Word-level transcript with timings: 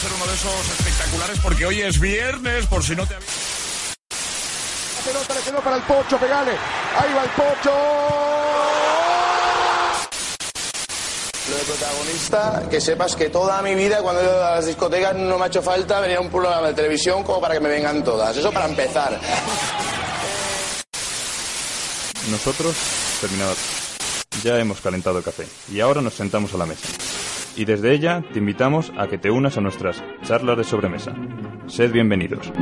ser 0.00 0.12
uno 0.14 0.26
de 0.26 0.34
esos 0.34 0.78
espectaculares 0.78 1.38
porque 1.40 1.66
hoy 1.66 1.82
es 1.82 2.00
viernes, 2.00 2.64
por 2.66 2.82
si 2.82 2.96
no 2.96 3.06
te... 3.06 3.12
La 3.12 3.20
pelota 5.04 5.34
le 5.34 5.40
quedó 5.42 5.60
para 5.60 5.76
el 5.76 5.82
Pocho, 5.82 6.18
pegale. 6.18 6.52
Ahí 6.52 7.12
va 7.14 7.24
el 7.24 7.30
Pocho. 7.30 7.72
Lo 11.50 11.56
de 11.56 11.62
protagonista, 11.64 12.62
que 12.70 12.80
sepas 12.80 13.14
que 13.14 13.28
toda 13.28 13.60
mi 13.60 13.74
vida 13.74 14.00
cuando 14.00 14.22
he 14.22 14.24
ido 14.24 14.46
a 14.46 14.54
las 14.56 14.66
discotecas 14.66 15.14
no 15.16 15.36
me 15.36 15.44
ha 15.44 15.48
hecho 15.48 15.60
falta 15.60 16.00
venir 16.00 16.16
a 16.16 16.20
un 16.20 16.30
programa 16.30 16.68
de 16.68 16.74
televisión 16.74 17.22
como 17.22 17.40
para 17.40 17.54
que 17.54 17.60
me 17.60 17.68
vengan 17.68 18.02
todas. 18.02 18.34
Eso 18.34 18.50
para 18.52 18.66
empezar. 18.66 19.20
Nosotros, 22.30 22.74
terminado. 23.20 23.54
Ya 24.42 24.58
hemos 24.58 24.80
calentado 24.80 25.18
el 25.18 25.24
café 25.24 25.46
y 25.70 25.80
ahora 25.80 26.00
nos 26.00 26.14
sentamos 26.14 26.54
a 26.54 26.56
la 26.56 26.64
mesa. 26.64 26.88
Y 27.56 27.64
desde 27.64 27.92
ella 27.92 28.22
te 28.32 28.38
invitamos 28.38 28.92
a 28.96 29.06
que 29.08 29.18
te 29.18 29.30
unas 29.30 29.56
a 29.56 29.60
nuestras 29.60 30.02
charlas 30.22 30.56
de 30.56 30.64
sobremesa. 30.64 31.14
Sed 31.66 31.92
bienvenidos. 31.92 32.52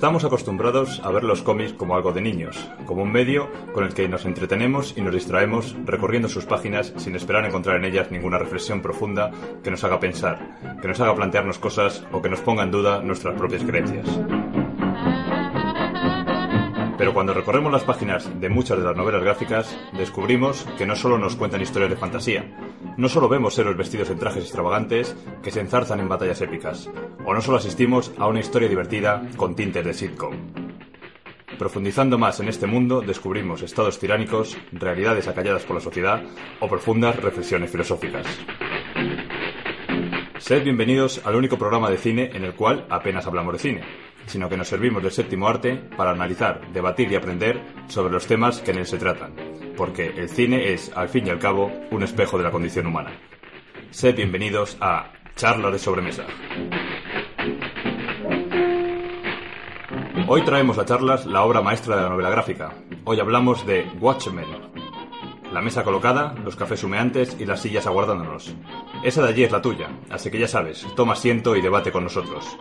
Estamos 0.00 0.24
acostumbrados 0.24 0.98
a 1.04 1.10
ver 1.10 1.24
los 1.24 1.42
cómics 1.42 1.74
como 1.74 1.94
algo 1.94 2.10
de 2.10 2.22
niños, 2.22 2.56
como 2.86 3.02
un 3.02 3.12
medio 3.12 3.50
con 3.74 3.84
el 3.84 3.92
que 3.92 4.08
nos 4.08 4.24
entretenemos 4.24 4.94
y 4.96 5.02
nos 5.02 5.12
distraemos 5.12 5.76
recorriendo 5.84 6.26
sus 6.26 6.46
páginas 6.46 6.94
sin 6.96 7.16
esperar 7.16 7.44
encontrar 7.44 7.76
en 7.76 7.84
ellas 7.84 8.10
ninguna 8.10 8.38
reflexión 8.38 8.80
profunda 8.80 9.30
que 9.62 9.70
nos 9.70 9.84
haga 9.84 10.00
pensar, 10.00 10.78
que 10.80 10.88
nos 10.88 10.98
haga 11.00 11.14
plantearnos 11.14 11.58
cosas 11.58 12.02
o 12.12 12.22
que 12.22 12.30
nos 12.30 12.40
ponga 12.40 12.62
en 12.62 12.70
duda 12.70 13.02
nuestras 13.02 13.36
propias 13.36 13.62
creencias. 13.62 14.06
Pero 17.00 17.14
cuando 17.14 17.32
recorremos 17.32 17.72
las 17.72 17.84
páginas 17.84 18.28
de 18.42 18.50
muchas 18.50 18.76
de 18.76 18.84
las 18.84 18.94
novelas 18.94 19.22
gráficas, 19.22 19.74
descubrimos 19.96 20.66
que 20.76 20.84
no 20.84 20.94
solo 20.94 21.16
nos 21.16 21.34
cuentan 21.34 21.62
historias 21.62 21.88
de 21.88 21.96
fantasía, 21.96 22.44
no 22.98 23.08
solo 23.08 23.26
vemos 23.26 23.58
héroes 23.58 23.78
vestidos 23.78 24.10
en 24.10 24.18
trajes 24.18 24.42
extravagantes 24.42 25.16
que 25.42 25.50
se 25.50 25.60
enzarzan 25.60 26.00
en 26.00 26.10
batallas 26.10 26.42
épicas, 26.42 26.90
o 27.24 27.32
no 27.32 27.40
solo 27.40 27.56
asistimos 27.56 28.12
a 28.18 28.26
una 28.26 28.40
historia 28.40 28.68
divertida 28.68 29.26
con 29.38 29.56
tintes 29.56 29.82
de 29.82 29.94
sitcom. 29.94 30.34
Profundizando 31.58 32.18
más 32.18 32.38
en 32.40 32.48
este 32.48 32.66
mundo, 32.66 33.00
descubrimos 33.00 33.62
estados 33.62 33.98
tiránicos, 33.98 34.58
realidades 34.70 35.26
acalladas 35.26 35.64
por 35.64 35.76
la 35.76 35.82
sociedad 35.82 36.22
o 36.60 36.68
profundas 36.68 37.16
reflexiones 37.16 37.70
filosóficas. 37.70 38.26
Sed 40.36 40.64
bienvenidos 40.64 41.22
al 41.24 41.36
único 41.36 41.56
programa 41.56 41.88
de 41.88 41.96
cine 41.96 42.30
en 42.34 42.44
el 42.44 42.54
cual 42.54 42.86
apenas 42.90 43.26
hablamos 43.26 43.54
de 43.54 43.58
cine, 43.58 43.82
sino 44.30 44.48
que 44.48 44.56
nos 44.56 44.68
servimos 44.68 45.02
del 45.02 45.10
séptimo 45.10 45.48
arte 45.48 45.74
para 45.96 46.12
analizar, 46.12 46.60
debatir 46.72 47.10
y 47.10 47.16
aprender 47.16 47.60
sobre 47.88 48.12
los 48.12 48.28
temas 48.28 48.60
que 48.60 48.70
en 48.70 48.78
él 48.78 48.86
se 48.86 48.96
tratan, 48.96 49.34
porque 49.76 50.06
el 50.06 50.28
cine 50.28 50.72
es, 50.72 50.92
al 50.94 51.08
fin 51.08 51.26
y 51.26 51.30
al 51.30 51.40
cabo, 51.40 51.72
un 51.90 52.04
espejo 52.04 52.38
de 52.38 52.44
la 52.44 52.52
condición 52.52 52.86
humana. 52.86 53.10
Sed 53.90 54.14
bienvenidos 54.14 54.76
a 54.80 55.10
Charla 55.34 55.72
de 55.72 55.80
Sobremesa. 55.80 56.26
Hoy 60.28 60.42
traemos 60.42 60.78
a 60.78 60.84
charlas 60.84 61.26
la 61.26 61.42
obra 61.42 61.60
maestra 61.60 61.96
de 61.96 62.02
la 62.02 62.08
novela 62.08 62.30
gráfica. 62.30 62.72
Hoy 63.04 63.18
hablamos 63.18 63.66
de 63.66 63.84
Watchmen. 63.98 64.46
La 65.52 65.60
mesa 65.60 65.82
colocada, 65.82 66.36
los 66.44 66.54
cafés 66.54 66.84
humeantes 66.84 67.36
y 67.40 67.46
las 67.46 67.62
sillas 67.62 67.88
aguardándonos. 67.88 68.54
Esa 69.02 69.22
de 69.22 69.28
allí 69.30 69.42
es 69.42 69.50
la 69.50 69.60
tuya, 69.60 69.88
así 70.08 70.30
que 70.30 70.38
ya 70.38 70.46
sabes, 70.46 70.86
toma 70.94 71.14
asiento 71.14 71.56
y 71.56 71.62
debate 71.62 71.90
con 71.90 72.04
nosotros. 72.04 72.56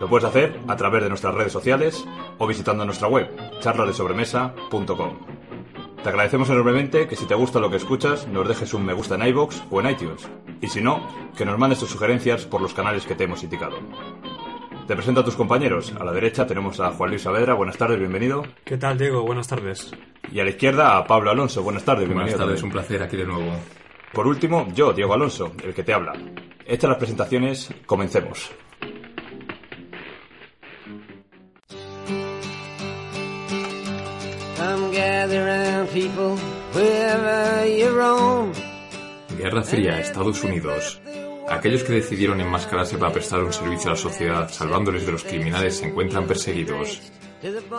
Lo 0.00 0.08
puedes 0.08 0.24
hacer 0.24 0.58
a 0.66 0.76
través 0.76 1.02
de 1.02 1.10
nuestras 1.10 1.34
redes 1.34 1.52
sociales 1.52 2.06
o 2.38 2.46
visitando 2.46 2.86
nuestra 2.86 3.06
web, 3.06 3.28
charladesobremesa.com. 3.60 5.18
Te 6.02 6.08
agradecemos 6.08 6.48
enormemente 6.48 7.06
que 7.06 7.16
si 7.16 7.26
te 7.26 7.34
gusta 7.34 7.60
lo 7.60 7.68
que 7.68 7.76
escuchas, 7.76 8.26
nos 8.26 8.48
dejes 8.48 8.72
un 8.72 8.86
me 8.86 8.94
gusta 8.94 9.16
en 9.16 9.26
iVoox 9.28 9.60
o 9.70 9.80
en 9.80 9.90
iTunes. 9.90 10.26
Y 10.62 10.68
si 10.68 10.80
no, 10.80 11.06
que 11.36 11.44
nos 11.44 11.58
mandes 11.58 11.80
tus 11.80 11.90
sugerencias 11.90 12.46
por 12.46 12.62
los 12.62 12.72
canales 12.72 13.04
que 13.04 13.14
te 13.14 13.24
hemos 13.24 13.44
indicado. 13.44 13.76
Te 14.86 14.96
presento 14.96 15.20
a 15.20 15.24
tus 15.24 15.36
compañeros. 15.36 15.92
A 16.00 16.02
la 16.02 16.12
derecha 16.12 16.46
tenemos 16.46 16.80
a 16.80 16.92
Juan 16.92 17.10
Luis 17.10 17.22
Saavedra. 17.22 17.52
Buenas 17.52 17.76
tardes, 17.76 17.98
bienvenido. 17.98 18.44
¿Qué 18.64 18.78
tal, 18.78 18.96
Diego? 18.96 19.22
Buenas 19.22 19.48
tardes. 19.48 19.92
Y 20.32 20.40
a 20.40 20.44
la 20.44 20.50
izquierda 20.50 20.96
a 20.96 21.06
Pablo 21.06 21.30
Alonso. 21.30 21.62
Buenas 21.62 21.84
tardes, 21.84 22.06
bienvenido. 22.06 22.38
Buenas 22.38 22.48
tardes, 22.48 22.62
un 22.62 22.70
placer 22.70 23.02
aquí 23.02 23.18
de 23.18 23.26
nuevo. 23.26 23.52
Por 24.14 24.26
último, 24.26 24.66
yo, 24.74 24.94
Diego 24.94 25.12
Alonso, 25.12 25.52
el 25.62 25.74
que 25.74 25.84
te 25.84 25.92
habla. 25.92 26.14
Hechas 26.64 26.88
las 26.88 26.98
presentaciones, 26.98 27.70
comencemos. 27.84 28.50
Gather 34.92 35.44
round 35.44 35.88
people 35.90 36.36
wherever 36.72 37.66
you 37.66 37.88
roam. 37.88 38.52
Guerra 39.36 39.62
Fría, 39.62 39.98
Estados 40.00 40.42
Unidos. 40.44 41.00
Aquellos 41.48 41.82
que 41.82 41.94
decidieron 41.94 42.40
enmascararse 42.40 42.98
para 42.98 43.12
prestar 43.12 43.42
un 43.42 43.52
servicio 43.52 43.90
a 43.90 43.94
la 43.94 43.98
sociedad 43.98 44.48
salvándoles 44.50 45.04
de 45.04 45.12
los 45.12 45.24
criminales 45.24 45.78
se 45.78 45.86
encuentran 45.86 46.26
perseguidos. 46.26 47.00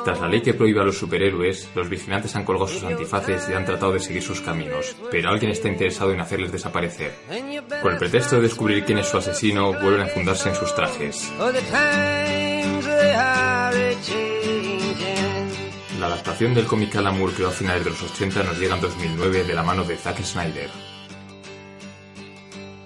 Tras 0.04 0.20
la 0.20 0.28
ley 0.28 0.42
que 0.42 0.56
prohíbe 0.56 0.82
a 0.82 0.84
los 0.84 0.98
superhéroes, 0.98 1.70
los 1.76 1.88
vigilantes 1.88 2.36
han 2.36 2.44
colgado 2.44 2.68
sus 2.68 2.84
antifaces 2.84 3.48
y 3.48 3.54
han 3.54 3.64
tratado 3.64 3.94
de 3.94 4.00
seguir 4.00 4.24
sus 4.24 4.42
caminos, 4.42 4.96
pero 5.12 5.30
alguien 5.30 5.52
está 5.52 5.68
interesado 5.68 6.12
en 6.12 6.20
hacerles 6.20 6.52
desaparecer. 6.52 7.14
Con 7.82 7.94
el 7.94 8.00
pretexto 8.00 8.38
de 8.38 8.42
descubrir 8.42 8.84
quién 8.84 8.98
es 8.98 9.08
su 9.08 9.18
asesino, 9.18 9.72
vuelven 9.74 10.02
a 10.02 10.08
fundarse 10.08 10.50
en 10.50 10.56
sus 10.56 10.74
trajes. 10.74 11.32
La 16.02 16.08
adaptación 16.08 16.56
del 16.56 16.66
cómic 16.66 16.96
Alan 16.96 17.16
Moore 17.16 17.32
creado 17.32 17.52
a 17.52 17.56
finales 17.56 17.84
de 17.84 17.92
los 17.92 18.02
80 18.02 18.42
nos 18.42 18.58
llega 18.58 18.74
en 18.74 18.82
2009 18.82 19.44
de 19.44 19.54
la 19.54 19.62
mano 19.62 19.84
de 19.84 19.96
Zack 19.96 20.24
Snyder. 20.24 20.68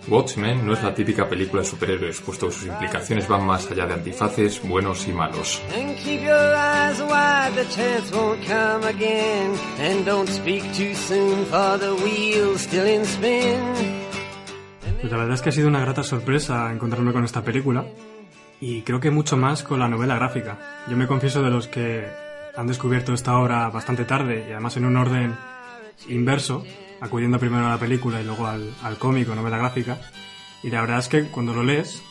Watchmen 0.09 0.65
no 0.65 0.73
es 0.73 0.83
la 0.83 0.93
típica 0.93 1.29
película 1.29 1.61
de 1.61 1.67
superhéroes, 1.69 2.19
puesto 2.19 2.47
que 2.47 2.51
sus 2.51 2.65
implicaciones 2.65 3.25
van 3.29 3.45
más 3.45 3.71
allá 3.71 3.85
de 3.85 3.93
antifaces, 3.93 4.61
buenos 4.61 5.07
y 5.07 5.13
malos. 5.13 5.61
And 5.73 5.95
keep 5.95 6.23
your 6.23 6.33
eyes 6.33 6.99
wide, 6.99 7.55
the 7.55 7.65
chance 7.73 8.13
won't 8.13 8.45
come 8.45 8.85
again. 8.85 9.53
And 9.79 10.05
don't 10.05 10.27
speak 10.27 10.63
too 10.73 10.93
soon, 10.93 11.45
for 11.45 11.79
the 11.79 11.93
wheel's 11.93 12.63
still 12.63 12.85
in 12.85 13.03
spin. 13.03 13.61
Pues 14.99 15.09
la 15.09 15.17
verdad 15.19 15.35
es 15.35 15.41
que 15.41 15.49
ha 15.49 15.53
sido 15.53 15.69
una 15.69 15.79
grata 15.79 16.03
sorpresa 16.03 16.69
encontrarme 16.69 17.13
con 17.13 17.23
esta 17.23 17.41
película 17.41 17.85
y 18.59 18.81
creo 18.81 18.99
que 18.99 19.09
mucho 19.09 19.37
más 19.37 19.63
con 19.63 19.79
la 19.79 19.87
novela 19.87 20.15
gráfica. 20.15 20.83
Yo 20.89 20.97
me 20.97 21.07
confieso 21.07 21.41
de 21.41 21.49
los 21.49 21.69
que 21.69 22.24
han 22.57 22.67
descubierto 22.67 23.13
esta 23.13 23.37
obra 23.37 23.69
bastante 23.69 24.05
tarde 24.05 24.45
y 24.47 24.51
además 24.51 24.77
en 24.77 24.85
un 24.85 24.97
orden 24.97 25.35
inverso, 26.07 26.63
acudiendo 27.01 27.39
primero 27.39 27.65
a 27.65 27.69
la 27.71 27.77
película 27.77 28.21
y 28.21 28.25
luego 28.25 28.47
al, 28.47 28.73
al 28.83 28.97
cómic 28.97 29.29
o 29.29 29.35
novela 29.35 29.57
gráfica. 29.57 29.97
Y 30.63 30.69
la 30.69 30.81
verdad 30.81 30.99
es 30.99 31.07
que 31.09 31.23
cuando 31.27 31.53
lo 31.53 31.63
lees 31.63 32.01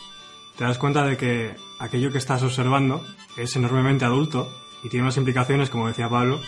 te 0.58 0.64
das 0.64 0.78
cuenta 0.78 1.04
de 1.04 1.16
que 1.16 1.54
aquello 1.80 2.12
que 2.12 2.18
estás 2.18 2.42
observando 2.42 3.04
es 3.36 3.56
enormemente 3.56 4.04
adulto 4.04 4.48
y 4.84 4.88
tiene 4.88 5.04
unas 5.04 5.16
implicaciones, 5.16 5.70
como 5.70 5.88
decía 5.88 6.08
Pablo, 6.08 6.40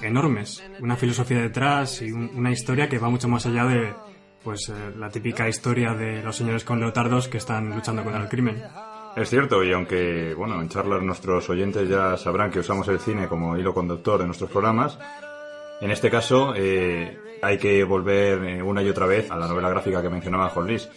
enormes. 0.00 0.62
Una 0.80 0.96
filosofía 0.96 1.38
detrás 1.40 2.02
y 2.02 2.10
un- 2.10 2.30
una 2.34 2.50
historia 2.50 2.88
que 2.88 2.98
va 2.98 3.08
mucho 3.10 3.28
más 3.28 3.46
allá 3.46 3.64
de 3.66 3.94
pues 4.42 4.68
eh, 4.70 4.92
la 4.98 5.08
típica 5.08 5.48
historia 5.48 5.94
de 5.94 6.20
los 6.22 6.36
señores 6.36 6.64
con 6.64 6.80
leotardos 6.80 7.28
que 7.28 7.38
están 7.38 7.70
luchando 7.70 8.02
contra 8.02 8.22
el 8.22 8.28
crimen. 8.28 8.60
Es 9.14 9.28
cierto, 9.28 9.62
y 9.62 9.72
aunque, 9.72 10.32
bueno, 10.34 10.60
en 10.60 10.70
charlas 10.70 11.02
nuestros 11.02 11.48
oyentes 11.50 11.88
ya 11.88 12.16
sabrán 12.16 12.50
que 12.50 12.60
usamos 12.60 12.88
el 12.88 12.98
cine 12.98 13.28
como 13.28 13.58
hilo 13.58 13.74
conductor 13.74 14.18
de 14.18 14.26
nuestros 14.26 14.50
programas, 14.50 14.98
en 15.82 15.90
este 15.90 16.10
caso 16.10 16.54
eh, 16.56 17.18
hay 17.42 17.58
que 17.58 17.84
volver 17.84 18.44
eh, 18.44 18.62
una 18.62 18.82
y 18.82 18.88
otra 18.88 19.04
vez 19.06 19.30
a 19.30 19.36
la 19.36 19.46
novela 19.46 19.68
gráfica 19.68 20.00
que 20.00 20.08
mencionaba 20.08 20.48
Juan 20.48 20.66
Luis. 20.66 20.88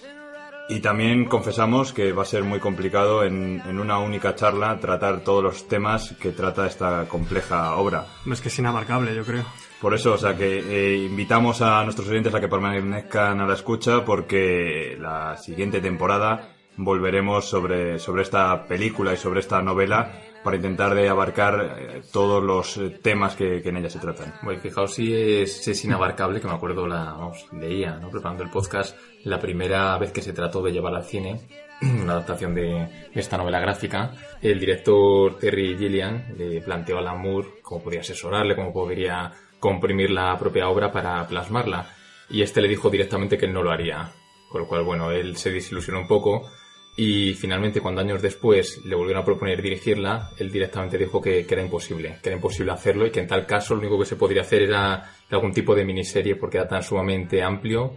Y 0.69 0.79
también 0.79 1.25
confesamos 1.25 1.91
que 1.91 2.13
va 2.13 2.23
a 2.23 2.25
ser 2.25 2.43
muy 2.43 2.59
complicado 2.59 3.23
en, 3.23 3.61
en 3.67 3.79
una 3.79 3.99
única 3.99 4.33
charla 4.33 4.79
tratar 4.79 5.19
todos 5.23 5.43
los 5.43 5.67
temas 5.67 6.15
que 6.19 6.31
trata 6.31 6.65
esta 6.65 7.05
compleja 7.07 7.75
obra. 7.75 8.05
Es 8.31 8.41
que 8.41 8.47
es 8.47 8.57
inabarcable, 8.57 9.13
yo 9.13 9.23
creo. 9.23 9.43
Por 9.81 9.93
eso, 9.93 10.13
o 10.13 10.17
sea, 10.17 10.35
que 10.35 10.59
eh, 10.59 10.97
invitamos 10.97 11.61
a 11.61 11.83
nuestros 11.83 12.07
oyentes 12.07 12.33
a 12.33 12.39
que 12.39 12.47
permanezcan 12.47 13.41
a 13.41 13.45
la 13.45 13.53
escucha 13.53 14.03
porque 14.05 14.97
la 14.99 15.37
siguiente 15.37 15.81
temporada 15.81 16.54
volveremos 16.77 17.45
sobre, 17.45 17.99
sobre 17.99 18.23
esta 18.23 18.65
película 18.67 19.13
y 19.13 19.17
sobre 19.17 19.39
esta 19.39 19.61
novela 19.61 20.11
para 20.43 20.57
intentar 20.57 20.93
de 20.93 21.09
abarcar 21.09 21.75
eh, 21.79 22.01
todos 22.13 22.43
los 22.43 22.77
eh, 22.77 22.99
temas 23.01 23.35
que, 23.35 23.63
que 23.63 23.69
en 23.69 23.77
ella 23.77 23.89
se 23.89 23.99
tratan. 23.99 24.35
Bueno, 24.43 24.59
fijaos 24.61 24.93
si 24.93 25.11
es, 25.13 25.67
es 25.67 25.85
inabarcable, 25.85 26.39
que 26.39 26.47
me 26.47 26.53
acuerdo, 26.53 26.85
la, 26.85 27.13
vamos, 27.13 27.47
leía, 27.51 27.97
¿no? 27.97 28.11
preparando 28.11 28.43
el 28.43 28.51
podcast, 28.51 28.95
la 29.23 29.39
primera 29.39 29.97
vez 29.97 30.11
que 30.11 30.21
se 30.21 30.33
trató 30.33 30.61
de 30.61 30.71
llevar 30.71 30.93
al 30.93 31.03
cine, 31.03 31.47
una 31.81 32.13
adaptación 32.13 32.53
de 32.53 33.09
esta 33.15 33.37
novela 33.37 33.59
gráfica, 33.59 34.13
el 34.39 34.59
director 34.59 35.39
Terry 35.39 35.77
Gilliam 35.77 36.35
le 36.37 36.61
planteó 36.61 36.97
a 36.97 36.99
Alan 36.99 37.21
Moore 37.21 37.47
cómo 37.63 37.81
podría 37.81 38.01
asesorarle, 38.01 38.55
cómo 38.55 38.71
podría 38.71 39.31
comprimir 39.59 40.11
la 40.11 40.37
propia 40.37 40.69
obra 40.69 40.91
para 40.91 41.25
plasmarla. 41.27 41.89
Y 42.29 42.43
este 42.43 42.61
le 42.61 42.67
dijo 42.67 42.91
directamente 42.91 43.37
que 43.37 43.47
él 43.47 43.53
no 43.53 43.63
lo 43.63 43.71
haría. 43.71 44.11
Con 44.49 44.61
lo 44.61 44.67
cual, 44.67 44.83
bueno, 44.83 45.11
él 45.11 45.35
se 45.37 45.51
desilusionó 45.51 46.01
un 46.01 46.07
poco 46.07 46.47
y 46.97 47.33
finalmente 47.33 47.81
cuando 47.81 48.01
años 48.01 48.21
después 48.21 48.83
le 48.85 48.95
volvieron 48.95 49.21
a 49.21 49.25
proponer 49.25 49.61
dirigirla, 49.61 50.31
él 50.37 50.51
directamente 50.51 50.97
dijo 50.97 51.21
que, 51.21 51.45
que, 51.45 51.53
era 51.53 51.63
imposible, 51.63 52.17
que 52.21 52.29
era 52.29 52.35
imposible 52.37 52.71
hacerlo 52.71 53.05
y 53.05 53.11
que 53.11 53.19
en 53.19 53.27
tal 53.27 53.45
caso 53.45 53.73
lo 53.75 53.81
único 53.81 53.99
que 53.99 54.05
se 54.05 54.15
podría 54.15 54.41
hacer 54.41 54.63
era 54.63 55.11
algún 55.29 55.51
tipo 55.51 55.75
de 55.75 55.83
miniserie 55.83 56.35
porque 56.35 56.57
era 56.57 56.67
tan 56.67 56.83
sumamente 56.83 57.43
amplio 57.43 57.93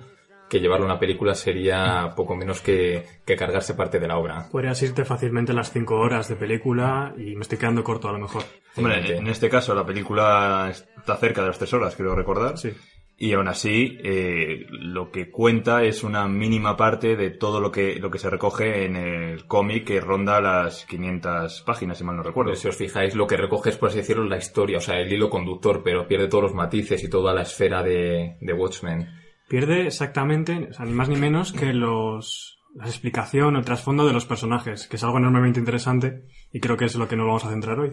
que 0.49 0.61
llevarlo 0.61 0.87
a 0.87 0.91
una 0.91 0.99
película 0.99 1.35
sería 1.35 2.13
poco 2.17 2.35
menos 2.35 2.61
que, 2.61 3.05
que 3.25 3.37
cargarse 3.37 3.75
parte 3.75 4.01
de 4.01 4.09
la 4.09 4.17
obra. 4.17 4.49
Podrías 4.51 4.83
irte 4.83 5.05
fácilmente 5.05 5.53
las 5.53 5.71
cinco 5.71 5.97
horas 5.97 6.29
de 6.29 6.37
película 6.37 7.15
y 7.17 7.37
me 7.37 7.43
estoy 7.43 7.59
quedando 7.59 7.85
corto 7.85 8.09
a 8.09 8.13
lo 8.13 8.19
mejor. 8.19 8.43
Hombre, 8.77 9.17
en 9.17 9.27
este 9.27 9.49
caso 9.49 9.75
la 9.75 9.85
película 9.85 10.71
está 10.71 11.17
cerca 11.17 11.43
de 11.43 11.49
las 11.49 11.59
tres 11.59 11.73
horas, 11.75 11.95
creo 11.95 12.15
recordar. 12.15 12.57
Sí. 12.59 12.73
Y 13.21 13.33
aún 13.33 13.49
así, 13.49 13.99
eh, 14.05 14.65
lo 14.71 15.11
que 15.11 15.29
cuenta 15.29 15.83
es 15.83 16.05
una 16.05 16.29
mínima 16.29 16.77
parte 16.77 17.17
de 17.17 17.31
todo 17.31 17.61
lo 17.61 17.73
que, 17.73 17.97
lo 17.97 18.13
que 18.13 18.21
se 18.21 18.31
recoge 18.31 18.85
en 18.85 18.95
el 18.95 19.45
cómic 19.47 19.89
que 19.89 20.01
ronda 20.01 20.41
las 20.41 20.85
500 20.85 21.63
páginas, 21.63 21.99
si 21.99 22.05
mal 22.05 22.17
no 22.17 22.23
recuerdo. 22.23 22.55
Si 22.55 22.69
os 22.69 22.77
fijáis, 22.77 23.17
lo 23.17 23.27
que 23.27 23.37
recoge 23.37 23.71
es, 23.71 23.77
por 23.77 23.89
así 23.89 23.99
decirlo, 23.99 24.23
la 24.23 24.37
historia, 24.37 24.79
o 24.79 24.81
sea, 24.81 25.01
el 25.01 25.13
hilo 25.13 25.29
conductor, 25.31 25.83
pero 25.83 26.07
pierde 26.07 26.29
todos 26.29 26.45
los 26.45 26.55
matices 26.55 27.03
y 27.03 27.11
toda 27.11 27.35
la 27.35 27.43
esfera 27.43 27.83
de, 27.83 28.37
de 28.41 28.53
Watchmen. 28.53 29.09
Pierde 29.49 29.89
exactamente, 29.89 30.69
o 30.71 30.73
sea, 30.73 30.87
ni 30.87 30.93
más 30.93 31.09
ni 31.09 31.17
menos 31.17 31.53
que 31.53 31.73
los, 31.73 32.61
la 32.77 32.87
explicación 32.87 33.57
el 33.57 33.65
trasfondo 33.65 34.07
de 34.07 34.13
los 34.13 34.27
personajes, 34.27 34.87
que 34.87 34.95
es 34.95 35.03
algo 35.03 35.19
enormemente 35.19 35.59
interesante 35.59 36.23
y 36.53 36.61
creo 36.61 36.77
que 36.77 36.85
es 36.85 36.95
lo 36.95 37.09
que 37.09 37.17
nos 37.17 37.27
vamos 37.27 37.45
a 37.45 37.51
centrar 37.51 37.81
hoy. 37.81 37.93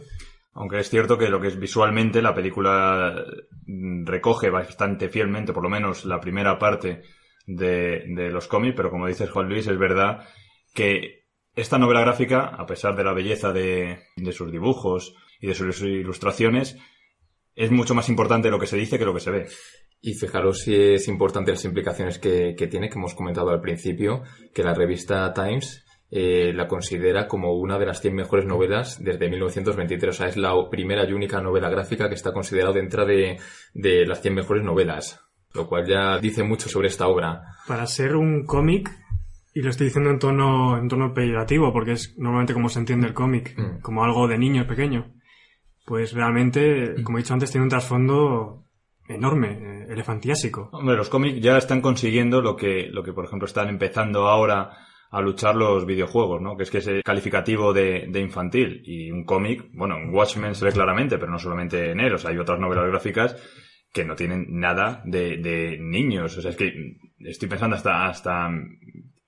Aunque 0.56 0.80
es 0.80 0.90
cierto 0.90 1.18
que 1.18 1.30
lo 1.30 1.40
que 1.40 1.50
es 1.50 1.60
visualmente 1.60 2.22
la 2.22 2.34
película 2.34 3.26
recoge 3.68 4.50
bastante 4.50 5.10
fielmente, 5.10 5.52
por 5.52 5.64
lo 5.64 5.70
menos 5.70 6.06
la 6.06 6.22
primera 6.22 6.58
parte 6.58 7.02
de, 7.46 8.06
de 8.08 8.30
los 8.30 8.48
cómics, 8.48 8.76
pero 8.76 8.90
como 8.90 9.08
dices 9.08 9.30
Juan 9.30 9.50
Luis, 9.50 9.68
es 9.68 9.78
verdad 9.78 10.26
que 10.74 11.26
esta 11.56 11.78
novela 11.78 12.02
gráfica, 12.02 12.46
a 12.46 12.66
pesar 12.66 12.96
de 12.96 13.04
la 13.04 13.14
belleza 13.14 13.52
de, 13.52 14.00
de 14.16 14.32
sus 14.32 14.50
dibujos 14.50 15.14
y 15.42 15.48
de 15.48 15.56
sus 15.56 15.82
ilustraciones, 15.82 16.78
es 17.54 17.72
mucho 17.72 17.94
más 17.94 18.08
importante 18.08 18.50
lo 18.50 18.60
que 18.60 18.68
se 18.68 18.78
dice 18.78 18.98
que 18.98 19.06
lo 19.06 19.14
que 19.14 19.20
se 19.20 19.32
ve. 19.32 19.48
Y 20.02 20.14
fijaros 20.14 20.60
si 20.60 20.74
es 20.74 21.08
importante 21.10 21.52
las 21.52 21.66
implicaciones 21.66 22.18
que, 22.18 22.56
que 22.58 22.68
tiene, 22.68 22.90
que 22.90 22.98
hemos 22.98 23.16
comentado 23.16 23.50
al 23.50 23.62
principio, 23.62 24.24
que 24.54 24.64
la 24.64 24.74
revista 24.74 25.34
Times 25.34 25.85
eh, 26.18 26.54
la 26.54 26.66
considera 26.66 27.28
como 27.28 27.52
una 27.56 27.78
de 27.78 27.86
las 27.86 28.00
100 28.00 28.16
mejores 28.16 28.46
novelas 28.46 29.04
desde 29.04 29.30
1923. 29.30 30.16
O 30.16 30.18
sea, 30.18 30.28
es 30.30 30.38
la 30.38 30.54
primera 30.70 31.04
y 31.04 31.12
única 31.12 31.42
novela 31.42 31.70
gráfica 31.70 32.08
que 32.08 32.16
está 32.16 32.32
considerada 32.32 32.72
dentro 32.72 33.06
de, 33.06 33.38
de 33.74 34.06
las 34.06 34.22
100 34.22 34.34
mejores 34.34 34.64
novelas. 34.64 35.20
Lo 35.54 35.68
cual 35.68 35.86
ya 35.86 36.18
dice 36.20 36.44
mucho 36.44 36.70
sobre 36.70 36.88
esta 36.88 37.08
obra. 37.08 37.42
Para 37.68 37.86
ser 37.86 38.16
un 38.16 38.46
cómic, 38.46 38.90
y 39.54 39.62
lo 39.62 39.70
estoy 39.70 39.88
diciendo 39.88 40.10
en 40.10 40.20
tono, 40.20 40.78
en 40.78 40.88
tono 40.88 41.14
peyorativo, 41.14 41.74
porque 41.74 41.92
es 41.94 42.16
normalmente 42.18 42.54
como 42.54 42.70
se 42.70 42.80
entiende 42.80 43.08
el 43.08 43.14
cómic, 43.14 43.54
Mm. 43.58 43.82
como 43.82 44.06
algo 44.06 44.28
de 44.30 44.38
niño 44.38 44.66
pequeño, 44.68 45.14
pues 45.86 46.14
realmente, 46.14 46.96
como 47.04 47.18
he 47.18 47.22
dicho 47.22 47.34
antes, 47.34 47.52
tiene 47.52 47.64
un 47.64 47.70
trasfondo 47.70 48.64
enorme, 49.10 49.52
eh, 49.52 49.86
elefantiásico. 49.90 50.70
Hombre, 50.72 50.96
los 50.96 51.10
cómics 51.10 51.42
ya 51.42 51.58
están 51.58 51.82
consiguiendo 51.82 52.42
lo 52.42 52.56
que, 52.56 52.88
lo 52.90 53.04
que, 53.04 53.12
por 53.14 53.26
ejemplo, 53.26 53.46
están 53.48 53.68
empezando 53.68 54.28
ahora 54.28 54.72
a 55.12 55.22
luchar 55.22 55.56
los 55.56 55.86
videojuegos, 55.86 56.42
¿no? 56.42 56.58
Que 56.58 56.64
es 56.64 56.72
que 56.72 56.80
ese 56.80 57.02
calificativo 57.04 57.74
de, 57.74 58.08
de 58.10 58.20
infantil 58.20 58.82
y 58.86 59.12
un 59.12 59.24
cómic, 59.24 59.70
bueno, 59.74 59.98
en 59.98 60.14
Watchmen 60.14 60.56
se 60.56 60.66
ve 60.66 60.72
claramente, 60.72 61.18
pero 61.18 61.32
no 61.32 61.40
solamente 61.40 61.92
en 61.92 62.00
él, 62.00 62.14
o 62.14 62.18
sea, 62.18 62.32
hay 62.32 62.38
otras 62.38 62.60
novelas 62.60 62.88
gráficas 62.88 63.36
que 63.94 64.04
no 64.04 64.16
tienen 64.16 64.48
nada 64.50 65.02
de, 65.06 65.38
de 65.38 65.78
niños, 65.80 66.38
o 66.38 66.42
sea, 66.42 66.52
es 66.52 66.58
que 66.58 66.98
estoy 67.20 67.48
pensando 67.48 67.78
hasta, 67.78 68.08
hasta 68.08 68.50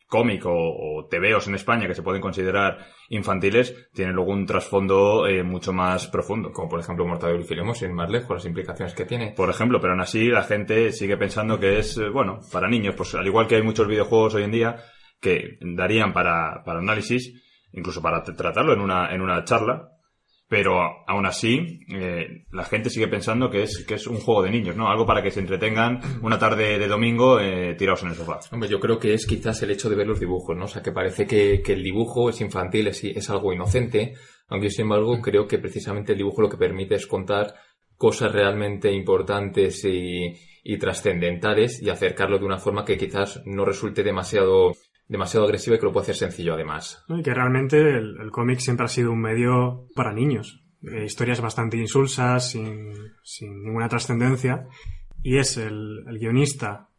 cómic 0.07 0.45
o, 0.45 0.51
o 0.51 1.07
TVOs 1.07 1.47
en 1.47 1.55
España 1.55 1.87
que 1.87 1.93
se 1.93 2.01
pueden 2.01 2.21
considerar 2.21 2.85
infantiles, 3.09 3.89
tienen 3.93 4.15
luego 4.15 4.31
un 4.31 4.45
trasfondo 4.45 5.27
eh, 5.27 5.43
mucho 5.43 5.73
más 5.73 6.07
profundo. 6.07 6.51
Como 6.51 6.69
por 6.69 6.79
ejemplo 6.79 7.05
Mortadelo 7.05 7.39
y 7.39 7.43
Filemón, 7.43 7.75
sin 7.75 7.93
más 7.93 8.09
lejos, 8.09 8.37
las 8.37 8.45
implicaciones 8.45 8.93
que 8.93 9.05
tiene. 9.05 9.33
Por 9.35 9.49
ejemplo, 9.49 9.79
pero 9.79 9.93
aún 9.93 10.01
así 10.01 10.27
la 10.27 10.43
gente 10.43 10.91
sigue 10.91 11.17
pensando 11.17 11.59
que 11.59 11.79
es, 11.79 11.97
eh, 11.97 12.09
bueno, 12.09 12.39
para 12.51 12.69
niños, 12.69 12.95
pues 12.95 13.13
al 13.15 13.27
igual 13.27 13.47
que 13.47 13.55
hay 13.55 13.63
muchos 13.63 13.87
videojuegos 13.87 14.35
hoy 14.35 14.43
en 14.43 14.51
día 14.51 14.77
que 15.19 15.57
darían 15.61 16.13
para, 16.13 16.63
para 16.63 16.79
análisis, 16.79 17.33
incluso 17.71 18.01
para 18.01 18.23
tratarlo 18.23 18.73
en 18.73 18.79
una, 18.79 19.13
en 19.13 19.21
una 19.21 19.43
charla, 19.43 19.91
pero 20.49 20.79
aún 21.07 21.25
así 21.25 21.81
eh, 21.93 22.45
la 22.51 22.63
gente 22.63 22.89
sigue 22.89 23.09
pensando 23.09 23.49
que 23.49 23.63
es, 23.63 23.85
que 23.85 23.95
es 23.95 24.07
un 24.07 24.17
juego 24.17 24.43
de 24.43 24.51
niños, 24.51 24.77
¿no? 24.77 24.87
Algo 24.87 25.05
para 25.05 25.21
que 25.21 25.31
se 25.31 25.41
entretengan 25.41 25.99
una 26.21 26.39
tarde 26.39 26.79
de 26.79 26.87
domingo 26.87 27.39
eh, 27.39 27.75
tirados 27.75 28.03
en 28.03 28.09
el 28.09 28.15
sofá. 28.15 28.39
Hombre, 28.51 28.69
yo 28.69 28.79
creo 28.79 28.97
que 28.97 29.13
es 29.13 29.25
quizás 29.25 29.61
el 29.63 29.71
hecho 29.71 29.89
de 29.89 29.97
ver 29.97 30.07
los 30.07 30.19
dibujos, 30.19 30.55
¿no? 30.55 30.65
O 30.65 30.67
sea, 30.67 30.81
que 30.81 30.93
parece 30.93 31.27
que, 31.27 31.61
que 31.61 31.73
el 31.73 31.83
dibujo 31.83 32.29
es 32.29 32.39
infantil, 32.39 32.87
es, 32.87 33.03
es 33.03 33.29
algo 33.29 33.51
inocente, 33.51 34.13
aunque 34.47 34.69
sin 34.69 34.83
embargo 34.83 35.19
creo 35.21 35.47
que 35.47 35.59
precisamente 35.59 36.13
el 36.13 36.19
dibujo 36.19 36.41
lo 36.41 36.49
que 36.49 36.57
permite 36.57 36.95
es 36.95 37.07
contar 37.07 37.53
cosas 37.97 38.31
realmente 38.31 38.89
importantes 38.91 39.83
y, 39.83 40.33
y 40.63 40.77
trascendentales 40.77 41.81
y 41.81 41.89
acercarlo 41.89 42.39
de 42.39 42.45
una 42.45 42.57
forma 42.57 42.85
que 42.85 42.97
quizás 42.97 43.41
no 43.45 43.65
resulte 43.65 44.03
demasiado 44.03 44.73
demasiado 45.07 45.45
agresiva 45.45 45.75
y 45.75 45.79
que 45.79 45.85
lo 45.85 45.93
puede 45.93 46.03
hacer 46.03 46.15
sencillo 46.15 46.53
además. 46.53 47.03
Y 47.09 47.21
que 47.23 47.33
realmente 47.33 47.77
el, 47.77 48.17
el 48.19 48.31
cómic 48.31 48.59
siempre 48.59 48.85
ha 48.85 48.89
sido 48.89 49.11
un 49.11 49.21
medio 49.21 49.87
para 49.95 50.13
niños. 50.13 50.63
Eh, 50.83 51.05
historias 51.05 51.41
bastante 51.41 51.77
insulsas, 51.77 52.51
sin, 52.51 52.93
sin 53.23 53.63
ninguna 53.63 53.89
trascendencia. 53.89 54.67
Y 55.23 55.37
es 55.37 55.57
el, 55.57 56.03
el 56.07 56.19
guionista, 56.19 56.89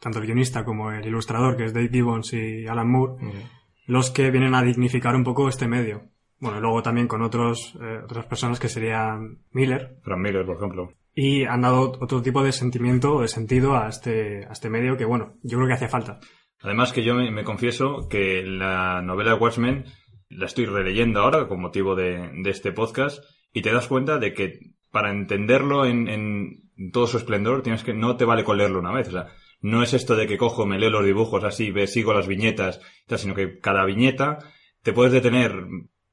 tanto 0.00 0.18
el 0.18 0.26
guionista 0.26 0.64
como 0.64 0.90
el 0.90 1.06
ilustrador, 1.06 1.56
que 1.56 1.64
es 1.64 1.74
Dave 1.74 1.90
Gibbons 1.90 2.32
y 2.32 2.66
Alan 2.66 2.90
Moore, 2.90 3.22
los 3.86 4.10
que 4.10 4.30
vienen 4.30 4.54
a 4.54 4.62
dignificar 4.62 5.14
un 5.14 5.24
poco 5.24 5.48
este 5.48 5.68
medio. 5.68 6.04
Bueno, 6.38 6.58
y 6.58 6.60
luego 6.60 6.82
también 6.82 7.06
con 7.08 7.22
otros, 7.22 7.74
eh, 7.80 8.00
otras 8.04 8.26
personas 8.26 8.58
que 8.58 8.68
serían 8.68 9.38
Miller, 9.52 9.98
Frank 10.02 10.20
Miller, 10.20 10.44
por 10.44 10.56
ejemplo. 10.56 10.92
y 11.14 11.44
han 11.44 11.62
dado 11.62 11.92
otro 12.00 12.20
tipo 12.20 12.42
de 12.42 12.52
sentimiento 12.52 13.14
o 13.16 13.22
de 13.22 13.28
sentido 13.28 13.74
a 13.76 13.88
este, 13.88 14.44
a 14.44 14.52
este 14.52 14.68
medio 14.68 14.96
que, 14.96 15.04
bueno, 15.06 15.34
yo 15.42 15.56
creo 15.56 15.68
que 15.68 15.74
hacía 15.74 15.88
falta. 15.88 16.18
Además 16.60 16.92
que 16.92 17.04
yo 17.04 17.14
me, 17.14 17.30
me 17.30 17.44
confieso 17.44 18.08
que 18.08 18.42
la 18.42 19.02
novela 19.02 19.32
de 19.32 19.38
Watchmen 19.38 19.84
la 20.28 20.46
estoy 20.46 20.66
releyendo 20.66 21.20
ahora 21.20 21.46
con 21.48 21.60
motivo 21.60 21.94
de, 21.94 22.30
de 22.42 22.50
este 22.50 22.72
podcast 22.72 23.22
y 23.52 23.62
te 23.62 23.72
das 23.72 23.86
cuenta 23.86 24.18
de 24.18 24.32
que 24.32 24.60
para 24.90 25.10
entenderlo 25.10 25.86
en, 25.86 26.08
en 26.08 26.90
todo 26.92 27.06
su 27.06 27.18
esplendor 27.18 27.62
tienes 27.62 27.82
que 27.82 27.94
no 27.94 28.16
te 28.16 28.24
vale 28.24 28.44
con 28.44 28.58
leerlo 28.58 28.80
una 28.80 28.92
vez. 28.92 29.08
O 29.08 29.12
sea, 29.12 29.28
no 29.60 29.82
es 29.82 29.94
esto 29.94 30.16
de 30.16 30.26
que 30.26 30.38
cojo, 30.38 30.66
me 30.66 30.78
leo 30.78 30.90
los 30.90 31.04
dibujos 31.04 31.44
así, 31.44 31.70
ve, 31.70 31.86
sigo 31.86 32.12
las 32.12 32.26
viñetas, 32.26 32.80
sino 33.16 33.34
que 33.34 33.58
cada 33.58 33.84
viñeta 33.84 34.38
te 34.82 34.92
puedes 34.92 35.12
detener 35.12 35.66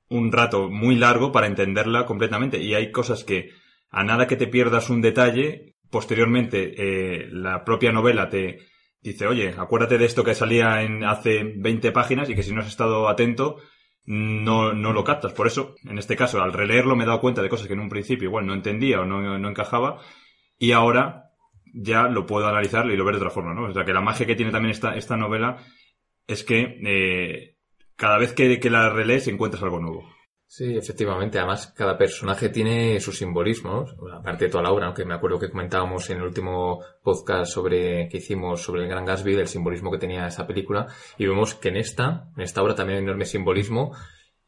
un 0.09 0.31
rato 0.31 0.69
muy 0.69 0.95
largo 0.95 1.31
para 1.31 1.47
entenderla 1.47 2.05
completamente. 2.05 2.59
Y 2.59 2.73
hay 2.73 2.91
cosas 2.91 3.23
que 3.23 3.51
a 3.89 4.03
nada 4.03 4.27
que 4.27 4.35
te 4.35 4.47
pierdas 4.47 4.89
un 4.89 5.01
detalle, 5.01 5.75
posteriormente 5.89 6.73
eh, 6.77 7.27
la 7.31 7.63
propia 7.63 7.91
novela 7.91 8.29
te 8.29 8.59
dice, 9.03 9.27
oye, 9.27 9.53
acuérdate 9.57 9.97
de 9.97 10.05
esto 10.05 10.23
que 10.23 10.33
salía 10.33 10.81
en 10.81 11.03
hace 11.03 11.43
20 11.43 11.91
páginas 11.91 12.29
y 12.29 12.35
que 12.35 12.43
si 12.43 12.53
no 12.53 12.61
has 12.61 12.67
estado 12.67 13.09
atento 13.09 13.57
no, 14.05 14.73
no 14.73 14.93
lo 14.93 15.03
captas. 15.03 15.33
Por 15.33 15.47
eso, 15.47 15.75
en 15.83 15.97
este 15.97 16.15
caso, 16.15 16.41
al 16.41 16.53
releerlo 16.53 16.95
me 16.95 17.03
he 17.03 17.07
dado 17.07 17.21
cuenta 17.21 17.41
de 17.41 17.49
cosas 17.49 17.67
que 17.67 17.73
en 17.73 17.79
un 17.79 17.89
principio 17.89 18.27
igual 18.27 18.45
no 18.45 18.53
entendía 18.53 19.01
o 19.01 19.05
no, 19.05 19.37
no 19.37 19.49
encajaba 19.49 19.99
y 20.57 20.71
ahora 20.71 21.31
ya 21.73 22.07
lo 22.07 22.25
puedo 22.25 22.47
analizar 22.47 22.85
y 22.85 22.95
lo 22.95 23.05
ver 23.05 23.15
de 23.15 23.21
otra 23.21 23.31
forma, 23.31 23.53
¿no? 23.53 23.63
O 23.65 23.73
sea, 23.73 23.85
que 23.85 23.93
la 23.93 24.01
magia 24.01 24.25
que 24.25 24.35
tiene 24.35 24.51
también 24.51 24.71
esta, 24.71 24.95
esta 24.95 25.17
novela 25.17 25.57
es 26.27 26.43
que 26.43 26.79
eh, 26.85 27.57
cada 27.95 28.17
vez 28.17 28.33
que, 28.33 28.59
que 28.59 28.69
la 28.69 28.89
relees 28.89 29.27
encuentras 29.27 29.63
algo 29.63 29.79
nuevo. 29.79 30.12
Sí, 30.55 30.77
efectivamente. 30.77 31.39
Además, 31.39 31.73
cada 31.75 31.97
personaje 31.97 32.49
tiene 32.49 32.99
sus 32.99 33.17
simbolismos, 33.17 33.95
aparte 34.13 34.45
de 34.45 34.51
toda 34.51 34.61
la 34.61 34.71
obra, 34.71 34.85
aunque 34.85 35.03
me 35.03 35.15
acuerdo 35.15 35.39
que 35.39 35.49
comentábamos 35.49 36.07
en 36.11 36.17
el 36.17 36.25
último 36.25 36.79
podcast 37.01 37.51
sobre 37.51 38.07
que 38.07 38.17
hicimos 38.17 38.61
sobre 38.61 38.83
el 38.83 38.87
Gran 38.87 39.03
Gatsby, 39.03 39.33
del 39.33 39.47
simbolismo 39.47 39.89
que 39.89 39.97
tenía 39.97 40.27
esa 40.27 40.45
película, 40.45 40.85
y 41.17 41.25
vemos 41.25 41.55
que 41.55 41.69
en 41.69 41.77
esta, 41.77 42.29
en 42.37 42.43
esta 42.43 42.61
obra 42.61 42.75
también 42.75 42.99
hay 42.99 43.03
enorme 43.03 43.25
simbolismo, 43.25 43.95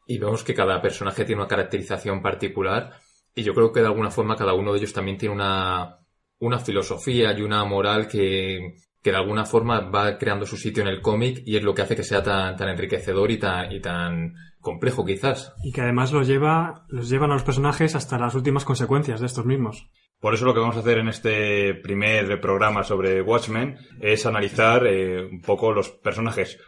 y 0.06 0.18
vemos 0.18 0.44
que 0.44 0.54
cada 0.54 0.80
personaje 0.80 1.24
tiene 1.24 1.40
una 1.40 1.48
caracterización 1.48 2.22
particular, 2.22 2.92
y 3.34 3.42
yo 3.42 3.52
creo 3.52 3.72
que 3.72 3.80
de 3.80 3.86
alguna 3.86 4.12
forma 4.12 4.36
cada 4.36 4.54
uno 4.54 4.70
de 4.70 4.78
ellos 4.78 4.92
también 4.92 5.18
tiene 5.18 5.34
una, 5.34 6.06
una 6.38 6.60
filosofía 6.60 7.36
y 7.36 7.42
una 7.42 7.64
moral 7.64 8.06
que, 8.06 8.76
que 9.02 9.10
de 9.10 9.16
alguna 9.16 9.44
forma 9.44 9.88
va 9.90 10.18
creando 10.18 10.46
su 10.46 10.56
sitio 10.56 10.82
en 10.82 10.88
el 10.88 11.00
cómic 11.00 11.42
y 11.46 11.56
es 11.56 11.62
lo 11.62 11.74
que 11.74 11.82
hace 11.82 11.94
que 11.94 12.02
sea 12.02 12.22
tan, 12.22 12.56
tan 12.56 12.68
enriquecedor 12.68 13.30
y 13.30 13.38
tan, 13.38 13.70
y 13.70 13.80
tan 13.80 14.34
complejo 14.66 15.04
quizás. 15.04 15.54
Y 15.62 15.70
que 15.70 15.80
además 15.80 16.12
los 16.12 16.26
lleva, 16.26 16.86
los 16.88 17.08
llevan 17.08 17.30
a 17.30 17.34
los 17.34 17.44
personajes 17.44 17.94
hasta 17.94 18.18
las 18.18 18.34
últimas 18.34 18.64
consecuencias 18.64 19.20
de 19.20 19.26
estos 19.26 19.46
mismos. 19.46 19.88
Por 20.20 20.34
eso 20.34 20.44
lo 20.44 20.54
que 20.54 20.60
vamos 20.60 20.76
a 20.76 20.80
hacer 20.80 20.98
en 20.98 21.08
este 21.08 21.72
primer 21.74 22.40
programa 22.40 22.82
sobre 22.82 23.22
Watchmen 23.22 23.76
es 24.00 24.26
analizar 24.26 24.84
eh, 24.84 25.24
un 25.24 25.40
poco 25.40 25.72
los 25.72 25.90
personajes 25.90 26.58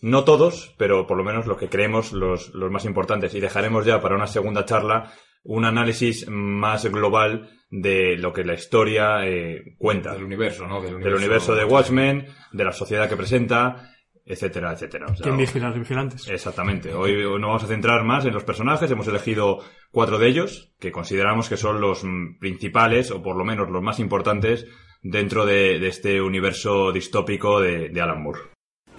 No 0.00 0.24
todos, 0.24 0.74
pero 0.78 1.06
por 1.06 1.18
lo 1.18 1.24
menos 1.24 1.46
los 1.46 1.58
que 1.58 1.68
creemos 1.68 2.12
los, 2.12 2.54
los 2.54 2.70
más 2.70 2.86
importantes. 2.86 3.34
Y 3.34 3.40
dejaremos 3.40 3.84
ya 3.84 4.00
para 4.00 4.16
una 4.16 4.26
segunda 4.26 4.64
charla 4.64 5.12
un 5.44 5.66
análisis 5.66 6.26
más 6.28 6.86
global 6.86 7.50
de 7.70 8.16
lo 8.16 8.32
que 8.32 8.44
la 8.44 8.54
historia 8.54 9.26
eh, 9.26 9.74
cuenta. 9.78 10.14
Del 10.14 10.24
universo, 10.24 10.66
¿no? 10.66 10.80
Del 10.80 11.14
universo 11.14 11.54
de 11.54 11.64
Watchmen, 11.64 12.26
de 12.52 12.64
la 12.64 12.72
sociedad 12.72 13.08
que 13.08 13.16
presenta, 13.16 13.91
etcétera, 14.24 14.72
etcétera. 14.72 15.06
O 15.06 15.16
sea, 15.16 15.24
¿Quién 15.24 15.36
vigila 15.36 15.66
a 15.66 15.70
los 15.70 15.78
vigilantes? 15.78 16.28
Exactamente. 16.28 16.94
Hoy 16.94 17.14
nos 17.22 17.48
vamos 17.48 17.64
a 17.64 17.66
centrar 17.66 18.04
más 18.04 18.24
en 18.24 18.34
los 18.34 18.44
personajes. 18.44 18.90
Hemos 18.90 19.08
elegido 19.08 19.58
cuatro 19.90 20.18
de 20.18 20.28
ellos 20.28 20.72
que 20.78 20.92
consideramos 20.92 21.48
que 21.48 21.56
son 21.56 21.80
los 21.80 22.04
mm, 22.04 22.38
principales 22.38 23.10
o 23.10 23.22
por 23.22 23.36
lo 23.36 23.44
menos 23.44 23.70
los 23.70 23.82
más 23.82 23.98
importantes 23.98 24.66
dentro 25.02 25.44
de, 25.44 25.78
de 25.78 25.88
este 25.88 26.20
universo 26.20 26.92
distópico 26.92 27.60
de, 27.60 27.88
de 27.88 28.00
Alan 28.00 28.22
Moore. 28.22 28.40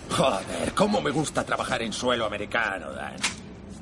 Joder, 0.10 0.74
cómo 0.75 1.01
me 1.01 1.12
gusta 1.12 1.46
trabajar 1.46 1.82
en 1.82 1.94
suelo 1.94 2.25
americano, 2.25 2.92
Dan. 2.92 3.15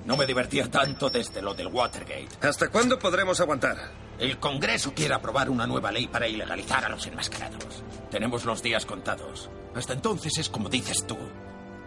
No 0.06 0.18
me 0.18 0.26
divertía 0.26 0.70
tanto 0.70 1.10
desde 1.10 1.42
lo 1.42 1.54
del 1.54 1.68
Watergate. 1.68 2.48
¿Hasta 2.48 2.70
cuándo 2.70 2.98
podremos 2.98 3.40
aguantar? 3.40 3.78
El 4.22 4.38
Congreso 4.38 4.94
quiere 4.94 5.16
aprobar 5.16 5.50
una 5.50 5.66
nueva 5.66 5.92
ley 5.92 6.06
para 6.06 6.28
ilegalizar 6.28 6.86
a 6.86 6.90
los 6.90 7.08
enmascarados. 7.08 7.84
Tenemos 8.12 8.46
los 8.46 8.62
días 8.62 8.86
contados. 8.86 9.50
Hasta 9.74 9.94
entonces 9.94 10.38
es 10.38 10.48
como 10.48 10.70
dices 10.70 11.08
tú. 11.08 11.18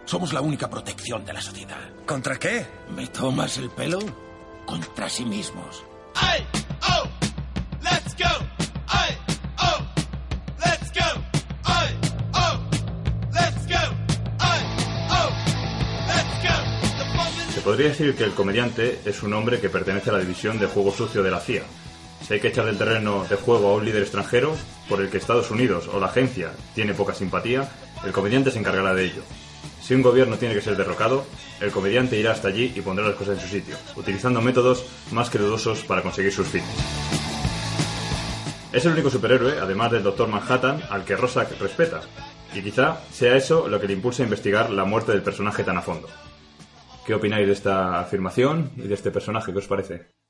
Somos 0.03 0.33
la 0.33 0.41
única 0.41 0.69
protección 0.69 1.23
de 1.23 1.31
la 1.31 1.39
sociedad. 1.39 1.79
¿Contra 2.05 2.37
qué? 2.37 2.65
¿Me 2.93 3.07
tomas 3.07 3.57
el 3.57 3.69
pelo? 3.69 3.99
Contra 4.65 5.09
sí 5.09 5.23
mismos. 5.23 5.85
Ay, 6.15 6.45
oh, 6.89 7.07
let's 7.81 8.13
go. 8.17 8.45
Ay, 8.87 9.17
oh, 9.59 9.85
let's 10.59 10.91
go. 10.91 11.21
Ay, 11.63 11.95
oh, 12.33 12.59
let's 13.31 13.65
go. 13.65 13.95
Ay, 14.39 14.61
oh, 15.09 15.29
let's 16.07 16.43
go. 16.43 17.53
Se 17.53 17.61
podría 17.61 17.87
decir 17.87 18.13
que 18.13 18.25
el 18.25 18.33
comediante 18.33 18.99
es 19.05 19.23
un 19.23 19.31
hombre 19.31 19.61
que 19.61 19.69
pertenece 19.69 20.09
a 20.09 20.13
la 20.13 20.19
división 20.19 20.59
de 20.59 20.67
juego 20.67 20.91
sucio 20.91 21.23
de 21.23 21.31
la 21.31 21.39
CIA. 21.39 21.63
Si 22.25 22.33
hay 22.33 22.39
que 22.39 22.47
echar 22.47 22.65
del 22.65 22.79
terreno 22.79 23.23
de 23.29 23.35
juego 23.35 23.69
a 23.69 23.75
un 23.75 23.85
líder 23.85 24.01
extranjero, 24.01 24.55
por 24.89 24.99
el 24.99 25.11
que 25.11 25.17
Estados 25.17 25.51
Unidos 25.51 25.87
o 25.87 25.99
la 25.99 26.07
agencia 26.07 26.53
tiene 26.73 26.95
poca 26.95 27.13
simpatía, 27.13 27.69
el 28.03 28.11
comediante 28.13 28.49
se 28.49 28.57
encargará 28.57 28.95
de 28.95 29.05
ello. 29.05 29.21
Si 29.79 29.93
un 29.93 30.01
gobierno 30.01 30.35
tiene 30.37 30.55
que 30.55 30.61
ser 30.61 30.75
derrocado, 30.75 31.23
el 31.61 31.69
comediante 31.69 32.17
irá 32.17 32.31
hasta 32.31 32.47
allí 32.47 32.73
y 32.75 32.81
pondrá 32.81 33.05
las 33.05 33.13
cosas 33.13 33.37
en 33.37 33.41
su 33.41 33.47
sitio, 33.47 33.75
utilizando 33.95 34.41
métodos 34.41 34.87
más 35.11 35.29
que 35.29 35.37
dudosos 35.37 35.83
para 35.83 36.01
conseguir 36.01 36.31
sus 36.31 36.47
fines. 36.47 36.67
Es 38.73 38.83
el 38.85 38.93
único 38.93 39.11
superhéroe, 39.11 39.59
además 39.59 39.91
del 39.91 40.01
Doctor 40.01 40.27
Manhattan, 40.27 40.81
al 40.89 41.05
que 41.05 41.15
Rorschach 41.15 41.51
respeta, 41.59 42.01
y 42.55 42.63
quizá 42.63 43.01
sea 43.11 43.35
eso 43.37 43.67
lo 43.67 43.79
que 43.79 43.85
le 43.85 43.93
impulsa 43.93 44.23
a 44.23 44.25
investigar 44.25 44.71
la 44.71 44.83
muerte 44.83 45.11
del 45.11 45.21
personaje 45.21 45.63
tan 45.63 45.77
a 45.77 45.83
fondo. 45.83 46.07
¿Qué 47.05 47.13
opináis 47.13 47.45
de 47.45 47.53
esta 47.53 47.99
afirmación 47.99 48.71
y 48.77 48.87
de 48.87 48.95
este 48.95 49.11
personaje? 49.11 49.53
¿Qué 49.53 49.59
os 49.59 49.67
parece? 49.67 50.24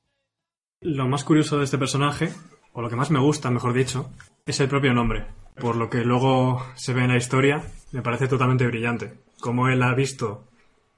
Lo 0.85 1.07
más 1.07 1.23
curioso 1.23 1.57
de 1.57 1.63
este 1.63 1.79
personaje, 1.79 2.31
o 2.71 2.79
lo 2.79 2.89
que 2.89 2.95
más 2.95 3.09
me 3.09 3.17
gusta, 3.17 3.49
mejor 3.49 3.73
dicho, 3.73 4.11
es 4.45 4.59
el 4.59 4.69
propio 4.69 4.93
nombre. 4.93 5.25
Por 5.59 5.77
lo 5.77 5.89
que 5.89 6.05
luego 6.05 6.63
se 6.75 6.93
ve 6.93 7.01
en 7.01 7.07
la 7.07 7.17
historia, 7.17 7.63
me 7.91 8.03
parece 8.03 8.27
totalmente 8.27 8.67
brillante. 8.67 9.15
Cómo 9.39 9.67
él 9.67 9.81
ha 9.81 9.95
visto 9.95 10.43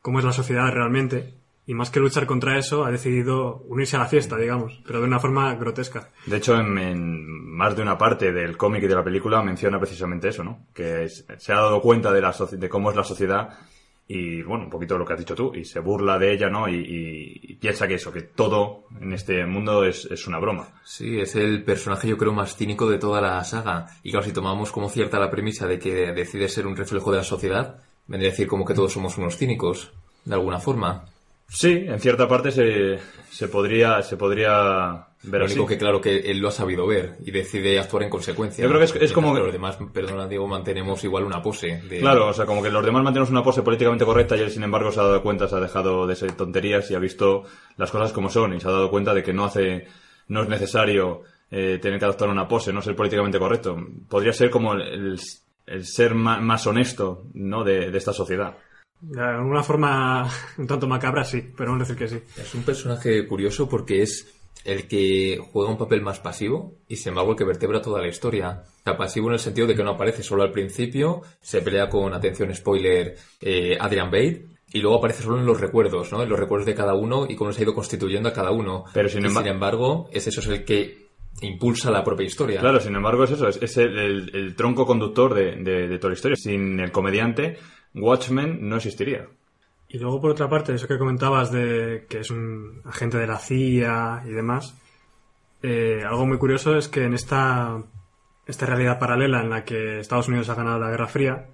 cómo 0.02 0.20
es 0.20 0.26
la 0.26 0.34
sociedad 0.34 0.70
realmente, 0.74 1.36
y 1.66 1.74
más 1.74 1.90
que 1.90 2.02
luchar 2.02 2.26
contra 2.26 2.58
eso, 2.58 2.84
ha 2.84 2.92
decidido 2.92 3.64
unirse 3.70 3.96
a 3.96 4.00
la 4.00 4.08
fiesta, 4.08 4.36
digamos, 4.36 4.78
pero 4.86 5.00
de 5.00 5.08
una 5.08 5.20
forma 5.20 5.56
grotesca. 5.56 6.10
De 6.26 6.36
hecho, 6.36 6.60
en, 6.60 7.56
más 7.56 7.74
de 7.74 7.82
una 7.82 7.98
parte 7.98 8.34
del 8.34 8.58
cómic 8.58 8.84
y 8.84 8.88
de 8.88 8.96
la 8.96 9.06
película 9.06 9.42
menciona 9.42 9.80
precisamente 9.80 10.28
eso, 10.28 10.44
¿no? 10.44 10.66
Que 10.74 11.08
se 11.08 11.54
ha 11.54 11.56
dado 11.56 11.80
cuenta 11.80 12.12
de, 12.12 12.20
la 12.20 12.36
de 12.52 12.68
cómo 12.68 12.90
es 12.90 12.98
la 12.98 13.06
sociedad 13.06 13.58
y, 14.08 14.42
bueno, 14.42 14.66
un 14.66 14.70
poquito 14.70 14.98
lo 14.98 15.06
que 15.06 15.14
has 15.14 15.20
dicho 15.20 15.36
tú, 15.36 15.54
y 15.54 15.66
se 15.66 15.80
burla 15.80 16.18
de 16.18 16.32
ella, 16.34 16.50
¿no? 16.50 16.68
Y, 16.70 16.76
y- 16.76 17.40
y 17.52 17.56
piensa 17.56 17.88
que 17.88 17.96
eso, 17.96 18.12
que 18.12 18.22
todo 18.22 18.86
en 19.02 19.12
este 19.14 19.46
mundo 19.46 19.84
es, 19.84 20.06
es 20.06 20.28
una 20.28 20.40
broma. 20.40 20.68
Sí, 20.84 21.20
es 21.20 21.36
el 21.36 21.64
personaje 21.64 22.08
yo 22.08 22.18
creo 22.18 22.32
más 22.34 22.56
cínico 22.56 22.90
de 22.90 22.98
toda 23.00 23.20
la 23.22 23.44
saga. 23.44 23.88
Y 24.04 24.12
claro, 24.12 24.26
si 24.26 24.32
tomamos 24.34 24.72
como 24.72 24.90
cierta 24.90 25.20
la 25.20 25.30
premisa 25.30 25.68
de 25.68 25.78
que 25.80 26.14
decide 26.14 26.48
ser 26.50 26.68
un 26.68 26.76
reflejo 26.78 27.12
de 27.12 27.18
la 27.18 27.24
sociedad, 27.24 27.82
vendría 28.08 28.30
a 28.30 28.32
decir 28.32 28.48
como 28.48 28.64
que 28.66 28.74
todos 28.74 28.94
somos 28.94 29.18
unos 29.18 29.36
cínicos, 29.38 29.92
de 30.26 30.34
alguna 30.36 30.60
forma. 30.60 31.06
Sí, 31.50 31.86
en 31.88 32.00
cierta 32.00 32.28
parte 32.28 32.52
se, 32.52 33.00
se 33.30 33.48
podría, 33.48 34.02
se 34.02 34.18
podría 34.18 35.08
ver 35.24 35.40
Lo 35.42 35.46
así. 35.46 35.54
único 35.56 35.68
que 35.68 35.78
claro 35.78 36.02
que 36.02 36.18
él 36.30 36.40
lo 36.40 36.50
ha 36.50 36.52
sabido 36.52 36.86
ver 36.86 37.16
y 37.26 37.32
decide 37.32 37.80
actuar 37.80 38.04
en 38.04 38.10
consecuencia. 38.10 38.62
Yo 38.64 38.70
creo 38.70 38.80
que 38.86 39.04
es- 39.06 39.14
como 39.14 39.34
que- 39.34 39.40
los 39.40 39.52
demás, 39.52 39.78
perdona 39.94 40.28
Diego, 40.28 40.46
mantenemos 40.48 41.04
igual 41.06 41.24
una 41.24 41.42
pose. 41.42 41.82
De... 41.90 42.00
Claro, 42.00 42.28
o 42.28 42.34
sea, 42.34 42.46
como 42.46 42.62
que 42.62 42.70
los 42.70 42.86
demás 42.86 43.02
mantenemos 43.04 43.30
una 43.30 43.44
pose 43.44 43.62
políticamente 43.64 44.06
correcta 44.06 44.36
y 44.36 44.42
él, 44.42 44.52
sin 44.52 44.64
embargo, 44.64 44.92
se 44.92 45.00
ha 45.00 45.04
dado 45.04 45.24
cuenta, 45.24 45.48
se 45.48 45.56
ha 45.56 45.60
dejado 45.62 46.06
de 46.06 46.16
ser 46.16 46.34
tonterías 46.34 46.92
y 46.92 46.96
ha 46.96 47.00
visto 47.00 47.44
las 47.78 47.92
cosas 47.92 48.12
como 48.12 48.30
son 48.30 48.54
y 48.54 48.60
se 48.60 48.68
ha 48.68 48.72
dado 48.72 48.90
cuenta 48.90 49.14
de 49.14 49.24
que 49.24 49.34
no 49.34 49.46
hace, 49.46 49.88
no 50.28 50.44
es 50.44 50.50
necesario 50.50 51.22
eh, 51.50 51.80
tener 51.82 51.98
que 51.98 52.06
adoptar 52.06 52.28
una 52.28 52.46
pose, 52.48 52.74
no 52.74 52.82
ser 52.82 52.96
políticamente 52.96 53.40
correcto. 53.40 53.78
Podría 54.10 54.34
ser 54.34 54.50
como 54.50 54.74
el, 54.74 54.82
el- 54.82 55.20
el 55.66 55.86
ser 55.86 56.14
ma- 56.14 56.40
más, 56.40 56.66
honesto, 56.68 57.24
¿no? 57.34 57.64
De, 57.64 57.90
de 57.92 57.98
esta 57.98 58.12
sociedad. 58.14 58.58
De 59.02 59.22
alguna 59.22 59.64
forma 59.64 60.28
un 60.58 60.68
tanto 60.68 60.88
macabra, 60.88 61.24
sí, 61.24 61.42
pero 61.56 61.72
vamos 61.72 61.88
a 61.90 61.94
decir 61.94 61.98
que 61.98 62.14
sí. 62.34 62.42
Es 62.42 62.54
un 62.56 62.64
personaje 62.64 63.26
curioso 63.28 63.68
porque 63.70 64.02
es 64.02 64.34
el 64.66 64.88
que 64.88 65.40
juega 65.52 65.70
un 65.72 65.78
papel 65.78 66.02
más 66.02 66.20
pasivo 66.20 66.74
y 66.90 66.96
sin 66.98 67.10
embargo 67.10 67.32
el 67.32 67.38
que 67.38 67.46
vertebra 67.46 67.82
toda 67.82 68.02
la 68.02 68.08
historia. 68.08 68.64
O 68.80 68.84
sea, 68.84 68.98
pasivo 68.98 69.28
en 69.28 69.34
el 69.34 69.40
sentido 69.40 69.68
de 69.68 69.76
que 69.76 69.84
no 69.84 69.92
aparece 69.92 70.24
solo 70.24 70.44
al 70.44 70.52
principio, 70.52 71.22
se 71.42 71.62
pelea 71.62 71.88
con, 71.90 72.14
atención 72.14 72.54
spoiler, 72.54 73.16
eh, 73.40 73.78
Adrian 73.80 74.12
Bate 74.12 74.46
y 74.74 74.80
luego 74.82 74.98
aparece 74.98 75.24
solo 75.24 75.40
en 75.40 75.46
los 75.46 75.62
recuerdos, 75.62 76.12
¿no? 76.12 76.22
En 76.22 76.28
los 76.28 76.38
recuerdos 76.40 76.66
de 76.66 76.76
cada 76.76 76.96
uno 76.96 77.26
y 77.30 77.36
cómo 77.36 77.54
se 77.54 77.62
ha 77.62 77.64
ido 77.64 77.74
constituyendo 77.76 78.28
a 78.28 78.34
cada 78.34 78.52
uno. 78.52 78.84
Pero 78.94 79.08
sin 79.08 79.24
Y 79.24 79.28
emba- 79.30 79.48
embargo, 79.48 80.10
es 80.12 80.28
eso 80.28 80.42
es 80.42 80.48
el 80.48 80.66
que 80.66 81.08
impulsa 81.42 81.92
la 81.92 82.04
propia 82.04 82.26
historia. 82.26 82.60
Claro, 82.60 82.80
sin 82.82 82.96
embargo, 82.96 83.24
es 83.24 83.32
eso, 83.32 83.48
es, 83.48 83.60
es 83.62 83.78
el, 83.78 83.98
el- 83.98 84.36
el 84.36 84.56
tronco 84.56 84.86
conductor 84.86 85.34
de, 85.34 85.56
de- 85.56 85.88
de 85.88 85.98
toda 86.00 86.10
la 86.10 86.16
historia. 86.16 86.36
Sin 86.36 86.80
el 86.82 86.92
comediante, 86.92 87.58
Watchmen 88.02 88.68
no 88.68 88.78
existiría. 88.78 89.28
Y 89.90 90.00
luego, 90.00 90.20
por 90.20 90.32
otra 90.32 90.50
parte, 90.50 90.74
eso 90.74 90.88
que 90.88 90.98
comentabas 90.98 91.52
de 91.52 92.06
que 92.10 92.20
es 92.20 92.30
un 92.30 92.82
agente 92.86 93.18
de 93.18 93.28
la 93.28 93.38
CIA 93.38 94.24
y 94.26 94.32
demás, 94.32 94.76
eh, 95.64 96.02
algo 96.06 96.26
muy 96.26 96.38
curioso 96.38 96.78
es 96.78 96.90
que 96.90 97.06
en 97.06 97.14
esta, 97.14 97.82
esta 98.46 98.66
realidad 98.66 99.00
paralela 99.00 99.42
en 99.42 99.50
la 99.50 99.64
que 99.64 100.00
Estados 100.00 100.28
Unidos 100.28 100.50
ha 100.50 100.56
ganado 100.56 100.80
la 100.80 100.90
Guerra 100.90 101.08
Fría, 101.08 101.48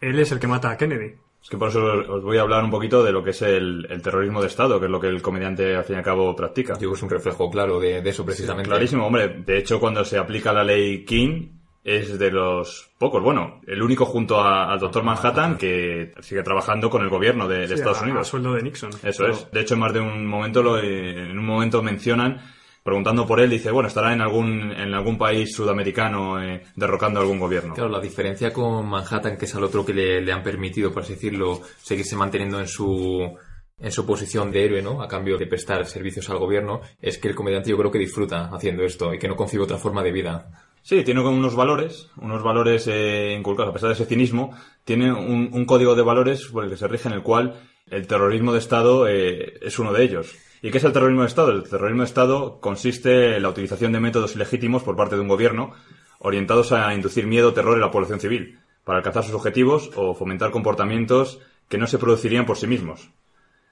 él 0.00 0.18
es 0.20 0.30
el 0.30 0.38
que 0.38 0.46
mata 0.46 0.70
a 0.70 0.76
Kennedy. 0.76 1.16
Es 1.42 1.50
que 1.50 1.56
por 1.56 1.68
eso 1.68 1.84
os 1.84 2.22
voy 2.22 2.36
a 2.38 2.42
hablar 2.42 2.64
un 2.64 2.70
poquito 2.70 3.02
de 3.02 3.12
lo 3.12 3.22
que 3.22 3.30
es 3.30 3.42
el, 3.42 3.86
el 3.90 4.02
terrorismo 4.02 4.40
de 4.40 4.48
Estado, 4.48 4.78
que 4.78 4.86
es 4.86 4.90
lo 4.90 5.00
que 5.00 5.08
el 5.08 5.22
comediante 5.22 5.76
al 5.76 5.84
fin 5.84 5.96
y 5.96 5.98
al 5.98 6.04
cabo 6.04 6.34
practica. 6.34 6.74
Digo, 6.74 6.94
es 6.94 7.02
un 7.02 7.10
reflejo 7.10 7.50
claro 7.50 7.78
de, 7.78 8.02
de 8.02 8.10
eso 8.10 8.24
precisamente. 8.24 8.68
Clarísimo, 8.68 9.06
hombre. 9.06 9.28
De 9.28 9.58
hecho, 9.58 9.78
cuando 9.78 10.04
se 10.04 10.18
aplica 10.18 10.52
la 10.52 10.64
ley 10.64 11.04
King, 11.04 11.57
es 11.84 12.18
de 12.18 12.30
los 12.30 12.90
pocos, 12.98 13.22
bueno, 13.22 13.60
el 13.66 13.82
único 13.82 14.04
junto 14.04 14.40
a- 14.40 14.70
al 14.72 14.78
doctor 14.78 15.02
Manhattan 15.04 15.56
que 15.56 16.12
sigue 16.20 16.42
trabajando 16.42 16.90
con 16.90 17.02
el 17.02 17.08
gobierno 17.08 17.48
de, 17.48 17.60
de 17.60 17.68
Sí, 17.68 17.74
Estados 17.74 18.00
a- 18.00 18.02
Unidos. 18.04 18.20
A 18.20 18.24
sueldo 18.30 18.52
de 18.54 18.62
Nixon. 18.62 18.90
Eso 19.02 19.22
Pero- 19.24 19.32
es. 19.34 19.50
De 19.50 19.60
hecho, 19.60 19.74
en 19.74 19.80
más 19.80 19.92
de 19.92 20.00
un 20.00 20.26
momento, 20.26 20.62
lo, 20.62 20.78
en 20.78 21.38
un 21.38 21.44
momento 21.46 21.82
mencionan, 21.82 22.40
preguntando 22.82 23.26
por 23.26 23.40
él, 23.40 23.50
dice, 23.50 23.70
bueno, 23.70 23.88
estará 23.88 24.12
en 24.12 24.20
algún, 24.20 24.72
en 24.72 24.94
algún 24.94 25.18
país 25.18 25.54
sudamericano 25.54 26.42
eh, 26.42 26.62
derrocando 26.74 27.20
algún 27.20 27.38
gobierno. 27.38 27.74
Claro, 27.74 27.90
la 27.90 28.00
diferencia 28.00 28.52
con 28.52 28.88
Manhattan, 28.88 29.36
que 29.36 29.44
es 29.44 29.54
al 29.54 29.64
otro 29.64 29.84
que 29.84 29.92
le, 29.94 30.20
le 30.20 30.32
han 30.32 30.42
permitido, 30.42 30.92
por 30.92 31.02
así 31.02 31.14
decirlo, 31.14 31.60
seguirse 31.82 32.16
manteniendo 32.16 32.58
en 32.60 32.66
su 32.66 33.36
en 33.80 33.92
su 33.92 34.04
posición 34.04 34.50
de 34.50 34.64
héroe, 34.64 34.82
¿no? 34.82 35.00
A 35.02 35.06
cambio 35.06 35.38
de 35.38 35.46
prestar 35.46 35.86
servicios 35.86 36.28
al 36.30 36.38
gobierno, 36.38 36.80
es 37.00 37.16
que 37.18 37.28
el 37.28 37.36
comediante 37.36 37.70
yo 37.70 37.76
creo 37.78 37.92
que 37.92 37.98
disfruta 38.00 38.50
haciendo 38.52 38.82
esto 38.82 39.14
y 39.14 39.20
que 39.20 39.28
no 39.28 39.36
concibe 39.36 39.62
otra 39.62 39.78
forma 39.78 40.02
de 40.02 40.10
vida. 40.10 40.50
Sí, 40.88 41.04
tiene 41.04 41.20
unos 41.20 41.54
valores, 41.54 42.08
unos 42.16 42.42
valores 42.42 42.86
eh, 42.86 43.36
inculcados, 43.38 43.72
a 43.72 43.74
pesar 43.74 43.88
de 43.90 43.92
ese 43.92 44.06
cinismo, 44.06 44.56
tiene 44.84 45.12
un, 45.12 45.50
un 45.52 45.66
código 45.66 45.94
de 45.94 46.00
valores 46.00 46.46
por 46.46 46.64
el 46.64 46.70
que 46.70 46.78
se 46.78 46.88
rige 46.88 47.10
en 47.10 47.14
el 47.14 47.22
cual 47.22 47.60
el 47.90 48.06
terrorismo 48.06 48.54
de 48.54 48.58
Estado 48.58 49.06
eh, 49.06 49.58
es 49.60 49.78
uno 49.78 49.92
de 49.92 50.02
ellos. 50.02 50.34
¿Y 50.62 50.70
qué 50.70 50.78
es 50.78 50.84
el 50.84 50.94
terrorismo 50.94 51.20
de 51.20 51.28
Estado? 51.28 51.50
El 51.52 51.64
terrorismo 51.64 52.00
de 52.00 52.06
Estado 52.06 52.58
consiste 52.58 53.36
en 53.36 53.42
la 53.42 53.50
utilización 53.50 53.92
de 53.92 54.00
métodos 54.00 54.34
ilegítimos 54.34 54.82
por 54.82 54.96
parte 54.96 55.16
de 55.16 55.20
un 55.20 55.28
gobierno 55.28 55.74
orientados 56.20 56.72
a 56.72 56.94
inducir 56.94 57.26
miedo 57.26 57.48
o 57.48 57.52
terror 57.52 57.74
en 57.74 57.82
la 57.82 57.90
población 57.90 58.18
civil, 58.18 58.58
para 58.84 59.00
alcanzar 59.00 59.24
sus 59.24 59.34
objetivos 59.34 59.90
o 59.94 60.14
fomentar 60.14 60.50
comportamientos 60.50 61.38
que 61.68 61.76
no 61.76 61.86
se 61.86 61.98
producirían 61.98 62.46
por 62.46 62.56
sí 62.56 62.66
mismos. 62.66 63.10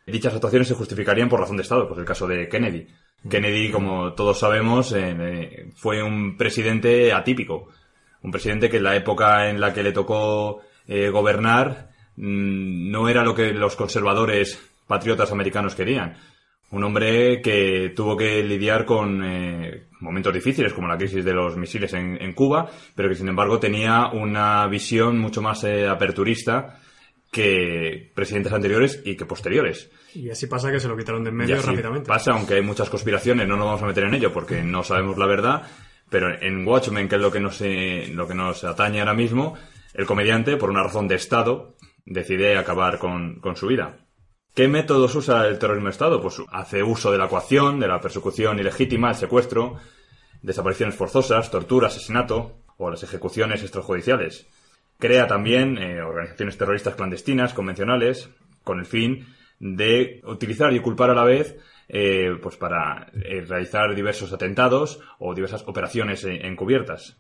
Dichas 0.07 0.35
actuaciones 0.35 0.69
se 0.69 0.75
justificarían 0.75 1.29
por 1.29 1.41
razón 1.41 1.57
de 1.57 1.65
Estado, 1.65 1.89
pues 1.89 1.99
el 1.99 2.05
caso 2.05 2.29
de 2.29 2.49
Kennedy. 2.49 2.87
Kennedy, 3.29 3.73
como 3.73 4.13
todos 4.13 4.39
sabemos, 4.39 4.93
eh, 4.93 5.17
eh, 5.19 5.71
fue 5.75 6.01
un 6.01 6.37
presidente 6.37 7.13
atípico. 7.13 7.71
Un 8.23 8.31
presidente 8.31 8.71
que 8.71 8.77
en 8.77 8.85
la 8.85 8.95
época 8.95 9.51
en 9.51 9.61
la 9.61 9.75
que 9.75 9.83
le 9.83 9.91
tocó 9.91 10.61
eh, 10.87 11.11
gobernar 11.11 11.91
mm, 12.17 12.89
no 12.89 13.09
era 13.09 13.25
lo 13.25 13.35
que 13.35 13.53
los 13.53 13.75
conservadores 13.75 14.63
patriotas 14.87 15.33
americanos 15.33 15.75
querían. 15.75 16.17
Un 16.71 16.85
hombre 16.85 17.43
que 17.43 17.93
tuvo 17.95 18.17
que 18.17 18.45
lidiar 18.45 18.85
con 18.85 19.25
eh, 19.25 19.87
momentos 19.99 20.33
difíciles, 20.33 20.73
como 20.73 20.87
la 20.87 20.99
crisis 20.99 21.25
de 21.25 21.35
los 21.35 21.57
misiles 21.57 21.93
en, 21.95 22.17
en 22.23 22.33
Cuba, 22.33 22.71
pero 22.95 23.09
que 23.09 23.17
sin 23.17 23.29
embargo 23.29 23.59
tenía 23.59 24.07
una 24.13 24.69
visión 24.69 25.19
mucho 25.19 25.43
más 25.43 25.65
aperturista 25.65 26.79
que 27.31 28.13
presidentes 28.15 28.53
anteriores 28.53 29.03
y 29.05 29.17
que 29.17 29.27
posteriores. 29.27 29.91
Y 30.15 30.31
así 30.31 30.47
pasa 30.47 30.71
que 30.71 30.81
se 30.81 30.89
lo 30.89 30.97
quitaron 30.97 31.25
de 31.25 31.31
en 31.31 31.37
Y 31.37 31.39
medio 31.39 31.59
así 31.59 31.67
rápidamente. 31.67 32.09
Pasa, 32.09 32.33
aunque 32.33 32.55
hay 32.55 32.63
muchas 32.63 32.89
conspiraciones, 32.89 33.47
no 33.47 33.57
nos 33.57 33.67
vamos 33.67 33.83
a 33.83 33.87
meter 33.87 34.05
en 34.05 34.15
ello 34.15 34.33
porque 34.33 34.63
no 34.63 34.83
sabemos 34.83 35.19
la 35.19 35.27
verdad, 35.27 35.63
pero 36.09 36.29
en 36.41 36.67
Watchmen, 36.67 37.09
que 37.09 37.17
es 37.17 37.21
lo 37.21 37.31
que 37.31 37.41
nos, 37.41 37.61
eh, 37.61 38.11
lo 38.13 38.27
que 38.27 38.35
nos 38.35 38.65
atañe 38.65 39.01
ahora 39.01 39.15
mismo, 39.15 39.55
el 39.93 40.07
comediante, 40.07 40.57
por 40.57 40.71
una 40.71 40.83
razón 40.83 41.09
de 41.09 41.17
Estado, 41.17 41.77
decide 42.05 42.57
acabar 42.57 42.99
con, 42.99 43.41
con 43.41 43.57
su 43.57 43.67
vida. 43.67 43.99
¿Qué 44.55 44.69
métodos 44.69 45.15
usa 45.15 45.47
el 45.47 45.59
terrorismo 45.59 45.89
de 45.89 45.93
Estado? 45.93 46.23
Pues 46.23 46.41
hace 46.51 46.83
uso 46.83 47.13
de 47.13 47.19
la 47.19 47.29
coacción, 47.29 47.79
de 47.79 47.89
la 47.89 48.01
persecución 48.01 48.59
ilegítima, 48.59 49.11
el 49.11 49.17
secuestro, 49.17 49.77
desapariciones 50.41 50.95
forzosas, 50.95 51.51
tortura, 51.51 51.89
asesinato 51.89 52.63
o 52.79 52.91
las 52.91 53.03
ejecuciones 53.03 53.61
extrajudiciales. 53.63 54.47
Crea 54.99 55.27
también 55.27 55.77
eh, 55.79 56.01
organizaciones 56.01 56.57
terroristas 56.57 56.95
clandestinas, 56.95 57.53
convencionales, 57.55 58.31
con 58.65 58.79
el 58.79 58.87
fin 58.87 59.27
de 59.59 60.21
utilizar 60.25 60.73
y 60.73 60.81
culpar 60.81 61.11
a 61.11 61.15
la 61.15 61.25
vez 61.25 61.57
eh, 61.89 62.31
pues 62.43 62.57
para 62.57 63.07
eh, 63.15 63.43
realizar 63.47 63.95
diversos 63.95 64.33
atentados 64.33 65.01
o 65.19 65.35
diversas 65.35 65.63
operaciones 65.67 66.25
eh, 66.25 66.47
encubiertas. 66.47 67.17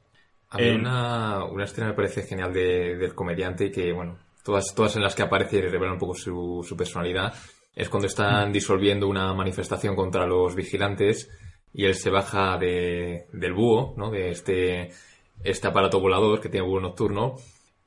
A 0.50 0.58
mí 0.58 0.64
En- 0.68 0.80
una, 0.80 1.44
una 1.44 1.64
escena 1.64 1.88
me 1.88 1.94
parece 1.94 2.22
genial 2.22 2.52
de- 2.52 2.96
del 2.96 3.14
comediante 3.14 3.70
que, 3.70 3.92
bueno, 3.92 4.18
todas, 4.44 4.74
todas 4.74 4.96
en 4.96 5.02
las 5.02 5.14
que 5.14 5.22
aparece 5.22 5.58
y 5.58 5.60
revela 5.62 5.92
un 5.92 5.98
poco 5.98 6.14
su, 6.14 6.64
su 6.66 6.76
personalidad, 6.76 7.34
es 7.74 7.88
cuando 7.88 8.06
están 8.06 8.52
disolviendo 8.52 9.06
una 9.06 9.32
manifestación 9.34 9.94
contra 9.94 10.26
los 10.26 10.54
vigilantes 10.54 11.30
y 11.74 11.84
él 11.84 11.94
se 11.94 12.10
baja 12.10 12.56
de, 12.58 13.26
del 13.32 13.52
búho, 13.52 13.94
¿no? 13.98 14.10
De 14.10 14.30
este, 14.30 14.90
este 15.44 15.68
aparato 15.68 16.00
volador 16.00 16.40
que 16.40 16.48
tiene 16.48 16.66
búho 16.66 16.80
nocturno 16.80 17.36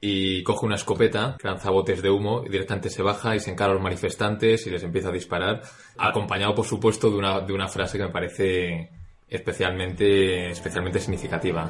y 0.01 0.43
coge 0.43 0.65
una 0.65 0.75
escopeta, 0.75 1.35
que 1.37 1.47
lanza 1.47 1.69
botes 1.69 2.01
de 2.01 2.09
humo 2.09 2.43
y 2.45 2.49
directamente 2.49 2.89
se 2.89 3.01
baja 3.01 3.35
y 3.35 3.39
se 3.39 3.51
encara 3.51 3.71
a 3.71 3.73
los 3.73 3.83
manifestantes 3.83 4.65
y 4.65 4.69
les 4.69 4.83
empieza 4.83 5.09
a 5.09 5.11
disparar, 5.11 5.61
acompañado, 5.97 6.55
por 6.55 6.65
supuesto, 6.65 7.09
de 7.09 7.17
una, 7.17 7.41
de 7.41 7.53
una 7.53 7.67
frase 7.67 7.97
que 7.97 8.05
me 8.05 8.11
parece 8.11 8.89
especialmente, 9.27 10.51
especialmente 10.51 10.99
significativa. 10.99 11.69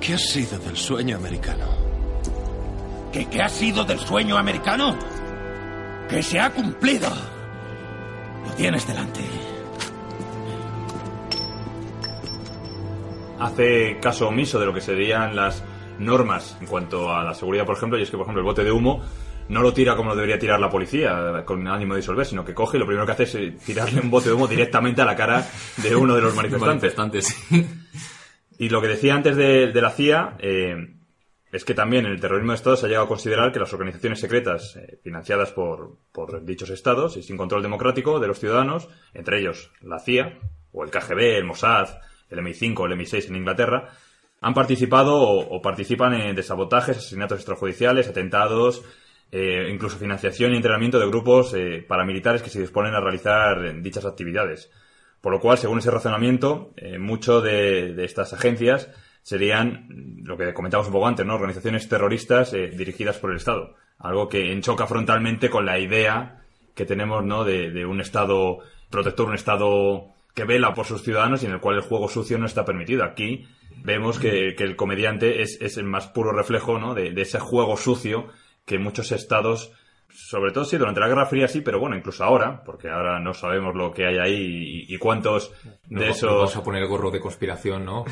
¿Qué 0.00 0.14
ha 0.14 0.18
sido 0.18 0.58
del 0.58 0.76
sueño 0.76 1.16
americano? 1.16 1.66
¿Qué, 3.12 3.26
qué 3.26 3.42
ha 3.42 3.48
sido 3.48 3.84
del 3.84 3.98
sueño 3.98 4.36
americano? 4.36 4.96
Que 6.08 6.22
se 6.22 6.40
ha 6.40 6.50
cumplido. 6.50 7.08
Lo 8.46 8.52
tienes 8.52 8.86
delante. 8.86 9.20
hace 13.38 13.98
caso 14.00 14.28
omiso 14.28 14.58
de 14.58 14.66
lo 14.66 14.74
que 14.74 14.80
serían 14.80 15.36
las 15.36 15.62
normas 15.98 16.56
en 16.60 16.66
cuanto 16.66 17.14
a 17.14 17.24
la 17.24 17.34
seguridad, 17.34 17.66
por 17.66 17.76
ejemplo, 17.76 17.98
y 17.98 18.02
es 18.02 18.10
que, 18.10 18.16
por 18.16 18.24
ejemplo, 18.24 18.40
el 18.40 18.46
bote 18.46 18.64
de 18.64 18.72
humo 18.72 19.02
no 19.48 19.62
lo 19.62 19.72
tira 19.72 19.96
como 19.96 20.10
lo 20.10 20.16
debería 20.16 20.38
tirar 20.38 20.58
la 20.58 20.70
policía, 20.70 21.44
con 21.44 21.66
ánimo 21.68 21.94
de 21.94 22.00
disolver, 22.00 22.26
sino 22.26 22.44
que 22.44 22.54
coge 22.54 22.76
y 22.76 22.80
lo 22.80 22.86
primero 22.86 23.06
que 23.06 23.12
hace 23.12 23.22
es 23.24 23.34
eh, 23.36 23.54
tirarle 23.64 24.00
un 24.00 24.10
bote 24.10 24.28
de 24.28 24.34
humo 24.34 24.48
directamente 24.48 25.02
a 25.02 25.04
la 25.04 25.14
cara 25.14 25.46
de 25.76 25.94
uno 25.94 26.14
de 26.14 26.22
los 26.22 26.34
manifestantes. 26.34 26.96
Manifestantes. 26.98 27.76
Y 28.58 28.70
lo 28.70 28.80
que 28.80 28.88
decía 28.88 29.14
antes 29.14 29.36
de, 29.36 29.70
de 29.70 29.82
la 29.82 29.90
CIA 29.90 30.36
eh, 30.38 30.96
es 31.52 31.64
que 31.64 31.74
también 31.74 32.06
en 32.06 32.12
el 32.12 32.20
terrorismo 32.20 32.52
de 32.52 32.56
Estado 32.56 32.76
se 32.76 32.86
ha 32.86 32.88
llegado 32.88 33.06
a 33.06 33.08
considerar 33.08 33.52
que 33.52 33.60
las 33.60 33.72
organizaciones 33.72 34.18
secretas 34.18 34.76
eh, 34.76 34.98
financiadas 35.02 35.52
por, 35.52 35.98
por 36.12 36.44
dichos 36.44 36.70
estados 36.70 37.16
y 37.16 37.22
sin 37.22 37.36
control 37.36 37.62
democrático 37.62 38.18
de 38.18 38.28
los 38.28 38.38
ciudadanos, 38.38 38.88
entre 39.14 39.40
ellos 39.40 39.70
la 39.82 39.98
CIA 39.98 40.38
o 40.72 40.84
el 40.84 40.90
KGB, 40.90 41.36
el 41.36 41.44
Mossad, 41.44 41.98
el 42.30 42.40
MI5 42.40 42.78
o 42.78 42.86
el 42.86 42.98
MI6 42.98 43.28
en 43.28 43.36
Inglaterra, 43.36 43.90
han 44.40 44.54
participado 44.54 45.16
o, 45.16 45.56
o 45.56 45.62
participan 45.62 46.14
en 46.14 46.36
de 46.36 46.42
sabotajes, 46.42 46.98
asesinatos 46.98 47.38
extrajudiciales, 47.38 48.08
atentados, 48.08 48.84
eh, 49.32 49.68
incluso 49.72 49.98
financiación 49.98 50.52
y 50.52 50.56
entrenamiento 50.56 50.98
de 50.98 51.08
grupos 51.08 51.52
eh, 51.54 51.84
paramilitares 51.86 52.42
que 52.42 52.50
se 52.50 52.60
disponen 52.60 52.94
a 52.94 53.00
realizar 53.00 53.64
eh, 53.64 53.74
dichas 53.80 54.04
actividades. 54.04 54.70
Por 55.20 55.32
lo 55.32 55.40
cual, 55.40 55.58
según 55.58 55.78
ese 55.78 55.90
razonamiento, 55.90 56.72
eh, 56.76 56.98
mucho 56.98 57.40
de, 57.40 58.04
estas 58.04 58.32
agencias 58.32 58.90
serían 59.22 60.22
lo 60.22 60.36
que 60.36 60.54
comentamos 60.54 60.86
un 60.86 60.92
poco 60.92 61.08
antes, 61.08 61.26
¿no? 61.26 61.34
Organizaciones 61.34 61.88
terroristas 61.88 62.52
eh, 62.52 62.68
dirigidas 62.68 63.18
por 63.18 63.30
el 63.30 63.38
Estado. 63.38 63.74
Algo 63.98 64.28
que 64.28 64.52
enchoca 64.52 64.86
frontalmente 64.86 65.50
con 65.50 65.66
la 65.66 65.80
idea 65.80 66.44
que 66.76 66.84
tenemos, 66.84 67.24
¿no? 67.24 67.42
De, 67.42 67.72
de 67.72 67.86
un 67.86 68.00
Estado 68.00 68.58
protector, 68.88 69.28
un 69.28 69.34
Estado 69.34 70.14
que 70.32 70.44
vela 70.44 70.74
por 70.74 70.86
sus 70.86 71.02
ciudadanos 71.02 71.42
y 71.42 71.46
en 71.46 71.52
el 71.54 71.60
cual 71.60 71.74
el 71.74 71.82
juego 71.82 72.08
sucio 72.08 72.38
no 72.38 72.46
está 72.46 72.64
permitido. 72.64 73.02
Aquí 73.02 73.48
vemos 73.76 74.18
que, 74.18 74.54
que 74.56 74.64
el 74.64 74.76
comediante 74.76 75.42
es, 75.42 75.58
es 75.60 75.76
el 75.76 75.84
más 75.84 76.06
puro 76.08 76.32
reflejo, 76.32 76.78
¿no? 76.78 76.94
De, 76.94 77.10
de 77.10 77.22
ese 77.22 77.38
juego 77.38 77.76
sucio 77.76 78.28
que 78.64 78.78
muchos 78.78 79.12
estados 79.12 79.72
sobre 80.16 80.50
todo 80.50 80.64
sí, 80.64 80.78
durante 80.78 80.98
la 80.98 81.08
Guerra 81.08 81.26
Fría 81.26 81.46
sí, 81.46 81.60
pero 81.60 81.78
bueno, 81.78 81.94
incluso 81.94 82.24
ahora, 82.24 82.62
porque 82.64 82.88
ahora 82.88 83.20
no 83.20 83.34
sabemos 83.34 83.74
lo 83.74 83.92
que 83.92 84.06
hay 84.06 84.16
ahí 84.16 84.86
y, 84.88 84.94
y 84.94 84.98
cuántos 84.98 85.52
No, 85.88 86.00
de 86.00 86.06
no 86.06 86.12
esos... 86.12 86.30
Vamos 86.30 86.56
a 86.56 86.62
poner 86.62 86.82
el 86.82 86.88
gorro 86.88 87.10
de 87.10 87.20
conspiración, 87.20 87.84
¿no? 87.84 88.04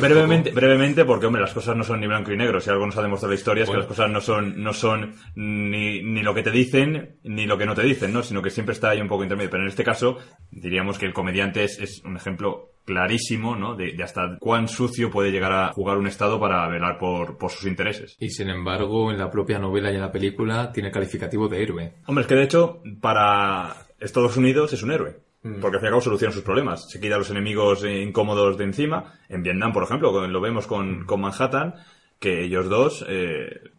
Brevemente, 0.00 0.52
brevemente, 0.52 1.04
porque 1.04 1.26
hombre, 1.26 1.42
las 1.42 1.52
cosas 1.52 1.76
no 1.76 1.82
son 1.82 2.00
ni 2.00 2.06
blanco 2.06 2.30
y 2.32 2.36
negro. 2.36 2.60
Si 2.60 2.70
algo 2.70 2.86
nos 2.86 2.96
ha 2.96 3.02
demostrado 3.02 3.32
la 3.32 3.38
historia 3.38 3.64
es 3.64 3.70
que 3.70 3.76
las 3.76 3.86
cosas 3.86 4.08
no 4.10 4.20
son, 4.20 4.62
no 4.62 4.72
son 4.72 5.16
ni, 5.34 6.02
ni 6.02 6.22
lo 6.22 6.34
que 6.34 6.42
te 6.42 6.52
dicen, 6.52 7.18
ni 7.24 7.46
lo 7.46 7.58
que 7.58 7.66
no 7.66 7.74
te 7.74 7.82
dicen, 7.82 8.12
¿no? 8.12 8.22
Sino 8.22 8.42
que 8.42 8.50
siempre 8.50 8.74
está 8.74 8.90
ahí 8.90 9.00
un 9.00 9.08
poco 9.08 9.24
intermedio. 9.24 9.50
Pero 9.50 9.64
en 9.64 9.68
este 9.68 9.82
caso, 9.82 10.18
diríamos 10.52 10.98
que 10.98 11.06
el 11.06 11.12
comediante 11.12 11.64
es, 11.64 11.80
es 11.80 12.02
un 12.04 12.16
ejemplo 12.16 12.70
clarísimo, 12.90 13.54
¿no? 13.54 13.76
De, 13.76 13.92
de 13.92 14.02
hasta 14.02 14.36
cuán 14.40 14.66
sucio 14.66 15.10
puede 15.10 15.30
llegar 15.30 15.52
a 15.52 15.72
jugar 15.72 15.96
un 15.96 16.08
Estado 16.08 16.40
para 16.40 16.68
velar 16.68 16.98
por, 16.98 17.38
por 17.38 17.50
sus 17.50 17.66
intereses. 17.66 18.16
Y 18.18 18.30
sin 18.30 18.50
embargo, 18.50 19.12
en 19.12 19.18
la 19.18 19.30
propia 19.30 19.60
novela 19.60 19.92
y 19.92 19.94
en 19.94 20.00
la 20.00 20.10
película 20.10 20.72
tiene 20.72 20.90
calificativo 20.90 21.48
de 21.48 21.62
héroe. 21.62 21.92
Hombre, 22.06 22.22
es 22.22 22.28
que 22.28 22.34
de 22.34 22.42
hecho, 22.42 22.82
para 23.00 23.76
Estados 24.00 24.36
Unidos 24.36 24.72
es 24.72 24.82
un 24.82 24.90
héroe. 24.90 25.20
Porque 25.42 25.76
al 25.76 25.80
fin 25.80 25.84
y 25.84 25.86
al 25.86 25.92
cabo 25.92 26.00
soluciona 26.02 26.34
sus 26.34 26.42
problemas. 26.42 26.90
Se 26.90 27.00
quita 27.00 27.14
a 27.14 27.18
los 27.18 27.30
enemigos 27.30 27.82
incómodos 27.84 28.58
de 28.58 28.64
encima. 28.64 29.14
En 29.28 29.42
Vietnam, 29.42 29.72
por 29.72 29.84
ejemplo, 29.84 30.26
lo 30.26 30.40
vemos 30.40 30.66
con, 30.66 31.06
con 31.06 31.20
Manhattan, 31.22 31.76
que 32.18 32.44
ellos 32.44 32.68
dos, 32.68 33.06
eh, 33.08 33.70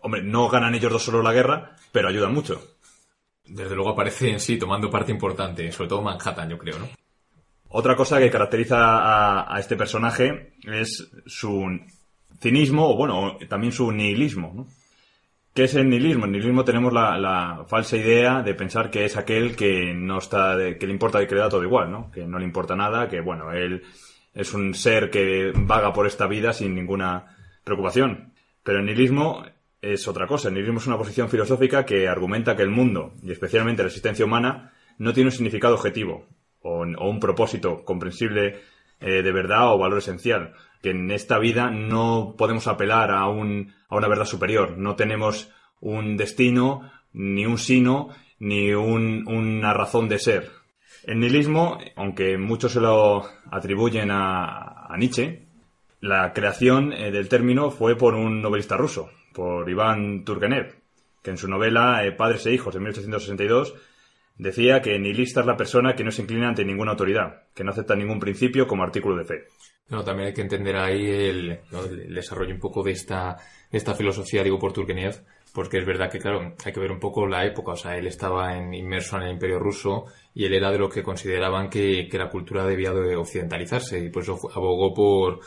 hombre, 0.00 0.22
no 0.22 0.48
ganan 0.48 0.74
ellos 0.74 0.92
dos 0.92 1.04
solo 1.04 1.22
la 1.22 1.32
guerra, 1.32 1.76
pero 1.92 2.08
ayudan 2.08 2.34
mucho. 2.34 2.60
Desde 3.46 3.74
luego 3.74 3.90
aparece 3.90 4.30
en 4.30 4.40
sí 4.40 4.58
tomando 4.58 4.90
parte 4.90 5.10
importante, 5.10 5.72
sobre 5.72 5.88
todo 5.88 6.02
Manhattan, 6.02 6.50
yo 6.50 6.58
creo, 6.58 6.78
¿no? 6.78 6.88
Otra 7.70 7.96
cosa 7.96 8.18
que 8.18 8.30
caracteriza 8.30 9.52
a, 9.54 9.58
este 9.60 9.76
personaje 9.76 10.54
es 10.64 11.10
su 11.26 11.80
cinismo, 12.40 12.90
o 12.90 12.96
bueno, 12.96 13.36
también 13.48 13.72
su 13.72 13.92
nihilismo, 13.92 14.52
¿no? 14.54 14.66
¿Qué 15.52 15.64
es 15.64 15.74
el 15.74 15.90
nihilismo? 15.90 16.24
En 16.24 16.32
nihilismo 16.32 16.64
tenemos 16.64 16.92
la, 16.92 17.64
falsa 17.68 17.96
idea 17.96 18.42
de 18.42 18.54
pensar 18.54 18.90
que 18.90 19.04
es 19.04 19.16
aquel 19.16 19.56
que 19.56 19.92
no 19.92 20.18
está, 20.18 20.56
que 20.78 20.86
le 20.86 20.92
importa 20.92 21.26
que 21.26 21.34
le 21.34 21.40
da 21.40 21.48
todo 21.48 21.64
igual, 21.64 21.90
¿no? 21.90 22.10
Que 22.10 22.26
no 22.26 22.38
le 22.38 22.44
importa 22.44 22.76
nada, 22.76 23.08
que 23.08 23.20
bueno, 23.20 23.52
él 23.52 23.82
es 24.32 24.54
un 24.54 24.72
ser 24.74 25.10
que 25.10 25.52
vaga 25.54 25.92
por 25.92 26.06
esta 26.06 26.26
vida 26.26 26.52
sin 26.52 26.74
ninguna 26.74 27.36
preocupación. 27.64 28.32
Pero 28.62 28.78
el 28.78 28.86
nihilismo 28.86 29.44
es 29.82 30.06
otra 30.06 30.26
cosa. 30.26 30.48
El 30.48 30.54
nihilismo 30.54 30.78
es 30.78 30.86
una 30.86 30.96
posición 30.96 31.28
filosófica 31.28 31.84
que 31.84 32.08
argumenta 32.08 32.56
que 32.56 32.62
el 32.62 32.70
mundo, 32.70 33.14
y 33.22 33.32
especialmente 33.32 33.82
la 33.82 33.88
existencia 33.88 34.24
humana, 34.24 34.72
no 34.96 35.12
tiene 35.12 35.28
un 35.28 35.32
significado 35.32 35.74
objetivo 35.74 36.28
o, 36.62 36.80
un 36.82 37.20
propósito 37.20 37.84
comprensible 37.84 38.60
eh, 39.00 39.22
de 39.22 39.32
verdad 39.32 39.72
o 39.74 39.78
valor 39.78 39.98
esencial. 39.98 40.54
Que 40.82 40.90
en 40.90 41.10
esta 41.10 41.38
vida 41.38 41.70
no 41.70 42.34
podemos 42.38 42.66
apelar 42.68 43.10
a, 43.10 43.26
un, 43.28 43.74
a 43.88 43.96
una 43.96 44.08
verdad 44.08 44.24
superior. 44.26 44.76
No 44.78 44.94
tenemos 44.96 45.50
un 45.80 46.16
destino, 46.16 46.90
ni 47.12 47.46
un 47.46 47.58
sino, 47.58 48.08
ni 48.38 48.72
un- 48.72 49.24
una 49.28 49.72
razón 49.74 50.08
de 50.08 50.18
ser. 50.18 50.50
El 51.04 51.20
nihilismo, 51.20 51.78
aunque 51.96 52.36
muchos 52.38 52.72
se 52.72 52.80
lo 52.80 53.24
atribuyen 53.50 54.10
a, 54.10 54.86
a 54.86 54.96
Nietzsche, 54.98 55.46
la 56.00 56.32
creación 56.32 56.92
eh, 56.92 57.10
del 57.10 57.28
término 57.28 57.70
fue 57.70 57.96
por 57.96 58.14
un 58.14 58.40
novelista 58.42 58.76
ruso, 58.76 59.10
por 59.32 59.68
Iván 59.68 60.24
Turgenev, 60.24 60.76
que 61.22 61.30
en 61.30 61.38
su 61.38 61.48
novela 61.48 62.04
eh, 62.04 62.12
Padres 62.12 62.46
e 62.46 62.52
Hijos, 62.52 62.74
en 62.76 62.82
1862, 62.82 63.74
decía 64.38 64.80
que 64.80 64.98
nihilista 64.98 65.40
es 65.40 65.46
la 65.46 65.56
persona 65.56 65.94
que 65.94 66.04
no 66.04 66.10
se 66.10 66.22
inclina 66.22 66.48
ante 66.48 66.64
ninguna 66.64 66.92
autoridad, 66.92 67.42
que 67.54 67.64
no 67.64 67.72
acepta 67.72 67.94
ningún 67.96 68.20
principio 68.20 68.66
como 68.66 68.82
artículo 68.84 69.16
de 69.16 69.24
fe. 69.24 69.44
Bueno, 69.88 70.04
también 70.04 70.28
hay 70.28 70.34
que 70.34 70.42
entender 70.42 70.76
ahí 70.76 71.06
el, 71.08 71.60
¿no? 71.70 71.82
desarrollo 71.84 72.54
un 72.54 72.60
poco 72.60 72.82
de 72.82 72.92
esta, 72.92 73.36
esta 73.70 73.94
filosofía, 73.94 74.42
digo, 74.44 74.58
por 74.58 74.72
Turgenev, 74.72 75.16
porque 75.54 75.78
es 75.78 75.86
verdad 75.86 76.10
que, 76.10 76.18
claro, 76.18 76.54
hay 76.62 76.72
que 76.72 76.78
ver 76.80 76.92
un 76.92 77.00
poco 77.00 77.26
la 77.26 77.44
época, 77.46 77.72
o 77.72 77.76
sea, 77.76 77.96
él 77.96 78.06
estaba 78.06 78.56
en- 78.56 78.74
inmerso 78.74 79.16
en 79.16 79.22
el 79.24 79.32
Imperio 79.32 79.58
Ruso 79.58 80.04
y 80.34 80.44
él 80.44 80.52
era 80.54 80.70
de 80.70 80.78
lo 80.78 80.90
que 80.90 81.02
consideraban 81.02 81.70
que, 81.70 82.06
que 82.10 82.18
la 82.18 82.28
cultura 82.28 82.66
debía 82.66 82.92
de 82.92 83.16
occidentalizarse 83.16 83.98
y 83.98 84.10
por 84.10 84.22
eso 84.24 84.38
abogó 84.54 84.92
por, 84.92 85.40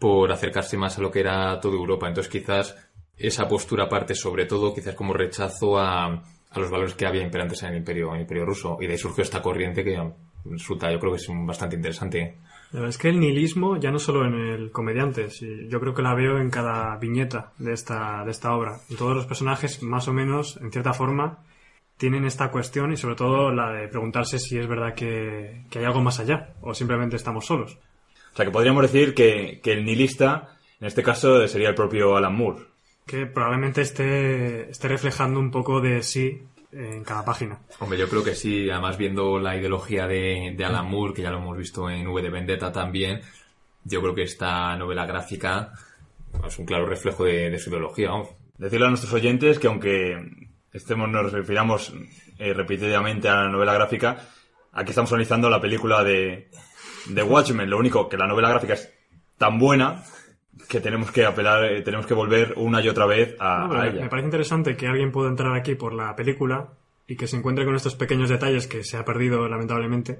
por 0.00 0.32
acercarse 0.32 0.76
más 0.76 0.98
a 0.98 1.02
lo 1.02 1.10
que 1.12 1.20
era 1.20 1.60
toda 1.60 1.76
Europa. 1.76 2.08
Entonces 2.08 2.30
quizás 2.32 2.76
esa 3.16 3.46
postura 3.46 3.88
parte 3.88 4.16
sobre 4.16 4.44
todo 4.44 4.74
quizás 4.74 4.96
como 4.96 5.14
rechazo 5.14 5.78
a, 5.78 6.20
a 6.54 6.60
los 6.60 6.70
valores 6.70 6.94
que 6.94 7.06
había 7.06 7.22
imperantes 7.22 7.62
en 7.62 7.70
el 7.70 7.76
Imperio, 7.76 8.08
en 8.10 8.16
el 8.16 8.20
Imperio 8.22 8.44
Ruso 8.44 8.78
y 8.80 8.86
de 8.86 8.92
ahí 8.92 8.98
surgió 8.98 9.22
esta 9.22 9.42
corriente 9.42 9.84
que 9.84 10.00
resulta, 10.44 10.90
yo 10.92 10.98
creo 10.98 11.12
que 11.12 11.18
es 11.18 11.28
bastante 11.28 11.76
interesante. 11.76 12.38
La 12.72 12.80
verdad 12.80 12.90
es 12.90 12.98
que 12.98 13.08
el 13.08 13.20
nihilismo, 13.20 13.76
ya 13.76 13.90
no 13.90 13.98
solo 13.98 14.26
en 14.26 14.34
el 14.34 14.70
comediante, 14.70 15.30
sí, 15.30 15.68
yo 15.68 15.80
creo 15.80 15.94
que 15.94 16.02
la 16.02 16.14
veo 16.14 16.38
en 16.38 16.50
cada 16.50 16.96
viñeta 16.96 17.52
de 17.58 17.72
esta, 17.72 18.24
de 18.24 18.30
esta 18.30 18.54
obra. 18.54 18.80
En 18.90 18.96
todos 18.96 19.14
los 19.14 19.26
personajes, 19.26 19.82
más 19.82 20.08
o 20.08 20.12
menos, 20.12 20.58
en 20.60 20.70
cierta 20.70 20.92
forma, 20.92 21.44
tienen 21.96 22.24
esta 22.24 22.50
cuestión 22.50 22.92
y 22.92 22.96
sobre 22.96 23.14
todo 23.14 23.52
la 23.52 23.72
de 23.72 23.88
preguntarse 23.88 24.38
si 24.38 24.58
es 24.58 24.66
verdad 24.66 24.94
que, 24.94 25.64
que 25.70 25.78
hay 25.78 25.84
algo 25.84 26.02
más 26.02 26.18
allá 26.18 26.54
o 26.60 26.74
simplemente 26.74 27.16
estamos 27.16 27.46
solos. 27.46 27.78
O 28.32 28.36
sea 28.36 28.44
que 28.44 28.50
podríamos 28.50 28.82
decir 28.82 29.14
que, 29.14 29.60
que 29.62 29.72
el 29.72 29.84
nihilista, 29.84 30.58
en 30.80 30.88
este 30.88 31.04
caso, 31.04 31.46
sería 31.46 31.68
el 31.68 31.74
propio 31.76 32.16
Alan 32.16 32.34
Moore. 32.34 32.73
Que 33.06 33.26
probablemente 33.26 33.82
esté, 33.82 34.70
esté 34.70 34.88
reflejando 34.88 35.38
un 35.38 35.50
poco 35.50 35.80
de 35.80 36.02
sí 36.02 36.42
en 36.72 37.04
cada 37.04 37.24
página. 37.24 37.58
Hombre, 37.78 37.98
yo 37.98 38.08
creo 38.08 38.24
que 38.24 38.34
sí, 38.34 38.68
además 38.70 38.96
viendo 38.96 39.38
la 39.38 39.56
ideología 39.56 40.06
de, 40.06 40.54
de 40.56 40.64
Alan 40.64 40.90
Moore, 40.90 41.14
que 41.14 41.22
ya 41.22 41.30
lo 41.30 41.38
hemos 41.38 41.56
visto 41.56 41.88
en 41.88 42.06
V 42.08 42.22
de 42.22 42.30
Vendetta 42.30 42.72
también, 42.72 43.20
yo 43.84 44.00
creo 44.00 44.14
que 44.14 44.22
esta 44.22 44.76
novela 44.76 45.06
gráfica 45.06 45.72
es 46.46 46.58
un 46.58 46.66
claro 46.66 46.86
reflejo 46.86 47.24
de, 47.24 47.50
de 47.50 47.58
su 47.58 47.70
ideología. 47.70 48.10
vamos. 48.10 48.30
Decirle 48.58 48.86
a 48.86 48.88
nuestros 48.88 49.12
oyentes 49.12 49.58
que 49.58 49.66
aunque 49.66 50.48
estemos, 50.72 51.08
nos 51.08 51.32
refiramos 51.32 51.92
eh, 52.38 52.52
repetidamente 52.52 53.28
a 53.28 53.42
la 53.42 53.48
novela 53.48 53.74
gráfica, 53.74 54.18
aquí 54.72 54.90
estamos 54.90 55.12
analizando 55.12 55.50
la 55.50 55.60
película 55.60 56.02
de, 56.02 56.48
de 57.06 57.22
Watchmen. 57.22 57.70
Lo 57.70 57.78
único 57.78 58.08
que 58.08 58.16
la 58.16 58.26
novela 58.26 58.48
gráfica 58.48 58.74
es 58.74 58.92
tan 59.38 59.58
buena 59.58 60.04
que 60.68 60.80
tenemos 60.80 61.10
que 61.10 61.24
apelar, 61.24 61.64
eh, 61.64 61.82
tenemos 61.82 62.06
que 62.06 62.14
volver 62.14 62.54
una 62.56 62.80
y 62.82 62.88
otra 62.88 63.06
vez 63.06 63.34
a, 63.38 63.66
No, 63.68 63.82
ella. 63.84 64.02
me 64.02 64.08
parece 64.08 64.26
interesante 64.26 64.76
que 64.76 64.86
alguien 64.86 65.10
pueda 65.12 65.28
entrar 65.28 65.54
aquí 65.56 65.74
por 65.74 65.92
la 65.94 66.14
película 66.16 66.68
y 67.06 67.16
que 67.16 67.26
se 67.26 67.36
encuentre 67.36 67.64
con 67.64 67.74
estos 67.74 67.96
pequeños 67.96 68.28
detalles 68.30 68.66
que 68.66 68.82
se 68.84 68.96
ha 68.96 69.04
perdido 69.04 69.46
lamentablemente 69.48 70.18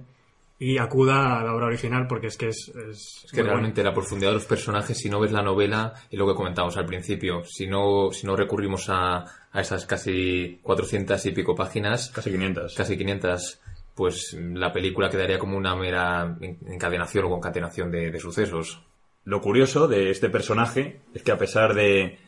y 0.59 0.79
acuda 0.79 1.41
a 1.41 1.45
la 1.45 1.55
obra 1.55 1.67
original 1.67 2.07
porque 2.07 2.29
es 2.29 2.37
que 2.37 2.49
es... 2.49 2.69
Es, 2.69 3.25
Es 3.25 3.33
que 3.33 3.43
realmente 3.43 3.83
la 3.83 3.93
profundidad 3.93 4.31
de 4.31 4.35
los 4.37 4.45
personajes, 4.45 4.97
si 4.99 5.09
no 5.11 5.19
ves 5.21 5.33
la 5.33 5.43
novela, 5.43 5.95
es 6.11 6.19
lo 6.19 6.27
que 6.29 6.35
comentábamos 6.35 6.77
al 6.77 6.87
principio. 6.87 7.45
Si 7.45 7.67
no, 7.67 8.11
si 8.13 8.27
no 8.27 8.37
recurrimos 8.37 8.89
a, 8.89 9.25
a 9.53 9.61
esas 9.61 9.85
casi 9.87 10.61
400 10.63 11.27
y 11.27 11.33
pico 11.33 11.55
páginas, 11.57 12.11
Casi 12.11 12.31
500. 12.31 12.75
casi 12.77 12.97
500, 12.97 13.61
pues 13.95 14.37
la 14.39 14.73
película 14.73 15.11
quedaría 15.11 15.39
como 15.39 15.57
una 15.57 15.75
mera 15.75 16.37
en- 16.41 16.59
encadenación 16.69 17.25
o 17.25 17.31
concatenación 17.31 17.91
de, 17.91 18.11
de 18.13 18.21
sucesos. 18.21 18.81
Lo 19.25 19.41
curioso 19.41 19.89
de 19.89 20.11
este 20.11 20.29
personaje 20.29 21.01
es 21.15 21.23
que 21.23 21.33
a 21.33 21.39
pesar 21.39 21.75
de, 21.75 22.19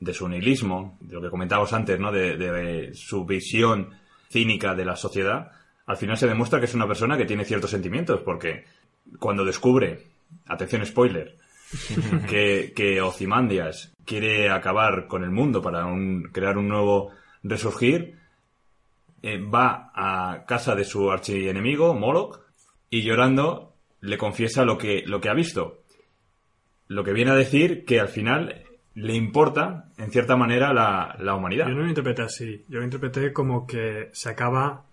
de 0.00 0.14
su 0.14 0.28
nihilismo, 0.28 0.98
de 1.00 1.14
lo 1.14 1.22
que 1.22 1.30
comentábamos 1.30 1.72
antes, 1.72 1.98
¿no? 1.98 2.12
De, 2.12 2.36
de 2.36 2.94
su 2.94 3.24
visión 3.24 3.90
cínica 4.28 4.74
de 4.74 4.84
la 4.84 4.96
sociedad, 4.96 5.52
al 5.86 5.96
final 5.96 6.16
se 6.18 6.26
demuestra 6.26 6.58
que 6.58 6.66
es 6.66 6.74
una 6.74 6.86
persona 6.88 7.16
que 7.16 7.24
tiene 7.24 7.44
ciertos 7.44 7.70
sentimientos, 7.70 8.20
porque 8.24 8.64
cuando 9.18 9.44
descubre, 9.44 10.08
atención 10.46 10.84
spoiler, 10.84 11.36
que, 12.28 12.72
que 12.76 13.00
Ozymandias 13.00 13.92
quiere 14.04 14.50
acabar 14.50 15.06
con 15.06 15.24
el 15.24 15.30
mundo 15.30 15.62
para 15.62 15.86
un- 15.86 16.24
crear 16.32 16.58
un 16.58 16.68
nuevo 16.68 17.12
resurgir, 17.42 18.18
eh, 19.22 19.38
va 19.40 19.90
a 19.94 20.44
casa 20.46 20.74
de 20.74 20.84
su 20.84 21.10
archienemigo, 21.10 21.94
Moloch, 21.94 22.40
y 22.90 23.02
llorando 23.02 23.72
le 24.00 24.18
confiesa 24.18 24.64
lo 24.64 24.76
que, 24.78 25.02
lo 25.06 25.20
que 25.20 25.28
ha 25.28 25.34
visto. 25.34 25.82
Lo 26.88 27.04
que 27.04 27.12
viene 27.12 27.30
a 27.32 27.34
decir 27.34 27.84
que 27.84 28.00
al 28.00 28.08
final 28.08 28.62
le 28.94 29.14
importa, 29.14 29.90
en 29.98 30.10
cierta 30.10 30.36
manera, 30.36 30.72
la, 30.72 31.16
la 31.20 31.34
humanidad. 31.34 31.68
Yo 31.68 31.74
no 31.74 31.82
lo 31.82 31.88
interpreté 31.88 32.22
así. 32.22 32.64
Yo 32.68 32.78
lo 32.78 32.84
interpreté 32.84 33.32
como 33.32 33.66
que 33.66 34.08
se 34.12 34.30
acaba, 34.30 34.84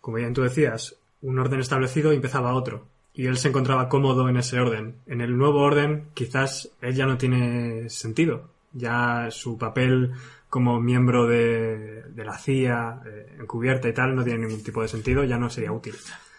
como 0.00 0.16
bien 0.16 0.32
tú 0.32 0.42
decías, 0.42 0.96
un 1.20 1.38
orden 1.38 1.60
establecido 1.60 2.12
y 2.12 2.16
empezaba 2.16 2.54
otro. 2.54 2.86
Y 3.14 3.26
él 3.26 3.36
se 3.36 3.48
encontraba 3.48 3.88
cómodo 3.88 4.28
en 4.28 4.38
ese 4.38 4.58
orden. 4.58 4.96
En 5.06 5.20
el 5.20 5.36
nuevo 5.36 5.60
orden, 5.60 6.06
quizás 6.14 6.70
él 6.80 6.94
ya 6.94 7.06
no 7.06 7.18
tiene 7.18 7.90
sentido. 7.90 8.48
Ya 8.72 9.28
su 9.30 9.58
papel 9.58 10.12
como 10.52 10.78
miembro 10.82 11.26
de, 11.26 12.02
de 12.02 12.24
la 12.26 12.36
CIA, 12.36 13.00
eh, 13.06 13.36
encubierta 13.40 13.88
y 13.88 13.94
tal, 13.94 14.14
no 14.14 14.22
tiene 14.22 14.40
ningún 14.40 14.62
tipo 14.62 14.82
de 14.82 14.88
sentido, 14.88 15.24
ya 15.24 15.38
no 15.38 15.48
sería 15.48 15.72
útil. 15.72 15.94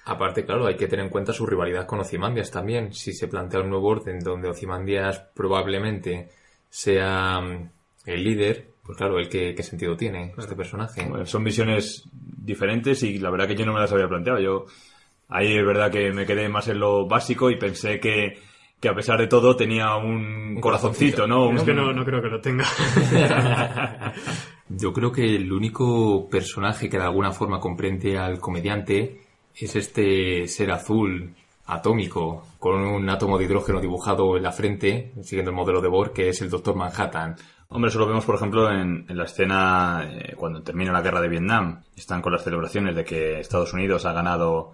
Aparte, 0.05 0.45
claro, 0.45 0.67
hay 0.67 0.75
que 0.75 0.87
tener 0.87 1.05
en 1.05 1.11
cuenta 1.11 1.33
su 1.33 1.47
rivalidad 1.47 1.87
con 1.87 1.99
Ozymandias 1.99 2.51
también. 2.51 2.93
Si 2.93 3.11
se 3.11 3.27
plantea 3.27 3.61
un 3.61 3.71
nuevo 3.71 3.87
orden 3.87 4.19
donde 4.19 4.49
Ozymandias 4.49 5.17
probablemente 5.33 6.29
sea 6.69 7.41
mm, 7.41 7.69
el 8.05 8.23
líder, 8.23 8.67
pues 8.85 8.99
claro, 8.99 9.17
¿el 9.17 9.27
qué, 9.27 9.55
qué 9.55 9.63
sentido 9.63 9.97
tiene 9.97 10.35
este 10.37 10.55
personaje? 10.55 11.03
Bueno, 11.09 11.25
son 11.25 11.43
visiones 11.43 12.03
diferentes 12.13 13.01
y 13.01 13.17
la 13.17 13.31
verdad 13.31 13.47
que 13.47 13.55
yo 13.55 13.65
no 13.65 13.73
me 13.73 13.79
las 13.79 13.93
había 13.93 14.07
planteado. 14.07 14.39
Yo 14.39 14.65
ahí 15.27 15.57
es 15.57 15.65
verdad 15.65 15.91
que 15.91 16.11
me 16.11 16.27
quedé 16.27 16.47
más 16.49 16.67
en 16.67 16.79
lo 16.79 17.07
básico 17.07 17.49
y 17.49 17.57
pensé 17.57 17.99
que, 17.99 18.37
que 18.83 18.89
a 18.89 18.93
pesar 18.93 19.17
de 19.17 19.27
todo 19.27 19.55
tenía 19.55 19.95
un, 19.95 20.55
Un 20.57 20.59
corazoncito, 20.61 21.23
corazoncito. 21.23 21.27
¿no? 21.27 21.53
Es 21.55 21.61
Un- 21.61 21.65
que 21.65 21.73
no, 21.73 21.93
no 21.93 22.03
creo 22.03 22.21
que 22.21 22.27
lo 22.27 22.41
tenga. 22.41 22.65
Yo 24.69 24.91
creo 24.91 25.09
que 25.11 25.35
el 25.37 25.51
único 25.53 26.27
personaje 26.29 26.89
que 26.89 26.97
de 26.97 27.03
alguna 27.03 27.31
forma 27.31 27.59
comprende 27.61 28.17
al 28.17 28.39
comediante 28.39 29.21
es 29.55 29.75
este 29.77 30.47
ser 30.49 30.71
azul 30.71 31.33
atómico 31.65 32.45
con 32.59 32.81
un 32.81 33.09
átomo 33.09 33.37
de 33.37 33.45
hidrógeno 33.45 33.79
dibujado 33.79 34.35
en 34.35 34.43
la 34.43 34.51
frente, 34.51 35.13
siguiendo 35.21 35.51
el 35.51 35.55
modelo 35.57 35.79
de 35.81 35.87
Bohr, 35.87 36.11
que 36.11 36.27
es 36.29 36.41
el 36.41 36.49
Doctor 36.49 36.75
Manhattan. 36.75 37.35
Hombre, 37.69 37.89
eso 37.89 37.99
lo 37.99 38.07
vemos, 38.07 38.25
por 38.25 38.35
ejemplo, 38.35 38.69
en, 38.69 39.05
en 39.07 39.17
la 39.17 39.23
escena 39.23 40.05
eh, 40.11 40.33
cuando 40.35 40.61
termina 40.61 40.91
la 40.91 41.01
guerra 41.01 41.21
de 41.21 41.29
Vietnam. 41.29 41.81
Están 41.95 42.21
con 42.21 42.33
las 42.33 42.43
celebraciones 42.43 42.95
de 42.95 43.05
que 43.05 43.39
Estados 43.39 43.73
Unidos 43.73 44.05
ha 44.05 44.13
ganado 44.13 44.73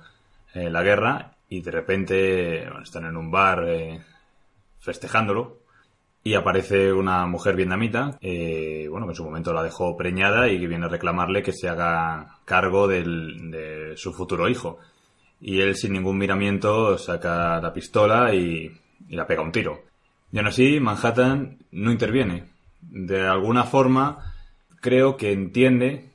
eh, 0.53 0.69
la 0.69 0.81
guerra 0.81 1.35
y 1.49 1.61
de 1.61 1.71
repente 1.71 2.63
están 2.81 3.05
en 3.05 3.17
un 3.17 3.31
bar 3.31 3.65
eh, 3.67 3.99
festejándolo 4.79 5.57
y 6.23 6.33
aparece 6.35 6.91
una 6.93 7.25
mujer 7.25 7.55
vietnamita, 7.55 8.17
eh, 8.21 8.87
bueno, 8.89 9.05
que 9.07 9.11
en 9.13 9.15
su 9.15 9.23
momento 9.23 9.53
la 9.53 9.63
dejó 9.63 9.95
preñada 9.97 10.49
y 10.49 10.59
que 10.59 10.67
viene 10.67 10.85
a 10.85 10.89
reclamarle 10.89 11.41
que 11.41 11.53
se 11.53 11.69
haga 11.69 12.39
cargo 12.45 12.87
del- 12.87 13.49
de 13.51 13.93
su 13.97 14.13
futuro 14.13 14.47
hijo. 14.49 14.79
Y 15.41 15.61
él, 15.61 15.75
sin 15.75 15.93
ningún 15.93 16.17
miramiento, 16.17 16.97
saca 16.97 17.61
la 17.61 17.71
pistola 17.73 18.35
y, 18.35 18.69
y 19.07 19.15
la 19.15 19.25
pega 19.25 19.41
un 19.41 19.53
tiro. 19.53 19.83
Y 20.31 20.37
aún 20.37 20.47
así, 20.47 20.79
Manhattan 20.81 21.57
no 21.71 21.91
interviene. 21.91 22.43
De 22.81 23.25
alguna 23.25 23.63
forma, 23.63 24.33
creo 24.81 25.15
que 25.15 25.31
entiende 25.31 26.09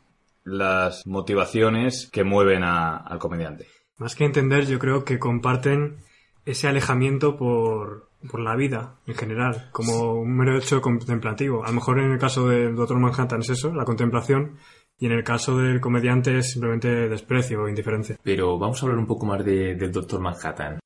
las 0.45 1.07
motivaciones 1.07 2.09
que 2.13 2.23
mueven 2.25 2.63
a- 2.63 2.99
al 2.99 3.19
comediante. 3.19 3.67
Más 3.97 4.15
que 4.17 4.25
entender, 4.25 4.67
yo 4.67 4.79
creo 4.79 5.05
que 5.05 5.19
comparten 5.19 5.97
ese 6.45 6.67
alejamiento 6.69 7.37
por, 7.37 8.09
por 8.31 8.41
la 8.41 8.57
vida 8.57 8.97
en 9.07 9.15
general, 9.15 9.69
como 9.73 10.15
un 10.15 10.37
mero 10.37 10.59
hecho 10.59 10.81
contemplativo. 10.81 11.65
A 11.65 11.69
lo 11.69 11.75
mejor 11.75 12.01
en 12.01 12.11
el 12.13 12.19
caso 12.19 12.49
del 12.49 12.75
Doctor 12.75 12.99
Manhattan 12.99 13.41
es 13.41 13.51
eso, 13.51 13.73
la 13.73 13.85
contemplación, 13.85 14.59
y 14.99 15.07
en 15.07 15.13
el 15.13 15.25
caso 15.25 15.57
del 15.59 15.81
comediante 15.81 16.37
es 16.37 16.53
simplemente 16.53 16.89
desprecio 17.09 17.63
o 17.63 17.69
indiferencia. 17.69 18.17
Pero 18.23 18.59
vamos 18.59 18.83
a 18.83 18.87
hablar 18.87 18.99
un 18.99 19.07
poco 19.07 19.27
más 19.27 19.45
de- 19.45 19.75
del 19.77 19.93
Doctor 19.93 20.21
Manhattan. 20.21 20.81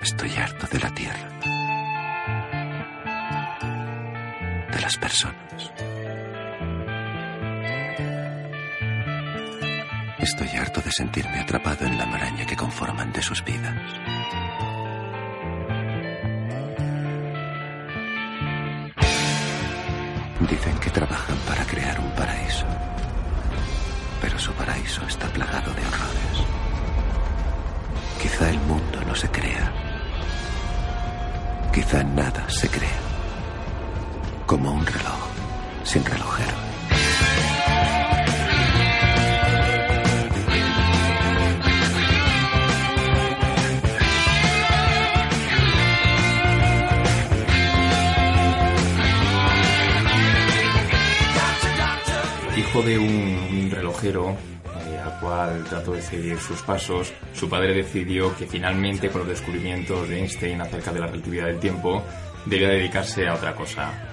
Estoy 0.00 0.30
harto 0.36 0.66
de 0.72 0.78
la 0.80 0.94
tierra. 0.94 1.37
De 4.72 4.80
las 4.80 4.96
personas. 4.96 5.72
Estoy 10.18 10.48
harto 10.58 10.80
de 10.80 10.92
sentirme 10.92 11.40
atrapado 11.40 11.86
en 11.86 11.96
la 11.96 12.04
maraña 12.04 12.44
que 12.44 12.56
conforman 12.56 13.12
de 13.12 13.22
sus 13.22 13.42
vidas. 13.44 13.74
Dicen 20.40 20.78
que 20.78 20.90
trabajan 20.90 21.36
para 21.46 21.64
crear 21.64 21.98
un 22.00 22.10
paraíso. 22.12 22.66
Pero 24.20 24.38
su 24.38 24.52
paraíso 24.52 25.06
está 25.06 25.28
plagado 25.28 25.72
de 25.72 25.80
horrores. 25.80 26.46
Quizá 28.20 28.50
el 28.50 28.58
mundo 28.60 29.00
no 29.06 29.14
se 29.14 29.28
crea. 29.30 29.72
Quizá 31.72 32.02
nada 32.02 32.48
se 32.50 32.68
crea. 32.68 33.07
Como 34.48 34.72
un 34.72 34.86
reloj 34.86 35.28
sin 35.84 36.02
relojero. 36.02 36.56
Hijo 52.56 52.82
de 52.82 52.98
un, 52.98 53.70
relojero 53.70 54.30
eh, 54.30 54.98
al 54.98 55.20
cual 55.20 55.64
trató 55.64 55.92
de 55.92 56.00
seguir 56.00 56.38
sus 56.38 56.62
pasos, 56.62 57.12
su 57.34 57.50
padre 57.50 57.74
decidió 57.74 58.34
que 58.34 58.46
finalmente 58.46 59.10
con 59.10 59.20
los 59.20 59.28
descubrimientos 59.28 60.08
de 60.08 60.20
Einstein 60.20 60.62
acerca 60.62 60.90
de 60.94 61.00
la 61.00 61.06
relatividad 61.08 61.48
del 61.48 61.60
tiempo 61.60 62.02
debía 62.46 62.70
dedicarse 62.70 63.28
a 63.28 63.34
otra 63.34 63.54
cosa. 63.54 64.07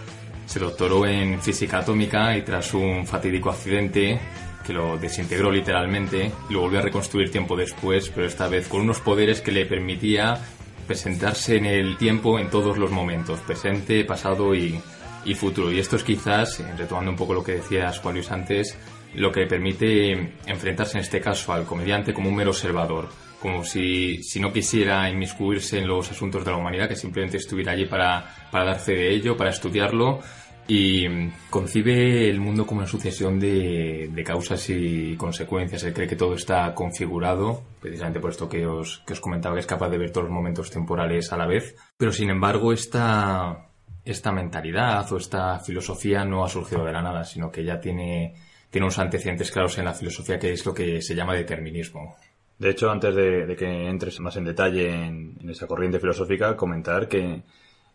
Se 0.55 0.61
doctoró 0.61 1.05
en 1.05 1.41
física 1.41 1.79
atómica 1.79 2.37
y 2.37 2.41
tras 2.43 2.73
un 2.73 3.05
fatídico 3.05 3.49
accidente 3.49 4.17
que 4.65 4.71
lo 4.71 4.97
desintegró 4.97 5.51
literalmente, 5.51 6.31
lo 6.49 6.61
volvió 6.61 6.79
a 6.79 6.81
reconstruir 6.81 7.29
tiempo 7.29 7.57
después, 7.57 8.07
pero 8.07 8.25
esta 8.25 8.47
vez 8.47 8.69
con 8.69 8.79
unos 8.79 9.01
poderes 9.01 9.41
que 9.41 9.51
le 9.51 9.65
permitía 9.65 10.39
presentarse 10.87 11.57
en 11.57 11.65
el 11.65 11.97
tiempo 11.97 12.39
en 12.39 12.49
todos 12.49 12.77
los 12.77 12.89
momentos, 12.89 13.41
presente, 13.41 14.05
pasado 14.05 14.55
y, 14.55 14.79
y 15.25 15.33
futuro. 15.33 15.73
Y 15.73 15.79
esto 15.79 15.97
es 15.97 16.05
quizás, 16.05 16.61
eh, 16.61 16.73
retomando 16.77 17.11
un 17.11 17.17
poco 17.17 17.33
lo 17.33 17.43
que 17.43 17.55
decías 17.55 17.99
Juan 17.99 18.15
Luis 18.15 18.31
antes, 18.31 18.77
lo 19.13 19.33
que 19.33 19.47
permite 19.47 20.35
enfrentarse 20.45 20.97
en 20.97 21.03
este 21.03 21.19
caso 21.19 21.51
al 21.51 21.65
comediante 21.65 22.13
como 22.13 22.29
un 22.29 22.35
mero 22.35 22.51
observador, 22.51 23.09
como 23.41 23.65
si, 23.65 24.23
si 24.23 24.39
no 24.39 24.53
quisiera 24.53 25.09
inmiscuirse 25.09 25.79
en 25.79 25.87
los 25.87 26.09
asuntos 26.09 26.45
de 26.45 26.51
la 26.51 26.57
humanidad, 26.57 26.87
que 26.87 26.95
simplemente 26.95 27.35
estuviera 27.35 27.73
allí 27.73 27.85
para, 27.85 28.47
para 28.49 28.63
dar 28.63 28.79
fe 28.79 28.93
de 28.93 29.13
ello, 29.13 29.35
para 29.35 29.49
estudiarlo 29.49 30.21
y 30.67 31.07
mm, 31.07 31.31
concibe 31.49 32.29
el 32.29 32.39
mundo 32.39 32.65
como 32.65 32.79
una 32.79 32.87
sucesión 32.87 33.39
de, 33.39 34.23
causas 34.25 34.69
y 34.69 35.15
consecuencias. 35.15 35.83
Él 35.83 35.93
cree 35.93 36.07
que 36.07 36.15
todo 36.15 36.33
está 36.33 36.73
configurado, 36.73 37.63
precisamente 37.79 38.19
por 38.19 38.31
esto 38.31 38.49
que 38.49 38.65
os, 38.65 39.03
que 39.05 39.13
os 39.13 39.19
comentaba, 39.19 39.55
que 39.55 39.61
es 39.61 39.67
capaz 39.67 39.89
de 39.89 39.97
ver 39.97 40.11
todos 40.11 40.25
los 40.25 40.33
momentos 40.33 40.71
temporales 40.71 41.31
a 41.31 41.37
la 41.37 41.45
vez. 41.45 41.75
Pero 41.97 42.11
sin 42.11 42.29
embargo, 42.29 42.73
esta, 42.73 43.69
esta 44.03 44.31
mentalidad 44.31 45.11
o 45.11 45.17
esta 45.17 45.59
filosofía 45.59 46.25
no 46.25 46.43
ha 46.43 46.49
surgido 46.49 46.83
de 46.83 46.93
la 46.93 47.01
nada, 47.01 47.23
sino 47.23 47.51
que 47.51 47.63
ya 47.63 47.79
tiene, 47.79 48.35
tiene 48.69 48.85
unos 48.85 48.99
antecedentes 48.99 49.51
claros 49.51 49.77
en 49.77 49.85
la 49.85 49.93
filosofía 49.93 50.39
que 50.39 50.51
es 50.51 50.65
lo 50.65 50.73
que 50.73 51.01
se 51.01 51.15
llama 51.15 51.35
determinismo. 51.35 52.15
De 52.57 52.69
hecho, 52.69 52.89
antes 52.89 53.13
de, 53.13 53.55
que 53.57 53.87
entres 53.87 54.19
más 54.21 54.37
en 54.37 54.45
detalle 54.45 54.89
en 54.89 55.49
esa 55.49 55.67
corriente 55.67 55.99
filosófica, 55.99 56.55
comentar 56.55 57.09
que, 57.09 57.43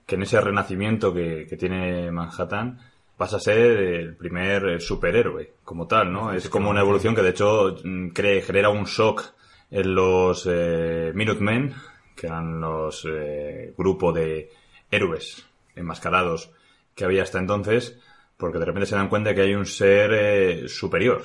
que 0.06 0.14
en 0.16 0.22
ese 0.22 0.40
renacimiento 0.40 1.12
que, 1.14 1.46
que 1.48 1.56
tiene 1.56 2.10
Manhattan 2.10 2.78
pasa 3.20 3.36
a 3.36 3.40
ser 3.40 3.58
el 3.58 4.16
primer 4.16 4.80
superhéroe 4.80 5.52
como 5.62 5.86
tal, 5.86 6.10
¿no? 6.10 6.32
Es 6.32 6.48
como 6.48 6.70
una 6.70 6.80
evolución 6.80 7.14
que 7.14 7.20
de 7.20 7.28
hecho 7.28 7.76
mm, 7.84 8.08
cree, 8.08 8.40
genera 8.40 8.70
un 8.70 8.84
shock 8.84 9.34
en 9.70 9.94
los 9.94 10.48
eh, 10.50 11.12
Minutemen, 11.14 11.74
que 12.16 12.28
eran 12.28 12.60
los 12.60 13.06
eh, 13.06 13.74
grupo 13.76 14.12
de 14.12 14.50
héroes 14.90 15.46
enmascarados 15.76 16.50
que 16.94 17.04
había 17.04 17.22
hasta 17.22 17.38
entonces, 17.38 18.00
porque 18.36 18.58
de 18.58 18.64
repente 18.64 18.86
se 18.86 18.96
dan 18.96 19.08
cuenta 19.08 19.34
que 19.34 19.42
hay 19.42 19.54
un 19.54 19.66
ser 19.66 20.12
eh, 20.14 20.68
superior, 20.68 21.22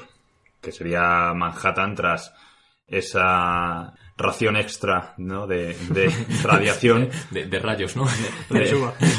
que 0.62 0.72
sería 0.72 1.34
Manhattan 1.34 1.96
tras 1.96 2.34
esa 2.88 3.94
ración 4.18 4.56
extra 4.56 5.14
¿no? 5.18 5.46
de, 5.48 5.76
de 5.90 6.10
radiación. 6.44 7.10
De, 7.32 7.46
de 7.48 7.60
rayos, 7.60 7.96
¿no? 7.98 8.06
De. 8.50 8.66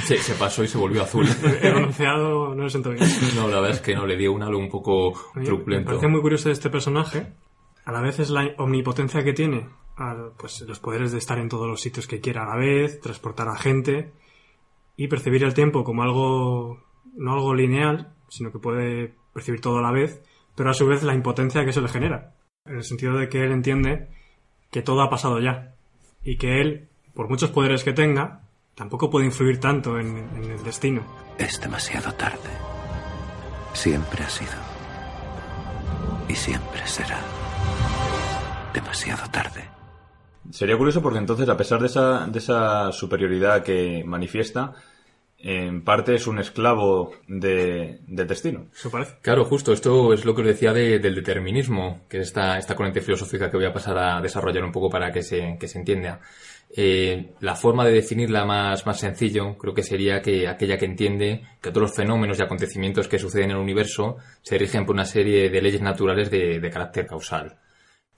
Se, 0.04 0.16
se 0.18 0.34
pasó 0.34 0.64
y 0.64 0.68
se 0.68 0.78
volvió 0.78 1.02
azul. 1.02 1.26
El 1.60 1.74
bronceado 1.74 2.54
no 2.54 2.62
lo 2.64 2.70
siento 2.70 2.90
bien. 2.90 3.04
No, 3.34 3.48
la 3.48 3.56
verdad 3.60 3.70
es 3.76 3.80
que 3.80 3.94
no, 3.94 4.06
le 4.06 4.16
dio 4.16 4.32
un 4.32 4.42
halo 4.42 4.58
un 4.58 4.68
poco 4.70 5.12
Me 5.34 5.44
truculento. 5.44 5.88
parece 5.90 6.08
muy 6.08 6.20
curioso 6.20 6.48
de 6.48 6.54
este 6.54 6.70
personaje. 6.70 7.26
A 7.84 7.92
la 7.92 8.00
vez 8.00 8.18
es 8.18 8.30
la 8.30 8.48
omnipotencia 8.58 9.22
que 9.22 9.32
tiene. 9.32 9.68
al- 9.96 10.32
pues 10.38 10.60
los 10.62 10.78
poderes 10.80 11.12
de 11.12 11.18
estar 11.18 11.38
en 11.38 11.48
todos 11.48 11.66
los 11.68 11.80
sitios 11.80 12.06
que 12.06 12.20
quiera 12.20 12.42
a 12.44 12.46
la 12.48 12.56
vez, 12.56 13.00
transportar 13.00 13.48
a 13.48 13.56
gente 13.56 14.12
y 14.96 15.08
percibir 15.08 15.44
el 15.44 15.52
tiempo 15.54 15.84
como 15.84 16.02
algo, 16.02 16.82
no 17.14 17.32
algo 17.34 17.54
lineal, 17.54 18.14
sino 18.28 18.50
que 18.50 18.58
puede 18.58 19.14
percibir 19.34 19.60
todo 19.60 19.78
a 19.78 19.82
la 19.82 19.92
vez, 19.92 20.22
pero 20.54 20.70
a 20.70 20.74
su 20.74 20.86
vez 20.86 21.02
la 21.02 21.14
impotencia 21.14 21.64
que 21.64 21.70
eso 21.70 21.80
le 21.82 21.88
genera. 21.88 22.34
En 22.64 22.76
el 22.76 22.82
sentido 22.84 23.16
de 23.18 23.28
que 23.28 23.44
él 23.44 23.52
entiende 23.52 24.08
que 24.76 24.82
todo 24.82 25.00
ha 25.00 25.08
pasado 25.08 25.40
ya. 25.40 25.72
Y 26.22 26.36
que 26.36 26.60
él, 26.60 26.90
por 27.14 27.30
muchos 27.30 27.48
poderes 27.48 27.82
que 27.82 27.94
tenga, 27.94 28.42
tampoco 28.74 29.08
puede 29.08 29.24
influir 29.24 29.58
tanto 29.58 29.98
en, 29.98 30.18
en 30.36 30.50
el 30.50 30.62
destino. 30.64 31.00
Es 31.38 31.58
demasiado 31.58 32.12
tarde. 32.12 32.50
Siempre 33.72 34.22
ha 34.22 34.28
sido. 34.28 34.52
Y 36.28 36.34
siempre 36.34 36.86
será. 36.86 37.18
Demasiado 38.74 39.26
tarde. 39.30 39.64
Sería 40.50 40.76
curioso 40.76 41.00
porque 41.00 41.20
entonces, 41.20 41.48
a 41.48 41.56
pesar 41.56 41.80
de 41.80 41.86
esa, 41.86 42.26
de 42.26 42.38
esa 42.38 42.92
superioridad 42.92 43.62
que 43.62 44.04
manifiesta, 44.04 44.74
en 45.48 45.82
parte 45.84 46.14
es 46.16 46.26
un 46.26 46.38
esclavo 46.40 47.12
de, 47.28 48.00
del 48.06 48.26
destino. 48.26 48.66
Eso 48.74 48.90
parece. 48.90 49.14
Claro, 49.22 49.44
justo, 49.44 49.72
esto 49.72 50.12
es 50.12 50.24
lo 50.24 50.34
que 50.34 50.40
os 50.42 50.46
decía 50.48 50.72
de- 50.72 50.98
del 50.98 51.14
determinismo, 51.14 52.00
que 52.08 52.18
es 52.18 52.26
esta, 52.28 52.58
esta 52.58 52.74
corriente 52.74 53.00
filosófica 53.00 53.48
que 53.48 53.56
voy 53.56 53.66
a 53.66 53.72
pasar 53.72 53.96
a 53.96 54.20
desarrollar 54.20 54.64
un 54.64 54.72
poco 54.72 54.90
para 54.90 55.12
que 55.12 55.22
se, 55.22 55.56
que 55.60 55.68
se 55.68 55.78
entienda. 55.78 56.18
Eh, 56.76 57.34
la 57.40 57.54
forma 57.54 57.84
de 57.84 57.92
definirla 57.92 58.44
más, 58.44 58.84
más 58.86 58.98
sencillo 58.98 59.56
creo 59.56 59.72
que 59.72 59.84
sería 59.84 60.20
que 60.20 60.48
aquella 60.48 60.76
que 60.76 60.84
entiende 60.86 61.42
que 61.62 61.70
todos 61.70 61.82
los 61.82 61.94
fenómenos 61.94 62.40
y 62.40 62.42
acontecimientos 62.42 63.06
que 63.06 63.20
suceden 63.20 63.50
en 63.50 63.56
el 63.56 63.62
universo 63.62 64.16
se 64.42 64.58
rigen 64.58 64.84
por 64.84 64.96
una 64.96 65.04
serie 65.04 65.48
de 65.48 65.62
leyes 65.62 65.80
naturales 65.80 66.28
de, 66.28 66.58
de 66.58 66.70
carácter 66.70 67.06
causal. 67.06 67.56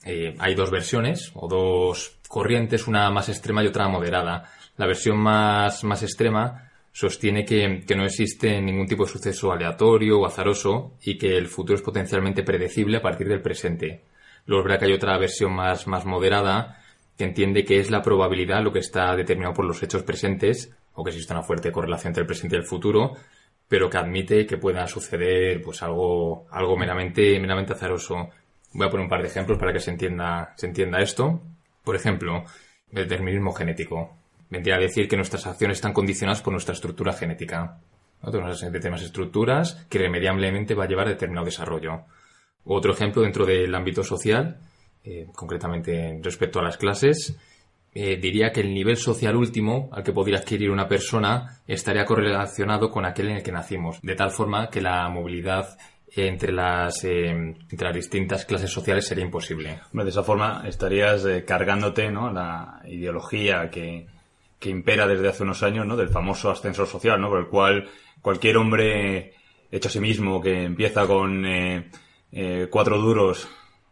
Eh, 0.03 0.33
hay 0.39 0.55
dos 0.55 0.71
versiones 0.71 1.31
o 1.35 1.47
dos 1.47 2.17
corrientes, 2.27 2.87
una 2.87 3.11
más 3.11 3.29
extrema 3.29 3.63
y 3.63 3.67
otra 3.67 3.87
moderada. 3.87 4.49
La 4.77 4.87
versión 4.87 5.17
más, 5.17 5.83
más 5.83 6.01
extrema 6.01 6.68
sostiene 6.91 7.45
que, 7.45 7.83
que 7.85 7.95
no 7.95 8.05
existe 8.05 8.61
ningún 8.61 8.87
tipo 8.87 9.05
de 9.05 9.11
suceso 9.11 9.51
aleatorio 9.51 10.19
o 10.19 10.25
azaroso 10.25 10.93
y 11.03 11.17
que 11.17 11.37
el 11.37 11.47
futuro 11.47 11.75
es 11.75 11.81
potencialmente 11.81 12.43
predecible 12.43 12.97
a 12.97 13.01
partir 13.01 13.27
del 13.27 13.41
presente. 13.41 14.01
Luego 14.45 14.61
es 14.61 14.65
verdad 14.65 14.79
que 14.79 14.85
hay 14.85 14.93
otra 14.93 15.17
versión 15.17 15.53
más, 15.53 15.87
más 15.87 16.05
moderada 16.05 16.81
que 17.17 17.25
entiende 17.25 17.65
que 17.65 17.79
es 17.79 17.91
la 17.91 18.01
probabilidad 18.01 18.63
lo 18.63 18.71
que 18.71 18.79
está 18.79 19.15
determinado 19.15 19.53
por 19.53 19.65
los 19.65 19.83
hechos 19.83 20.03
presentes 20.03 20.73
o 20.93 21.03
que 21.03 21.11
existe 21.11 21.33
una 21.33 21.43
fuerte 21.43 21.71
correlación 21.71 22.11
entre 22.11 22.21
el 22.21 22.27
presente 22.27 22.55
y 22.55 22.59
el 22.59 22.65
futuro, 22.65 23.13
pero 23.67 23.89
que 23.89 23.97
admite 23.97 24.45
que 24.45 24.57
pueda 24.57 24.87
suceder 24.87 25.61
pues 25.61 25.83
algo, 25.83 26.47
algo 26.49 26.77
meramente, 26.77 27.39
meramente 27.39 27.73
azaroso. 27.73 28.29
Voy 28.73 28.87
a 28.87 28.89
poner 28.89 29.03
un 29.03 29.09
par 29.09 29.21
de 29.21 29.27
ejemplos 29.27 29.57
para 29.57 29.73
que 29.73 29.79
se 29.79 29.91
entienda, 29.91 30.53
se 30.55 30.67
entienda 30.67 31.01
esto. 31.01 31.41
Por 31.83 31.95
ejemplo, 31.95 32.45
el 32.91 33.03
determinismo 33.03 33.51
genético. 33.53 34.18
Vendría 34.49 34.75
a 34.75 34.79
decir 34.79 35.07
que 35.07 35.15
nuestras 35.15 35.45
acciones 35.45 35.77
están 35.77 35.93
condicionadas 35.93 36.41
por 36.41 36.53
nuestra 36.53 36.73
estructura 36.73 37.13
genética. 37.13 37.79
¿no? 38.21 38.31
Tenemos 38.31 38.59
determinadas 38.59 39.05
estructuras 39.05 39.85
que 39.89 39.97
irremediablemente 39.99 40.73
va 40.73 40.85
a 40.85 40.87
llevar 40.87 41.07
a 41.07 41.11
determinado 41.11 41.45
desarrollo. 41.45 42.05
Otro 42.65 42.93
ejemplo 42.93 43.21
dentro 43.21 43.45
del 43.45 43.73
ámbito 43.73 44.03
social, 44.03 44.59
eh, 45.03 45.27
concretamente 45.33 46.19
respecto 46.21 46.59
a 46.59 46.63
las 46.63 46.77
clases, 46.77 47.37
eh, 47.93 48.17
diría 48.17 48.51
que 48.51 48.61
el 48.61 48.73
nivel 48.73 48.97
social 48.97 49.35
último 49.35 49.89
al 49.91 50.03
que 50.03 50.13
podría 50.13 50.37
adquirir 50.37 50.69
una 50.69 50.87
persona 50.87 51.61
estaría 51.67 52.05
correlacionado 52.05 52.91
con 52.91 53.05
aquel 53.05 53.29
en 53.29 53.37
el 53.37 53.43
que 53.43 53.51
nacimos, 53.51 53.99
de 54.01 54.15
tal 54.15 54.29
forma 54.29 54.69
que 54.69 54.79
la 54.79 55.09
movilidad 55.09 55.75
entre 56.15 56.51
las, 56.51 57.03
eh, 57.03 57.29
entre 57.29 57.87
las 57.87 57.95
distintas 57.95 58.45
clases 58.45 58.71
sociales 58.71 59.07
sería 59.07 59.25
imposible. 59.25 59.79
De 59.91 60.09
esa 60.09 60.23
forma 60.23 60.63
estarías 60.67 61.25
eh, 61.25 61.43
cargándote 61.45 62.11
¿no? 62.11 62.31
la 62.31 62.81
ideología 62.85 63.69
que, 63.69 64.05
que 64.59 64.69
impera 64.69 65.07
desde 65.07 65.29
hace 65.29 65.43
unos 65.43 65.63
años, 65.63 65.85
¿no? 65.85 65.95
del 65.95 66.09
famoso 66.09 66.51
ascensor 66.51 66.87
social, 66.87 67.19
¿no? 67.19 67.29
por 67.29 67.39
el 67.39 67.47
cual 67.47 67.89
cualquier 68.21 68.57
hombre 68.57 69.33
hecho 69.71 69.87
a 69.87 69.91
sí 69.91 69.99
mismo 69.99 70.41
que 70.41 70.63
empieza 70.63 71.07
con 71.07 71.45
eh, 71.45 71.89
eh, 72.31 72.67
cuatro 72.69 72.97
duros 72.97 73.47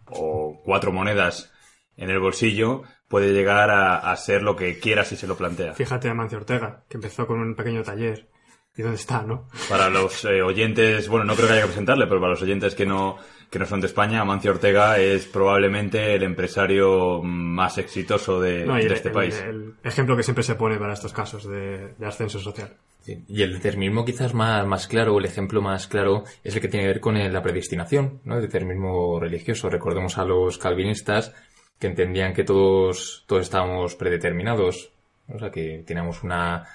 o 0.06 0.62
cuatro 0.64 0.92
monedas 0.92 1.54
en 1.96 2.10
el 2.10 2.20
bolsillo 2.20 2.84
puede 3.08 3.34
llegar 3.34 3.70
a, 3.70 4.12
a 4.12 4.16
ser 4.18 4.44
lo 4.44 4.56
que 4.56 4.80
quiera 4.80 5.06
si 5.06 5.16
se 5.16 5.28
lo 5.28 5.38
plantea. 5.38 5.74
Fíjate 5.74 6.10
a 6.10 6.14
Mancio 6.14 6.40
Ortega, 6.40 6.84
que 6.90 6.98
empezó 6.98 7.26
con 7.26 7.40
un 7.40 7.56
pequeño 7.56 7.84
taller. 7.84 8.30
¿Y 8.76 8.84
dónde 8.84 8.98
está, 8.98 9.24
no? 9.24 9.48
Para 9.70 9.90
los 9.90 10.24
eh, 10.26 10.44
oyentes, 10.44 11.10
bueno, 11.10 11.26
no 11.26 11.34
creo 11.34 11.48
que 11.48 11.54
haya 11.54 11.62
que 11.64 11.70
presentarle, 11.70 12.06
pero 12.06 12.20
para 12.20 12.34
los 12.34 12.42
oyentes 12.44 12.76
que 12.76 12.86
no, 12.86 13.18
que 13.50 13.60
no 13.60 13.66
son 13.66 13.80
de 13.82 13.88
España, 13.88 14.22
Amancio 14.22 14.52
Ortega 14.52 14.98
es 14.98 15.26
probablemente 15.26 16.14
el 16.16 16.24
empresario 16.24 17.22
más 17.24 17.78
exitoso 17.78 18.42
de, 18.42 18.66
No, 18.66 18.78
y 18.78 18.82
de 18.82 18.88
el- 18.88 18.94
este 18.94 19.08
el- 19.10 19.14
país. 19.14 19.40
El, 19.42 19.74
ejemplo 19.84 20.18
que 20.18 20.24
siempre 20.24 20.44
se 20.44 20.56
pone 20.56 20.78
para 20.78 20.94
estos 20.94 21.14
casos 21.14 21.48
de, 21.48 21.94
de 21.98 22.06
ascenso 22.06 22.40
social. 22.40 22.74
Sí, 23.02 23.24
Y 23.30 23.42
el 23.44 23.54
determinismo 23.54 24.04
quizás 24.04 24.34
más, 24.34 24.66
más 24.68 24.88
claro, 24.88 25.18
el 25.18 25.24
ejemplo 25.26 25.62
más 25.62 25.88
claro, 25.88 26.26
es 26.44 26.56
el 26.56 26.62
que 26.62 26.68
tiene 26.68 26.86
que 26.86 26.94
ver 26.94 27.00
con 27.00 27.16
el- 27.16 27.32
la 27.32 27.42
predestinación, 27.42 28.20
¿no? 28.26 28.36
El 28.36 28.42
determinismo 28.42 29.18
religioso. 29.20 29.70
Recordemos 29.70 30.18
a 30.18 30.26
los 30.26 30.58
calvinistas 30.58 31.34
que 31.80 31.88
entendían 31.88 32.34
que 32.34 32.44
todos, 32.44 33.24
todos 33.28 33.44
estábamos 33.44 33.96
predeterminados, 33.96 34.92
¿no? 35.28 35.36
o 35.38 35.40
sea, 35.40 35.52
que 35.52 35.84
teníamos 35.88 36.22
una, 36.24 36.66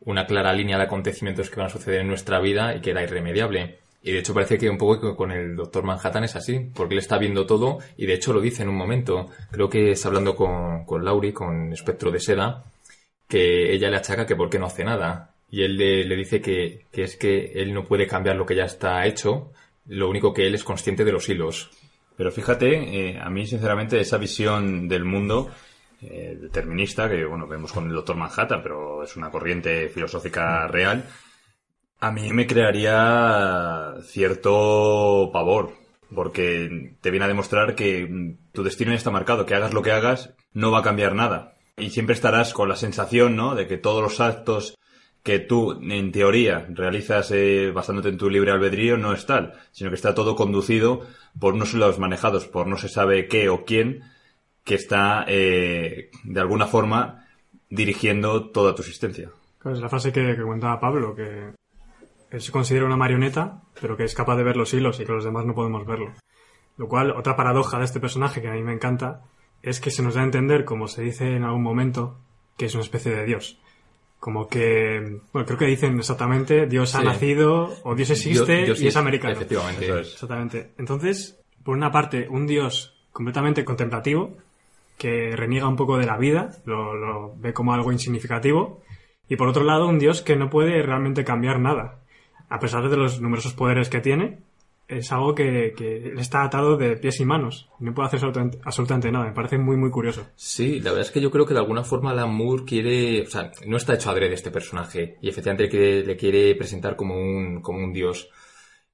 una 0.00 0.26
clara 0.26 0.52
línea 0.52 0.76
de 0.76 0.84
acontecimientos 0.84 1.48
que 1.50 1.56
van 1.56 1.66
a 1.66 1.70
suceder 1.70 2.00
en 2.02 2.08
nuestra 2.08 2.40
vida 2.40 2.74
y 2.74 2.80
que 2.80 2.90
era 2.90 3.02
irremediable. 3.02 3.78
Y 4.02 4.12
de 4.12 4.18
hecho 4.18 4.32
parece 4.32 4.56
que 4.56 4.70
un 4.70 4.78
poco 4.78 5.14
con 5.14 5.30
el 5.30 5.54
doctor 5.56 5.84
Manhattan 5.84 6.24
es 6.24 6.36
así, 6.36 6.70
porque 6.74 6.94
él 6.94 7.00
está 7.00 7.18
viendo 7.18 7.46
todo 7.46 7.78
y 7.96 8.06
de 8.06 8.14
hecho 8.14 8.32
lo 8.32 8.40
dice 8.40 8.62
en 8.62 8.70
un 8.70 8.76
momento. 8.76 9.28
Creo 9.50 9.68
que 9.68 9.90
está 9.90 10.08
hablando 10.08 10.34
con, 10.34 10.84
con 10.84 11.04
Lauri, 11.04 11.32
con 11.32 11.72
Espectro 11.72 12.10
de 12.10 12.20
Seda, 12.20 12.64
que 13.28 13.72
ella 13.72 13.90
le 13.90 13.96
achaca 13.96 14.26
que 14.26 14.36
por 14.36 14.48
qué 14.48 14.58
no 14.58 14.66
hace 14.66 14.84
nada. 14.84 15.34
Y 15.50 15.62
él 15.62 15.76
le, 15.76 16.04
le 16.04 16.16
dice 16.16 16.40
que, 16.40 16.86
que 16.90 17.02
es 17.02 17.16
que 17.16 17.52
él 17.54 17.74
no 17.74 17.84
puede 17.84 18.06
cambiar 18.06 18.36
lo 18.36 18.46
que 18.46 18.54
ya 18.54 18.64
está 18.64 19.04
hecho, 19.06 19.52
lo 19.86 20.08
único 20.08 20.32
que 20.32 20.46
él 20.46 20.54
es 20.54 20.64
consciente 20.64 21.04
de 21.04 21.12
los 21.12 21.28
hilos. 21.28 21.70
Pero 22.16 22.30
fíjate, 22.30 22.68
eh, 23.08 23.18
a 23.18 23.30
mí 23.30 23.46
sinceramente 23.46 23.98
esa 23.98 24.18
visión 24.18 24.88
del 24.88 25.04
mundo 25.04 25.50
eh, 26.02 26.36
determinista, 26.40 27.08
que 27.08 27.24
bueno, 27.24 27.46
vemos 27.46 27.72
con 27.72 27.86
el 27.86 27.94
doctor 27.94 28.16
Manhattan, 28.16 28.62
pero 28.62 29.02
es 29.02 29.16
una 29.16 29.30
corriente 29.30 29.88
filosófica 29.88 30.66
real, 30.68 31.04
A 32.02 32.10
mí 32.10 32.32
me 32.32 32.46
crearía 32.46 33.96
cierto 34.02 35.28
pavor, 35.34 35.74
porque 36.14 36.96
te 37.02 37.10
viene 37.10 37.26
a 37.26 37.28
demostrar 37.28 37.74
que 37.74 38.06
mm, 38.06 38.52
tu 38.52 38.62
destino 38.62 38.92
ya 38.92 38.96
está 38.96 39.10
marcado, 39.10 39.44
que 39.44 39.54
hagas 39.54 39.74
lo 39.74 39.82
que 39.82 39.92
hagas, 39.92 40.34
no 40.54 40.70
va 40.70 40.78
a 40.78 40.82
cambiar 40.82 41.14
nada. 41.14 41.56
Y 41.76 41.90
siempre 41.90 42.14
estarás 42.14 42.54
con 42.54 42.70
la 42.70 42.76
sensación, 42.76 43.36
¿no?, 43.36 43.54
de 43.54 43.66
que 43.66 43.76
todos 43.76 44.02
los 44.02 44.18
actos 44.20 44.78
que 45.22 45.40
tú, 45.40 45.78
en 45.82 46.10
teoría, 46.10 46.66
realizas 46.70 47.30
eh, 47.32 47.70
basándote 47.70 48.08
en 48.08 48.16
tu 48.16 48.30
libre 48.30 48.50
albedrío 48.50 48.96
no 48.96 49.12
es 49.12 49.26
tal, 49.26 49.52
sino 49.70 49.90
que 49.90 49.96
está 49.96 50.14
todo 50.14 50.34
conducido 50.34 51.06
por 51.38 51.52
unos 51.52 51.74
los 51.74 51.98
manejados 51.98 52.46
por 52.46 52.66
no 52.66 52.78
se 52.78 52.88
sabe 52.88 53.28
qué 53.28 53.50
o 53.50 53.66
quién, 53.66 54.04
que 54.64 54.74
está, 54.74 55.26
eh, 55.28 56.10
de 56.24 56.40
alguna 56.40 56.66
forma, 56.66 57.26
dirigiendo 57.68 58.48
toda 58.50 58.74
tu 58.74 58.80
existencia. 58.80 59.30
Es 59.62 59.80
la 59.80 59.90
frase 59.90 60.10
que, 60.10 60.34
que 60.34 60.42
comentaba 60.42 60.80
Pablo, 60.80 61.14
que 61.14 61.59
él 62.30 62.40
se 62.40 62.52
considera 62.52 62.86
una 62.86 62.96
marioneta, 62.96 63.62
pero 63.80 63.96
que 63.96 64.04
es 64.04 64.14
capaz 64.14 64.36
de 64.36 64.44
ver 64.44 64.56
los 64.56 64.72
hilos 64.74 65.00
y 65.00 65.04
que 65.04 65.12
los 65.12 65.24
demás 65.24 65.44
no 65.44 65.54
podemos 65.54 65.86
verlo. 65.86 66.12
Lo 66.76 66.88
cual, 66.88 67.10
otra 67.12 67.36
paradoja 67.36 67.78
de 67.78 67.84
este 67.84 68.00
personaje 68.00 68.40
que 68.40 68.48
a 68.48 68.52
mí 68.52 68.62
me 68.62 68.72
encanta, 68.72 69.22
es 69.62 69.80
que 69.80 69.90
se 69.90 70.02
nos 70.02 70.14
da 70.14 70.22
a 70.22 70.24
entender, 70.24 70.64
como 70.64 70.88
se 70.88 71.02
dice 71.02 71.34
en 71.36 71.44
algún 71.44 71.62
momento, 71.62 72.16
que 72.56 72.66
es 72.66 72.74
una 72.74 72.84
especie 72.84 73.12
de 73.14 73.24
Dios. 73.26 73.58
Como 74.18 74.48
que, 74.48 75.18
bueno, 75.32 75.46
creo 75.46 75.58
que 75.58 75.66
dicen 75.66 75.98
exactamente, 75.98 76.66
Dios 76.66 76.94
ha 76.94 77.02
nacido, 77.02 77.74
o 77.84 77.94
Dios 77.94 78.10
existe, 78.10 78.52
Dios- 78.56 78.66
Dios 78.66 78.80
y 78.82 78.86
es 78.86 78.94
es- 78.94 78.96
americano. 78.96 79.32
efectivamente. 79.34 79.84
Eso 79.86 79.98
es. 79.98 80.12
Exactamente. 80.14 80.70
Entonces, 80.78 81.38
por 81.64 81.76
una 81.76 81.90
parte, 81.90 82.28
un 82.28 82.46
Dios 82.46 82.94
completamente 83.12 83.64
contemplativo, 83.64 84.36
que 84.98 85.34
reniega 85.34 85.66
un 85.68 85.76
poco 85.76 85.96
de 85.98 86.06
la 86.06 86.18
vida, 86.18 86.50
lo, 86.66 86.94
lo 86.94 87.34
ve 87.36 87.52
como 87.54 87.72
algo 87.72 87.92
insignificativo, 87.92 88.82
y 89.28 89.36
por 89.36 89.48
otro 89.48 89.64
lado, 89.64 89.86
un 89.88 89.98
Dios 89.98 90.20
que 90.22 90.36
no 90.36 90.50
puede 90.50 90.82
realmente 90.82 91.24
cambiar 91.24 91.58
nada. 91.60 91.98
A 92.50 92.58
pesar 92.58 92.88
de 92.90 92.96
los 92.96 93.20
numerosos 93.20 93.54
poderes 93.54 93.88
que 93.88 94.00
tiene, 94.00 94.40
es 94.90 95.12
algo 95.12 95.34
que, 95.34 95.72
que 95.76 96.14
está 96.18 96.42
atado 96.42 96.76
de 96.76 96.96
pies 96.96 97.20
y 97.20 97.24
manos. 97.24 97.68
No 97.78 97.94
puede 97.94 98.08
hacer 98.08 98.20
absolutamente, 98.64 99.10
nada. 99.12 99.26
Me 99.26 99.32
parece 99.32 99.56
muy, 99.56 99.76
muy 99.76 99.90
curioso. 99.90 100.26
Sí, 100.34 100.80
la 100.80 100.90
verdad 100.90 101.06
es 101.06 101.12
que 101.12 101.20
yo 101.20 101.30
creo 101.30 101.46
que 101.46 101.54
de 101.54 101.60
alguna 101.60 101.84
forma 101.84 102.10
Alan 102.10 102.34
Moore 102.34 102.64
quiere, 102.66 103.22
o 103.22 103.26
sea, 103.26 103.52
no 103.66 103.76
está 103.76 103.94
hecho 103.94 104.10
adrede 104.10 104.34
este 104.34 104.50
personaje 104.50 105.16
y 105.22 105.28
efectivamente 105.28 105.64
le 105.64 105.70
quiere, 105.70 106.04
le 106.04 106.16
quiere 106.16 106.54
presentar 106.56 106.96
como 106.96 107.14
un, 107.14 107.62
como 107.62 107.78
un 107.78 107.92
dios. 107.92 108.28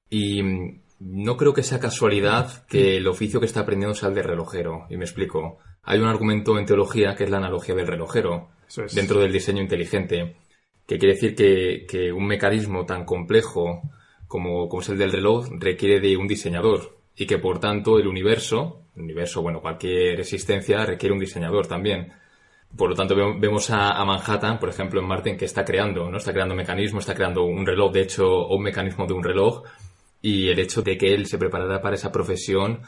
Y 0.09 0.41
no 0.99 1.35
creo 1.35 1.53
que 1.53 1.63
sea 1.63 1.79
casualidad 1.79 2.65
que 2.67 2.97
el 2.97 3.07
oficio 3.07 3.39
que 3.39 3.47
está 3.47 3.61
aprendiendo 3.61 3.95
sea 3.95 4.09
el 4.09 4.15
de 4.15 4.23
relojero. 4.23 4.85
Y 4.89 4.97
me 4.97 5.05
explico. 5.05 5.57
Hay 5.81 5.99
un 5.99 6.07
argumento 6.07 6.59
en 6.59 6.65
teología 6.65 7.15
que 7.15 7.23
es 7.23 7.29
la 7.29 7.37
analogía 7.37 7.73
del 7.73 7.87
relojero 7.87 8.49
Eso 8.67 8.83
es. 8.83 8.93
dentro 8.93 9.19
del 9.19 9.31
diseño 9.31 9.61
inteligente, 9.61 10.35
que 10.87 10.97
quiere 10.97 11.13
decir 11.15 11.35
que, 11.35 11.85
que 11.87 12.11
un 12.11 12.25
mecanismo 12.25 12.85
tan 12.85 13.05
complejo 13.05 13.83
como, 14.27 14.67
como 14.69 14.81
es 14.81 14.89
el 14.89 14.97
del 14.97 15.11
reloj 15.11 15.49
requiere 15.59 15.99
de 15.99 16.17
un 16.17 16.27
diseñador 16.27 16.97
y 17.15 17.25
que 17.27 17.37
por 17.37 17.59
tanto 17.59 17.99
el 17.99 18.07
universo, 18.07 18.83
el 18.95 19.03
universo, 19.03 19.41
bueno, 19.41 19.61
cualquier 19.61 20.19
existencia 20.19 20.85
requiere 20.85 21.13
un 21.13 21.19
diseñador 21.19 21.67
también. 21.67 22.11
Por 22.75 22.89
lo 22.89 22.95
tanto, 22.95 23.15
ve- 23.15 23.35
vemos 23.39 23.69
a, 23.69 23.91
a 23.91 24.05
Manhattan, 24.05 24.59
por 24.59 24.69
ejemplo, 24.69 24.99
en 24.99 25.07
Marte, 25.07 25.29
en 25.29 25.37
que 25.37 25.45
está 25.45 25.63
creando, 25.63 26.09
¿no? 26.11 26.17
Está 26.17 26.33
creando 26.33 26.53
mecanismos, 26.55 27.03
está 27.03 27.15
creando 27.15 27.43
un 27.43 27.65
reloj, 27.65 27.91
de 27.93 28.01
hecho, 28.01 28.27
o 28.27 28.55
un 28.57 28.63
mecanismo 28.63 29.05
de 29.07 29.13
un 29.13 29.23
reloj, 29.23 29.63
y 30.21 30.49
el 30.49 30.59
hecho 30.59 30.81
de 30.81 30.97
que 30.97 31.13
él 31.13 31.25
se 31.27 31.37
preparara 31.37 31.81
para 31.81 31.95
esa 31.95 32.11
profesión, 32.11 32.81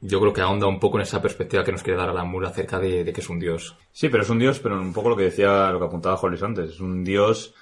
yo 0.00 0.20
creo 0.20 0.32
que 0.32 0.40
ahonda 0.40 0.66
un 0.66 0.78
poco 0.78 0.98
en 0.98 1.02
esa 1.02 1.20
perspectiva 1.20 1.64
que 1.64 1.72
nos 1.72 1.82
quiere 1.82 1.98
dar 1.98 2.08
Alan 2.08 2.30
Moore 2.30 2.48
acerca 2.48 2.78
de, 2.78 3.04
de 3.04 3.12
que 3.12 3.20
es 3.20 3.28
un 3.28 3.40
dios. 3.40 3.76
Sí, 3.92 4.08
pero 4.08 4.22
es 4.22 4.30
un 4.30 4.38
dios, 4.38 4.60
pero 4.60 4.80
un 4.80 4.92
poco 4.92 5.10
lo 5.10 5.16
que 5.16 5.24
decía, 5.24 5.70
lo 5.70 5.78
que 5.78 5.86
apuntaba 5.86 6.18
Hollis 6.20 6.42
antes, 6.42 6.70
es 6.70 6.80
un 6.80 7.04
dios 7.04 7.54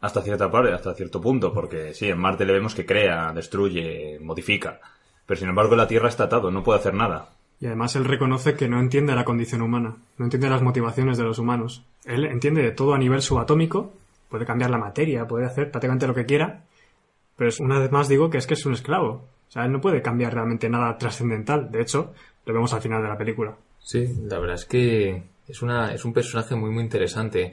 hasta 0.00 0.22
cierta 0.22 0.50
parte, 0.50 0.72
hasta 0.72 0.94
cierto 0.94 1.20
punto, 1.20 1.52
porque 1.52 1.94
sí, 1.94 2.08
en 2.08 2.18
Marte 2.18 2.44
le 2.44 2.54
vemos 2.54 2.74
que 2.74 2.86
crea, 2.86 3.32
destruye, 3.32 4.18
modifica, 4.20 4.80
pero 5.26 5.38
sin 5.38 5.48
embargo 5.48 5.72
en 5.72 5.78
la 5.78 5.88
Tierra 5.88 6.08
está 6.08 6.24
atado, 6.24 6.50
no 6.50 6.62
puede 6.62 6.80
hacer 6.80 6.94
nada. 6.94 7.28
Y 7.60 7.66
además 7.66 7.94
él 7.96 8.06
reconoce 8.06 8.54
que 8.54 8.68
no 8.68 8.80
entiende 8.80 9.14
la 9.14 9.26
condición 9.26 9.60
humana, 9.60 9.96
no 10.16 10.24
entiende 10.24 10.48
las 10.48 10.62
motivaciones 10.62 11.18
de 11.18 11.24
los 11.24 11.38
humanos. 11.38 11.84
Él 12.06 12.24
entiende 12.24 12.62
de 12.62 12.70
todo 12.70 12.94
a 12.94 12.98
nivel 12.98 13.20
subatómico, 13.20 13.92
puede 14.30 14.46
cambiar 14.46 14.70
la 14.70 14.78
materia, 14.78 15.28
puede 15.28 15.44
hacer 15.44 15.70
prácticamente 15.70 16.06
lo 16.06 16.14
que 16.14 16.24
quiera, 16.24 16.62
pero 17.36 17.50
es, 17.50 17.60
una 17.60 17.78
vez 17.78 17.92
más 17.92 18.08
digo 18.08 18.30
que 18.30 18.38
es 18.38 18.46
que 18.46 18.54
es 18.54 18.64
un 18.64 18.72
esclavo. 18.72 19.26
O 19.50 19.52
sea, 19.52 19.64
él 19.64 19.72
no 19.72 19.80
puede 19.80 20.00
cambiar 20.00 20.32
realmente 20.32 20.68
nada 20.68 20.96
trascendental. 20.96 21.72
De 21.72 21.82
hecho, 21.82 22.14
lo 22.46 22.54
vemos 22.54 22.72
al 22.72 22.80
final 22.80 23.02
de 23.02 23.08
la 23.08 23.18
película. 23.18 23.56
Sí, 23.80 24.06
la 24.22 24.38
verdad 24.38 24.54
es 24.54 24.64
que 24.64 25.24
es, 25.48 25.60
una, 25.60 25.92
es 25.92 26.04
un 26.04 26.12
personaje 26.12 26.54
muy, 26.54 26.70
muy 26.70 26.84
interesante. 26.84 27.52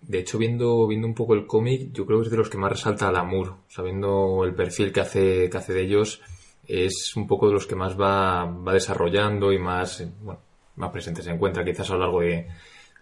De 0.00 0.18
hecho, 0.18 0.38
viendo, 0.38 0.86
viendo 0.86 1.06
un 1.06 1.14
poco 1.14 1.34
el 1.34 1.46
cómic, 1.46 1.92
yo 1.92 2.06
creo 2.06 2.20
que 2.20 2.24
es 2.24 2.30
de 2.30 2.38
los 2.38 2.48
que 2.48 2.56
más 2.56 2.72
resalta 2.72 3.08
al 3.08 3.16
Amur. 3.16 3.56
Sabiendo 3.68 4.44
el 4.44 4.54
perfil 4.54 4.92
que 4.92 5.00
hace, 5.00 5.50
que 5.50 5.56
hace 5.58 5.74
de 5.74 5.82
ellos, 5.82 6.22
es 6.66 7.14
un 7.16 7.26
poco 7.26 7.48
de 7.48 7.52
los 7.52 7.66
que 7.66 7.76
más 7.76 8.00
va, 8.00 8.46
va 8.46 8.72
desarrollando 8.72 9.52
y 9.52 9.58
más, 9.58 10.08
bueno, 10.22 10.40
más 10.76 10.90
presente 10.90 11.20
se 11.20 11.32
encuentra 11.32 11.66
quizás 11.66 11.90
a 11.90 11.94
lo 11.94 12.00
largo 12.00 12.20
de, 12.22 12.48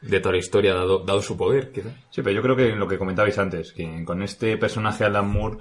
de 0.02 0.18
toda 0.18 0.32
la 0.32 0.38
historia, 0.38 0.74
dado, 0.74 1.04
dado 1.04 1.22
su 1.22 1.36
poder, 1.36 1.70
quizás. 1.70 1.92
Sí, 2.10 2.20
pero 2.22 2.34
yo 2.34 2.42
creo 2.42 2.56
que 2.56 2.74
lo 2.74 2.88
que 2.88 2.98
comentabais 2.98 3.38
antes, 3.38 3.72
que 3.72 4.04
con 4.04 4.22
este 4.24 4.56
personaje 4.58 5.04
Alan 5.04 5.30
Moore, 5.30 5.58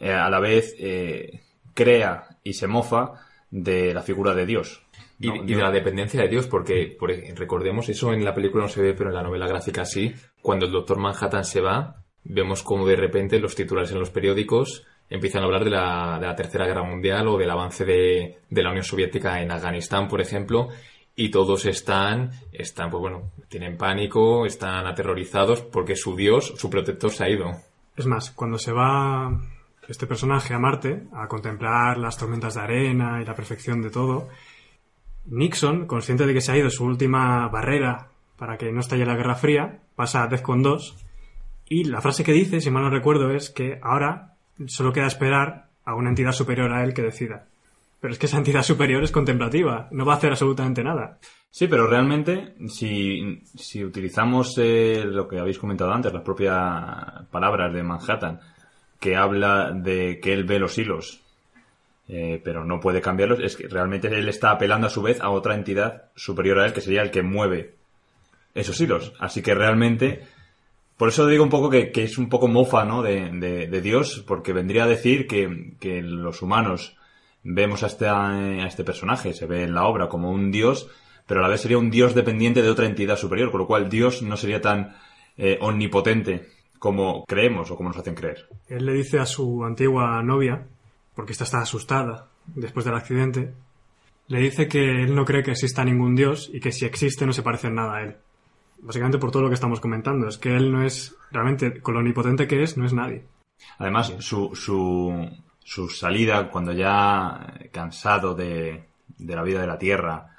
eh, 0.00 0.12
a 0.12 0.28
la 0.28 0.40
vez 0.40 0.74
eh, 0.76 1.40
crea 1.74 2.24
y 2.42 2.54
se 2.54 2.66
mofa 2.66 3.14
de 3.50 3.92
la 3.94 4.02
figura 4.02 4.34
de 4.34 4.46
Dios. 4.46 4.82
Y, 5.18 5.28
¿no? 5.28 5.36
y 5.36 5.54
de 5.54 5.62
la 5.62 5.70
dependencia 5.70 6.22
de 6.22 6.28
Dios, 6.28 6.46
porque 6.46 6.96
recordemos, 7.36 7.88
eso 7.88 8.12
en 8.12 8.24
la 8.24 8.34
película 8.34 8.64
no 8.64 8.68
se 8.68 8.80
ve, 8.80 8.94
pero 8.94 9.10
en 9.10 9.16
la 9.16 9.22
novela 9.22 9.46
gráfica 9.46 9.84
sí. 9.84 10.14
Cuando 10.40 10.66
el 10.66 10.72
Doctor 10.72 10.98
Manhattan 10.98 11.44
se 11.44 11.60
va, 11.60 12.02
vemos 12.24 12.62
como 12.62 12.86
de 12.86 12.96
repente 12.96 13.38
los 13.38 13.54
titulares 13.54 13.92
en 13.92 13.98
los 13.98 14.10
periódicos 14.10 14.86
empiezan 15.10 15.42
a 15.42 15.46
hablar 15.46 15.64
de 15.64 15.70
la, 15.70 16.18
de 16.20 16.26
la 16.26 16.36
Tercera 16.36 16.66
Guerra 16.66 16.84
Mundial 16.84 17.26
o 17.26 17.36
del 17.36 17.50
avance 17.50 17.84
de, 17.84 18.38
de 18.48 18.62
la 18.62 18.70
Unión 18.70 18.84
Soviética 18.84 19.42
en 19.42 19.50
Afganistán, 19.50 20.06
por 20.06 20.20
ejemplo, 20.20 20.68
y 21.16 21.30
todos 21.30 21.66
están, 21.66 22.30
están, 22.52 22.90
pues 22.90 23.00
bueno, 23.00 23.32
tienen 23.48 23.76
pánico, 23.76 24.46
están 24.46 24.86
aterrorizados 24.86 25.62
porque 25.62 25.96
su 25.96 26.14
Dios, 26.14 26.54
su 26.56 26.70
protector 26.70 27.10
se 27.10 27.24
ha 27.24 27.28
ido. 27.28 27.50
Es 27.96 28.06
más, 28.06 28.30
cuando 28.30 28.56
se 28.56 28.72
va 28.72 29.30
este 29.90 30.06
personaje 30.06 30.54
a 30.54 30.58
Marte 30.58 31.02
a 31.12 31.26
contemplar 31.26 31.98
las 31.98 32.16
tormentas 32.16 32.54
de 32.54 32.60
arena 32.60 33.20
y 33.20 33.24
la 33.24 33.34
perfección 33.34 33.82
de 33.82 33.90
todo, 33.90 34.28
Nixon, 35.26 35.86
consciente 35.86 36.26
de 36.26 36.32
que 36.32 36.40
se 36.40 36.52
ha 36.52 36.56
ido 36.56 36.70
su 36.70 36.84
última 36.84 37.48
barrera 37.48 38.08
para 38.36 38.56
que 38.56 38.72
no 38.72 38.80
estalle 38.80 39.04
la 39.04 39.16
Guerra 39.16 39.34
Fría, 39.34 39.80
pasa 39.96 40.22
a 40.22 40.28
DEFCON 40.28 40.62
2 40.62 40.96
y 41.68 41.84
la 41.84 42.00
frase 42.00 42.24
que 42.24 42.32
dice, 42.32 42.60
si 42.60 42.70
mal 42.70 42.84
no 42.84 42.90
recuerdo, 42.90 43.30
es 43.30 43.50
que 43.50 43.78
ahora 43.82 44.34
solo 44.66 44.92
queda 44.92 45.06
esperar 45.06 45.68
a 45.84 45.94
una 45.94 46.10
entidad 46.10 46.32
superior 46.32 46.72
a 46.72 46.84
él 46.84 46.94
que 46.94 47.02
decida. 47.02 47.46
Pero 48.00 48.12
es 48.12 48.18
que 48.18 48.26
esa 48.26 48.38
entidad 48.38 48.62
superior 48.62 49.02
es 49.02 49.12
contemplativa, 49.12 49.88
no 49.90 50.06
va 50.06 50.14
a 50.14 50.16
hacer 50.16 50.30
absolutamente 50.30 50.82
nada. 50.82 51.18
Sí, 51.50 51.66
pero 51.66 51.86
realmente, 51.86 52.54
si, 52.68 53.42
si 53.44 53.84
utilizamos 53.84 54.56
eh, 54.58 55.02
lo 55.04 55.26
que 55.26 55.38
habéis 55.38 55.58
comentado 55.58 55.92
antes, 55.92 56.12
las 56.12 56.22
propias 56.22 57.26
palabras 57.30 57.74
de 57.74 57.82
Manhattan, 57.82 58.40
que 59.00 59.16
habla 59.16 59.72
de 59.72 60.20
que 60.20 60.32
él 60.32 60.44
ve 60.44 60.58
los 60.58 60.76
hilos, 60.78 61.20
eh, 62.08 62.40
pero 62.44 62.64
no 62.64 62.80
puede 62.80 63.00
cambiarlos, 63.00 63.40
es 63.40 63.56
que 63.56 63.66
realmente 63.68 64.08
él 64.08 64.28
está 64.28 64.50
apelando 64.50 64.86
a 64.86 64.90
su 64.90 65.00
vez 65.02 65.20
a 65.20 65.30
otra 65.30 65.54
entidad 65.54 66.10
superior 66.14 66.58
a 66.60 66.66
él, 66.66 66.72
que 66.72 66.80
sería 66.80 67.02
el 67.02 67.10
que 67.10 67.22
mueve 67.22 67.74
esos 68.54 68.80
hilos. 68.80 69.12
Así 69.18 69.42
que 69.42 69.54
realmente, 69.54 70.24
por 70.96 71.08
eso 71.08 71.26
digo 71.26 71.42
un 71.44 71.50
poco 71.50 71.70
que, 71.70 71.90
es 71.94 72.18
un 72.18 72.28
poco 72.28 72.48
mofa, 72.48 72.84
¿no? 72.84 73.02
De, 73.02 73.30
de- 73.30 73.66
de 73.68 73.80
Dios, 73.80 74.24
porque 74.26 74.52
vendría 74.52 74.84
a 74.84 74.88
decir 74.88 75.26
que, 75.26 75.72
que 75.80 76.02
los 76.02 76.42
humanos 76.42 76.96
vemos 77.42 77.82
a 77.84 77.86
este, 77.86 78.06
a 78.08 78.66
este 78.66 78.84
personaje, 78.84 79.32
se 79.32 79.46
ve 79.46 79.62
en 79.62 79.72
la 79.74 79.84
obra 79.86 80.08
como 80.08 80.30
un 80.30 80.50
dios, 80.50 80.88
pero 81.26 81.40
a 81.40 81.42
la 81.44 81.48
vez 81.48 81.60
sería 81.62 81.78
un 81.78 81.90
dios 81.90 82.14
dependiente 82.14 82.60
de 82.60 82.68
otra 82.70 82.86
entidad 82.86 83.16
superior, 83.16 83.50
con 83.50 83.60
lo 83.60 83.66
cual 83.66 83.88
Dios 83.88 84.20
no 84.20 84.36
sería 84.36 84.60
tan 84.60 84.96
eh, 85.38 85.56
omnipotente 85.60 86.48
como 86.80 87.26
creemos 87.26 87.70
o 87.70 87.76
como 87.76 87.90
nos 87.90 87.98
hacen 87.98 88.14
creer. 88.14 88.48
Él 88.66 88.86
le 88.86 88.94
dice 88.94 89.20
a 89.20 89.26
su 89.26 89.64
antigua 89.64 90.20
novia, 90.22 90.66
porque 91.14 91.32
esta 91.32 91.44
está 91.44 91.60
asustada 91.60 92.28
después 92.46 92.84
del 92.86 92.94
accidente, 92.94 93.52
le 94.26 94.40
dice 94.40 94.66
que 94.66 95.02
él 95.02 95.14
no 95.14 95.24
cree 95.24 95.42
que 95.42 95.50
exista 95.50 95.84
ningún 95.84 96.16
dios 96.16 96.50
y 96.52 96.58
que 96.58 96.72
si 96.72 96.86
existe 96.86 97.26
no 97.26 97.32
se 97.32 97.42
parece 97.42 97.66
en 97.66 97.74
nada 97.74 97.96
a 97.96 98.02
él. 98.02 98.16
Básicamente 98.80 99.18
por 99.18 99.30
todo 99.30 99.42
lo 99.42 99.48
que 99.48 99.54
estamos 99.54 99.78
comentando, 99.78 100.26
es 100.26 100.38
que 100.38 100.56
él 100.56 100.72
no 100.72 100.82
es, 100.82 101.14
realmente, 101.30 101.82
con 101.82 101.94
lo 101.94 102.00
omnipotente 102.00 102.48
que 102.48 102.62
es, 102.62 102.78
no 102.78 102.86
es 102.86 102.94
nadie. 102.94 103.24
Además, 103.76 104.14
su, 104.20 104.54
su, 104.54 105.28
su 105.62 105.88
salida 105.90 106.50
cuando 106.50 106.72
ya 106.72 107.58
cansado 107.70 108.34
de, 108.34 108.84
de 109.18 109.36
la 109.36 109.42
vida 109.42 109.60
de 109.60 109.66
la 109.66 109.78
Tierra, 109.78 110.38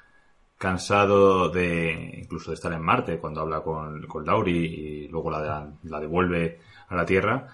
cansado 0.62 1.48
de 1.48 2.14
incluso 2.22 2.52
de 2.52 2.54
estar 2.54 2.72
en 2.72 2.80
Marte, 2.82 3.18
cuando 3.18 3.40
habla 3.40 3.60
con, 3.62 4.02
con 4.06 4.24
Lauri 4.24 4.58
y 4.58 5.08
luego 5.08 5.28
la, 5.28 5.68
la 5.82 5.98
devuelve 6.00 6.60
a 6.88 6.94
la 6.94 7.04
Tierra, 7.04 7.48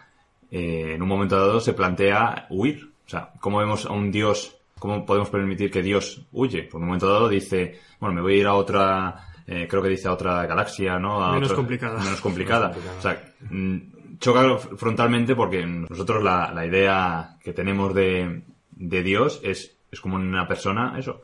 eh, 0.51 0.93
en 0.95 1.01
un 1.03 1.09
momento 1.09 1.37
dado 1.39 1.59
se 1.59 1.73
plantea 1.73 2.47
huir. 2.51 2.91
O 3.07 3.09
sea, 3.09 3.31
¿cómo 3.41 3.59
vemos 3.61 3.87
a 3.87 3.93
un 3.93 4.11
Dios, 4.13 4.55
cómo 4.79 5.07
podemos 5.07 5.31
permitir 5.31 5.71
que 5.71 5.83
Dios 5.83 6.27
huye? 6.33 6.65
Por 6.65 6.81
un 6.83 6.87
momento 6.89 7.09
dado 7.11 7.31
dice, 7.31 7.81
bueno, 7.99 8.15
me 8.15 8.21
voy 8.21 8.35
a 8.35 8.37
ir 8.41 8.47
a 8.47 8.53
otra, 8.55 9.27
eh, 9.47 9.67
creo 9.71 9.83
que 9.83 9.89
dice 9.89 10.09
a 10.09 10.13
otra 10.13 10.45
galaxia, 10.47 10.99
¿no? 10.99 11.25
A 11.25 11.33
Menos 11.33 11.47
otro- 11.49 11.57
complicada. 11.57 11.99
Menos 12.05 12.21
complicada. 12.21 12.69
Menos 12.69 12.75
complicada. 12.75 12.99
O 12.99 13.03
sea, 13.03 13.35
mm, 13.51 14.19
choca 14.19 14.59
frontalmente 14.77 15.35
porque 15.35 15.65
nosotros 15.65 16.23
la, 16.23 16.53
la 16.53 16.67
idea 16.67 17.39
que 17.43 17.55
tenemos 17.55 17.95
de, 17.95 18.43
de 18.73 19.03
Dios 19.03 19.41
es, 19.43 19.79
es 19.91 20.01
como 20.03 20.17
una 20.17 20.47
persona, 20.47 20.95
eso, 20.99 21.23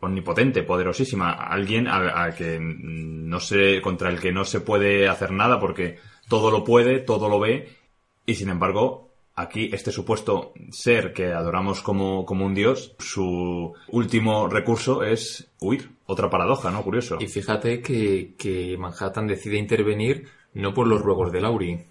omnipotente, 0.00 0.62
poderosísima, 0.62 1.32
alguien 1.32 1.88
a, 1.88 2.30
que 2.36 2.58
no 2.60 3.40
se, 3.40 3.80
contra 3.80 4.10
el 4.10 4.20
que 4.20 4.32
no 4.32 4.44
se 4.44 4.60
puede 4.60 5.08
hacer 5.08 5.32
nada 5.32 5.58
porque 5.58 5.98
todo 6.28 6.50
lo 6.50 6.64
puede, 6.64 7.00
todo 7.00 7.28
lo 7.28 7.40
ve, 7.40 7.68
y 8.26 8.34
sin 8.34 8.50
embargo, 8.50 9.10
aquí 9.34 9.70
este 9.72 9.90
supuesto 9.90 10.52
ser 10.70 11.12
que 11.12 11.32
adoramos 11.32 11.80
como, 11.80 12.26
como 12.26 12.44
un 12.44 12.54
dios, 12.54 12.94
su 12.98 13.72
último 13.88 14.48
recurso 14.48 15.02
es 15.02 15.50
huir. 15.60 15.90
Otra 16.06 16.30
paradoja, 16.30 16.70
¿no? 16.70 16.82
Curioso. 16.82 17.18
Y 17.20 17.26
fíjate 17.26 17.80
que, 17.80 18.34
que 18.38 18.76
Manhattan 18.78 19.26
decide 19.26 19.58
intervenir 19.58 20.28
no 20.54 20.72
por 20.74 20.86
los 20.86 21.02
ruegos 21.02 21.32
de 21.32 21.40
Laurie, 21.40 21.84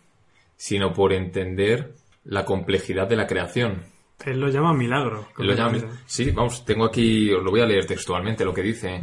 sino 0.56 0.94
por 0.94 1.14
entender 1.14 1.94
la 2.24 2.46
complejidad 2.46 3.08
de 3.08 3.16
la 3.16 3.28
creación. 3.28 3.84
Él 4.26 4.40
lo 4.40 4.50
llama 4.50 4.74
milagro. 4.74 5.28
Lo 5.38 5.54
llama- 5.54 5.72
sí, 6.06 6.32
vamos, 6.32 6.66
tengo 6.66 6.86
aquí, 6.86 7.32
os 7.32 7.44
lo 7.44 7.52
voy 7.52 7.62
a 7.62 7.66
leer 7.66 7.86
textualmente 7.86 8.44
lo 8.46 8.54
que 8.54 8.62
dice. 8.64 9.00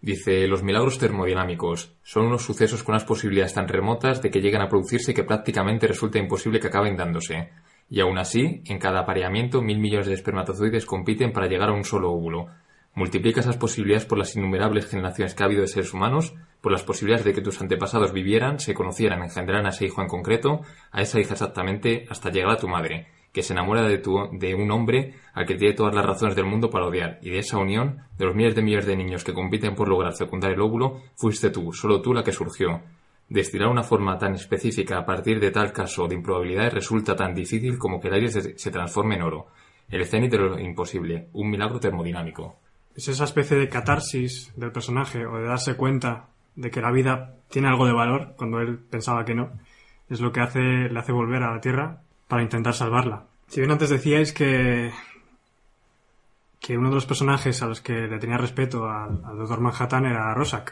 Dice, 0.00 0.46
los 0.46 0.62
milagros 0.62 0.98
termodinámicos 0.98 1.94
son 2.02 2.26
unos 2.26 2.42
sucesos 2.42 2.82
con 2.82 2.92
unas 2.94 3.04
posibilidades 3.04 3.54
tan 3.54 3.66
remotas 3.68 4.20
de 4.20 4.30
que 4.30 4.40
lleguen 4.40 4.60
a 4.60 4.68
producirse 4.68 5.14
que 5.14 5.24
prácticamente 5.24 5.86
resulta 5.86 6.18
imposible 6.18 6.60
que 6.60 6.66
acaben 6.68 6.96
dándose. 6.96 7.50
Y 7.90 8.00
aún 8.00 8.18
así, 8.18 8.62
en 8.66 8.78
cada 8.78 9.00
apareamiento, 9.00 9.62
mil 9.62 9.78
millones 9.78 10.06
de 10.06 10.14
espermatozoides 10.14 10.84
compiten 10.86 11.32
para 11.32 11.46
llegar 11.48 11.70
a 11.70 11.74
un 11.74 11.84
solo 11.84 12.10
óvulo. 12.12 12.46
Multiplica 12.94 13.40
esas 13.40 13.56
posibilidades 13.56 14.04
por 14.04 14.18
las 14.18 14.36
innumerables 14.36 14.86
generaciones 14.86 15.34
que 15.34 15.42
ha 15.42 15.46
habido 15.46 15.62
de 15.62 15.68
seres 15.68 15.92
humanos, 15.92 16.34
por 16.60 16.70
las 16.70 16.82
posibilidades 16.82 17.24
de 17.24 17.32
que 17.32 17.40
tus 17.42 17.60
antepasados 17.60 18.12
vivieran, 18.12 18.60
se 18.60 18.72
conocieran, 18.74 19.22
engendraran 19.22 19.66
a 19.66 19.70
ese 19.70 19.86
hijo 19.86 20.00
en 20.02 20.08
concreto, 20.08 20.60
a 20.92 21.02
esa 21.02 21.18
hija 21.18 21.32
exactamente, 21.32 22.04
hasta 22.08 22.30
llegar 22.30 22.52
a 22.52 22.56
tu 22.58 22.68
madre, 22.68 23.08
que 23.34 23.42
se 23.42 23.52
enamora 23.52 23.82
de, 23.82 23.98
tu, 23.98 24.16
de 24.30 24.54
un 24.54 24.70
hombre 24.70 25.14
al 25.34 25.44
que 25.44 25.56
tiene 25.56 25.74
todas 25.74 25.92
las 25.92 26.06
razones 26.06 26.36
del 26.36 26.46
mundo 26.46 26.70
para 26.70 26.86
odiar, 26.86 27.18
y 27.20 27.30
de 27.30 27.40
esa 27.40 27.58
unión, 27.58 28.04
de 28.16 28.26
los 28.26 28.34
miles 28.36 28.54
de 28.54 28.62
millones 28.62 28.86
de 28.86 28.96
niños 28.96 29.24
que 29.24 29.34
compiten 29.34 29.74
por 29.74 29.88
lograr 29.88 30.14
fecundar 30.14 30.52
el 30.52 30.60
óvulo, 30.60 31.02
fuiste 31.16 31.50
tú, 31.50 31.72
solo 31.72 32.00
tú 32.00 32.14
la 32.14 32.22
que 32.22 32.30
surgió. 32.30 32.80
Destilar 33.28 33.68
una 33.68 33.82
forma 33.82 34.16
tan 34.18 34.34
específica 34.34 34.98
a 34.98 35.04
partir 35.04 35.40
de 35.40 35.50
tal 35.50 35.72
caso 35.72 36.06
de 36.06 36.14
improbabilidades 36.14 36.74
resulta 36.74 37.16
tan 37.16 37.34
difícil 37.34 37.76
como 37.76 38.00
que 38.00 38.06
el 38.06 38.14
aire 38.14 38.28
se, 38.28 38.70
transforme 38.70 39.16
en 39.16 39.22
oro. 39.22 39.48
El 39.88 40.06
cenit 40.06 40.30
de 40.30 40.38
lo 40.38 40.58
imposible, 40.60 41.26
un 41.32 41.50
milagro 41.50 41.80
termodinámico. 41.80 42.60
Es 42.94 43.08
esa 43.08 43.24
especie 43.24 43.56
de 43.56 43.68
catarsis 43.68 44.52
del 44.54 44.70
personaje 44.70 45.26
o 45.26 45.38
de 45.38 45.48
darse 45.48 45.74
cuenta 45.74 46.28
de 46.54 46.70
que 46.70 46.80
la 46.80 46.92
vida 46.92 47.34
tiene 47.50 47.66
algo 47.66 47.84
de 47.84 47.94
valor 47.94 48.34
cuando 48.36 48.60
él 48.60 48.78
pensaba 48.78 49.24
que 49.24 49.34
no. 49.34 49.50
Es 50.08 50.20
lo 50.20 50.30
que 50.30 50.40
hace, 50.40 50.60
le 50.60 50.98
hace 51.00 51.10
volver 51.10 51.42
a 51.42 51.52
la 51.52 51.60
Tierra 51.60 52.03
para 52.28 52.42
intentar 52.42 52.74
salvarla. 52.74 53.26
Si 53.48 53.60
bien 53.60 53.70
antes 53.70 53.90
decíais 53.90 54.32
que 54.32 54.92
que 56.64 56.78
uno 56.78 56.88
de 56.88 56.94
los 56.94 57.04
personajes 57.04 57.62
a 57.62 57.66
los 57.66 57.82
que 57.82 57.92
le 57.92 58.18
tenía 58.18 58.38
respeto 58.38 58.88
al, 58.88 59.20
Dr. 59.20 59.60
Manhattan 59.60 60.06
era 60.06 60.32
Rorschach. 60.32 60.70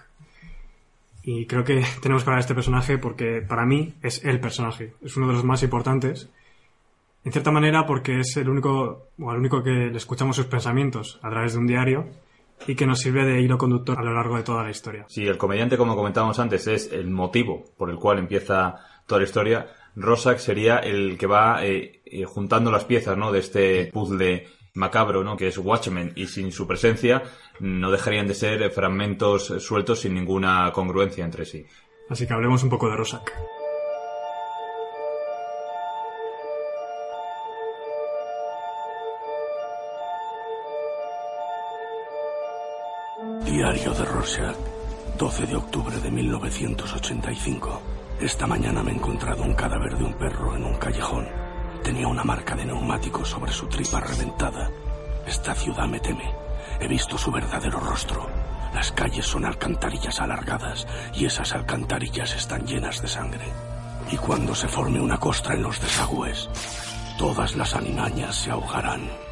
Y 1.23 1.45
creo 1.45 1.65
que 1.65 1.85
tenemos 2.01 2.25
que 2.25 2.31
hablar 2.31 2.39
de 2.39 2.41
este 2.41 2.55
personaje 2.55 2.97
porque 2.97 3.43
para 3.47 3.67
mí 3.67 3.95
es 4.03 4.25
el 4.25 4.41
personaje. 4.41 4.95
Es 5.03 5.19
uno 5.19 5.27
de 5.27 5.35
los 5.35 5.45
más 5.45 5.63
importantes. 5.63 6.31
En 7.25 7.33
cierta 7.33 7.51
manera 7.51 7.85
porque 7.85 8.21
es 8.21 8.35
el 8.39 8.49
único, 8.49 9.09
o 9.19 9.33
el 9.33 9.39
único 9.39 9.63
que 9.63 9.71
le 9.71 9.97
escuchamos 9.99 10.35
sus 10.35 10.47
pensamientos 10.47 11.21
a 11.23 11.29
través 11.29 11.53
de 11.53 11.59
un 11.59 11.67
diario 11.67 12.07
y 12.67 12.75
que 12.75 12.87
nos 12.87 13.01
sirve 13.01 13.27
de 13.27 13.43
hilo 13.43 13.59
conductor 13.59 13.99
a 13.99 14.03
lo 14.03 14.15
largo 14.15 14.39
de 14.39 14.45
toda 14.45 14.63
la 14.63 14.71
historia. 14.71 15.05
Si 15.09 15.27
el 15.27 15.37
comediante, 15.37 15.77
como 15.77 15.95
comentábamos 15.95 16.39
antes, 16.39 16.67
es 16.69 16.91
el 16.91 17.11
motivo 17.11 17.67
por 17.77 17.91
el 17.91 17.97
cual 17.97 18.19
empieza 18.19 18.77
toda 19.07 19.21
la 19.21 19.27
historia, 19.27 19.67
Rorschach 19.97 20.39
sería 20.39 20.79
el 20.79 21.19
que 21.19 21.27
va 21.27 21.65
eh, 21.65 22.03
eh, 22.05 22.25
juntando 22.25 22.71
las 22.71 22.85
piezas 22.85 23.17
¿no? 23.17 23.33
de 23.33 23.41
este 23.41 23.87
puzzle 23.93 24.49
macabro, 24.75 25.23
¿no? 25.23 25.37
que 25.37 25.49
es 25.49 25.59
Watchmen, 25.59 26.13
y 26.17 26.27
sin 26.27 26.53
su 26.53 26.67
presencia 26.67 27.23
no 27.61 27.91
dejarían 27.91 28.27
de 28.27 28.35
ser 28.35 28.71
fragmentos 28.71 29.53
sueltos 29.59 30.01
sin 30.01 30.15
ninguna 30.15 30.71
congruencia 30.73 31.25
entre 31.25 31.45
sí. 31.45 31.67
Así 32.09 32.27
que 32.27 32.35
hablemos 32.35 32.63
un 32.63 32.71
poco 32.71 32.89
de 32.89 32.97
Rorschach. 32.97 33.31
Diario 43.45 43.93
de 43.93 44.05
Rorschach, 44.05 44.57
12 45.19 45.47
de 45.47 45.57
octubre 45.57 45.97
de 45.99 46.11
1985. 46.11 47.92
Esta 48.23 48.47
mañana 48.47 48.85
me 48.85 48.93
he 48.93 48.95
encontrado 48.95 49.43
un 49.43 49.53
cadáver 49.53 49.99
de 49.99 50.05
un 50.05 50.15
perro 50.15 50.55
en 50.55 50.65
un 50.65 50.77
callejón. 50.77 51.27
Tenía 51.83 52.07
una 52.07 52.23
marca 52.23 52.55
de 52.55 52.65
neumático 52.65 53.25
sobre 53.25 53.51
su 53.51 53.67
tripa 53.67 53.99
reventada. 53.99 54.71
Esta 55.27 55.57
ciudad 55.57 55.89
me 55.89 55.99
teme. 55.99 56.33
He 56.79 56.87
visto 56.87 57.19
su 57.19 57.33
verdadero 57.33 57.81
rostro. 57.81 58.29
Las 58.73 58.93
calles 58.93 59.27
son 59.27 59.45
alcantarillas 59.45 60.21
alargadas 60.21 60.87
y 61.13 61.25
esas 61.25 61.53
alcantarillas 61.53 62.37
están 62.37 62.65
llenas 62.65 63.03
de 63.03 63.09
sangre. 63.09 63.45
Y 64.13 64.17
cuando 64.19 64.55
se 64.55 64.69
forme 64.69 65.01
una 65.01 65.19
costra 65.19 65.55
en 65.55 65.65
los 65.65 65.81
desagües, 65.81 66.49
todas 67.19 67.57
las 67.57 67.75
animañas 67.75 68.37
se 68.37 68.53
ahogarán. 68.53 69.32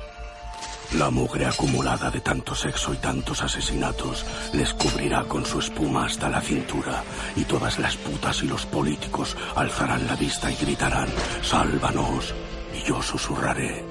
La 0.99 1.09
mugre 1.09 1.47
acumulada 1.47 2.11
de 2.11 2.20
tanto 2.20 2.53
sexo 2.55 2.93
y 2.93 2.97
tantos 2.97 3.43
asesinatos 3.43 4.26
les 4.53 4.74
cubrirá 4.74 5.22
con 5.22 5.47
su 5.47 5.61
espuma 5.61 6.07
hasta 6.07 6.28
la 6.28 6.41
cintura 6.41 7.05
y 7.36 7.45
todas 7.45 7.78
las 7.78 7.97
putas 7.97 8.43
y 8.43 8.49
los 8.49 8.66
políticos 8.66 9.36
alzarán 9.55 10.07
la 10.09 10.16
vista 10.16 10.51
y 10.51 10.57
gritarán, 10.57 11.09
sálvanos. 11.43 12.34
Y 12.74 12.88
yo 12.88 13.01
susurraré, 13.01 13.84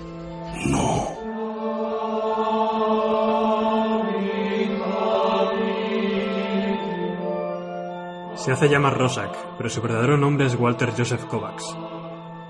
no. 0.65 1.19
Se 8.35 8.51
hace 8.51 8.67
llamar 8.67 8.97
Rorschach, 8.97 9.35
pero 9.57 9.69
su 9.69 9.81
verdadero 9.81 10.17
nombre 10.17 10.47
es 10.47 10.55
Walter 10.55 10.93
Joseph 10.97 11.25
Kovacs. 11.25 11.75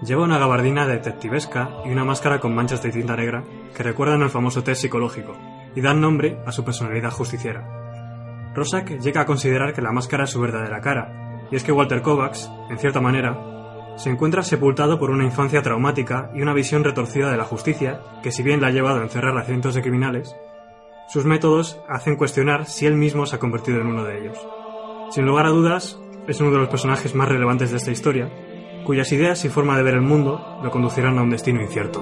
Lleva 0.02 0.24
una 0.24 0.38
gabardina 0.38 0.88
detectivesca 0.88 1.70
y 1.86 1.89
una 1.89 2.06
máscara 2.06 2.39
con 2.39 2.56
manchas 2.56 2.82
de 2.82 2.91
tinta 2.91 3.18
negra 3.18 3.43
que 3.76 3.84
recuerdan 3.84 4.24
al 4.24 4.30
famoso 4.30 4.64
test 4.64 4.82
psicológico 4.82 5.36
y 5.76 5.82
dan 5.82 6.00
nombre 6.00 6.39
a 6.45 6.52
su 6.52 6.64
personalidad 6.64 7.12
justiciera. 7.12 7.68
Rorschach 8.56 9.00
llega 9.00 9.22
a 9.22 9.26
considerar 9.26 9.74
que 9.74 9.82
la 9.82 9.91
máscara 9.91 10.24
es 10.24 10.30
su 10.30 10.39
verdadera 10.39 10.82
cara, 10.82 11.47
y 11.52 11.56
es 11.56 11.64
que 11.64 11.72
Walter 11.72 12.02
Kovacs, 12.02 12.50
en 12.70 12.80
cierta 12.80 13.02
manera, 13.02 13.38
se 13.97 14.10
encuentra 14.10 14.43
sepultado 14.43 14.97
por 14.97 15.12
una 15.12 15.26
infancia 15.26 15.62
traumática 15.62 16.32
y 16.34 16.41
una 16.41 16.54
visión 16.54 16.84
retorcida 16.84 17.30
de 17.30 17.38
la 17.38 17.43
justicia, 17.43 18.02
que 18.24 18.32
si 18.32 18.43
bien 18.43 18.62
la 18.62 18.68
ha 18.68 18.72
llevado 18.72 19.00
a 19.00 19.04
encerrar 19.04 19.38
a 19.38 19.43
cientos 19.43 19.76
de 19.76 19.82
criminales, 19.82 20.34
sus 21.10 21.26
métodos 21.26 21.82
hacen 21.89 22.16
cuestionar 22.16 22.66
si 22.66 22.86
él 22.86 22.95
mismo 22.95 23.26
se 23.26 23.36
ha 23.36 23.39
convertido 23.39 23.82
en 23.82 23.88
uno 23.88 24.06
de 24.06 24.20
ellos. 24.20 24.38
Sin 25.12 25.26
lugar 25.26 25.47
a 25.47 25.50
dudas, 25.50 26.00
es 26.28 26.39
uno 26.39 26.52
de 26.52 26.60
los 26.60 26.70
personajes 26.70 27.16
más 27.16 27.28
relevantes 27.28 27.72
de 27.72 27.78
esta 27.78 27.91
historia, 27.91 28.32
cuyas 28.86 29.12
ideas 29.12 29.44
y 29.46 29.50
forma 29.50 29.78
de 29.78 29.84
ver 29.84 29.94
el 29.94 30.02
mundo 30.02 30.60
lo 30.64 30.72
conducirán 30.72 31.18
a 31.18 31.24
un 31.24 31.30
destino 31.30 31.62
incierto. 31.62 32.02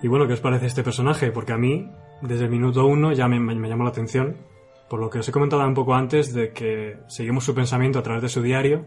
Y 0.00 0.06
bueno, 0.06 0.26
¿qué 0.26 0.34
os 0.34 0.40
parece 0.40 0.66
este 0.66 0.84
personaje? 0.84 1.32
Porque 1.32 1.52
a 1.52 1.58
mí, 1.58 1.90
desde 2.22 2.44
el 2.44 2.50
minuto 2.50 2.86
uno, 2.86 3.12
ya 3.12 3.26
me, 3.26 3.40
me 3.40 3.68
llamó 3.68 3.82
la 3.82 3.90
atención, 3.90 4.36
por 4.88 5.00
lo 5.00 5.10
que 5.10 5.18
os 5.18 5.28
he 5.28 5.32
comentado 5.32 5.66
un 5.66 5.74
poco 5.74 5.94
antes 5.94 6.32
de 6.32 6.52
que 6.52 6.98
seguimos 7.08 7.44
su 7.44 7.54
pensamiento 7.54 7.98
a 7.98 8.02
través 8.02 8.22
de 8.22 8.28
su 8.28 8.40
diario 8.40 8.86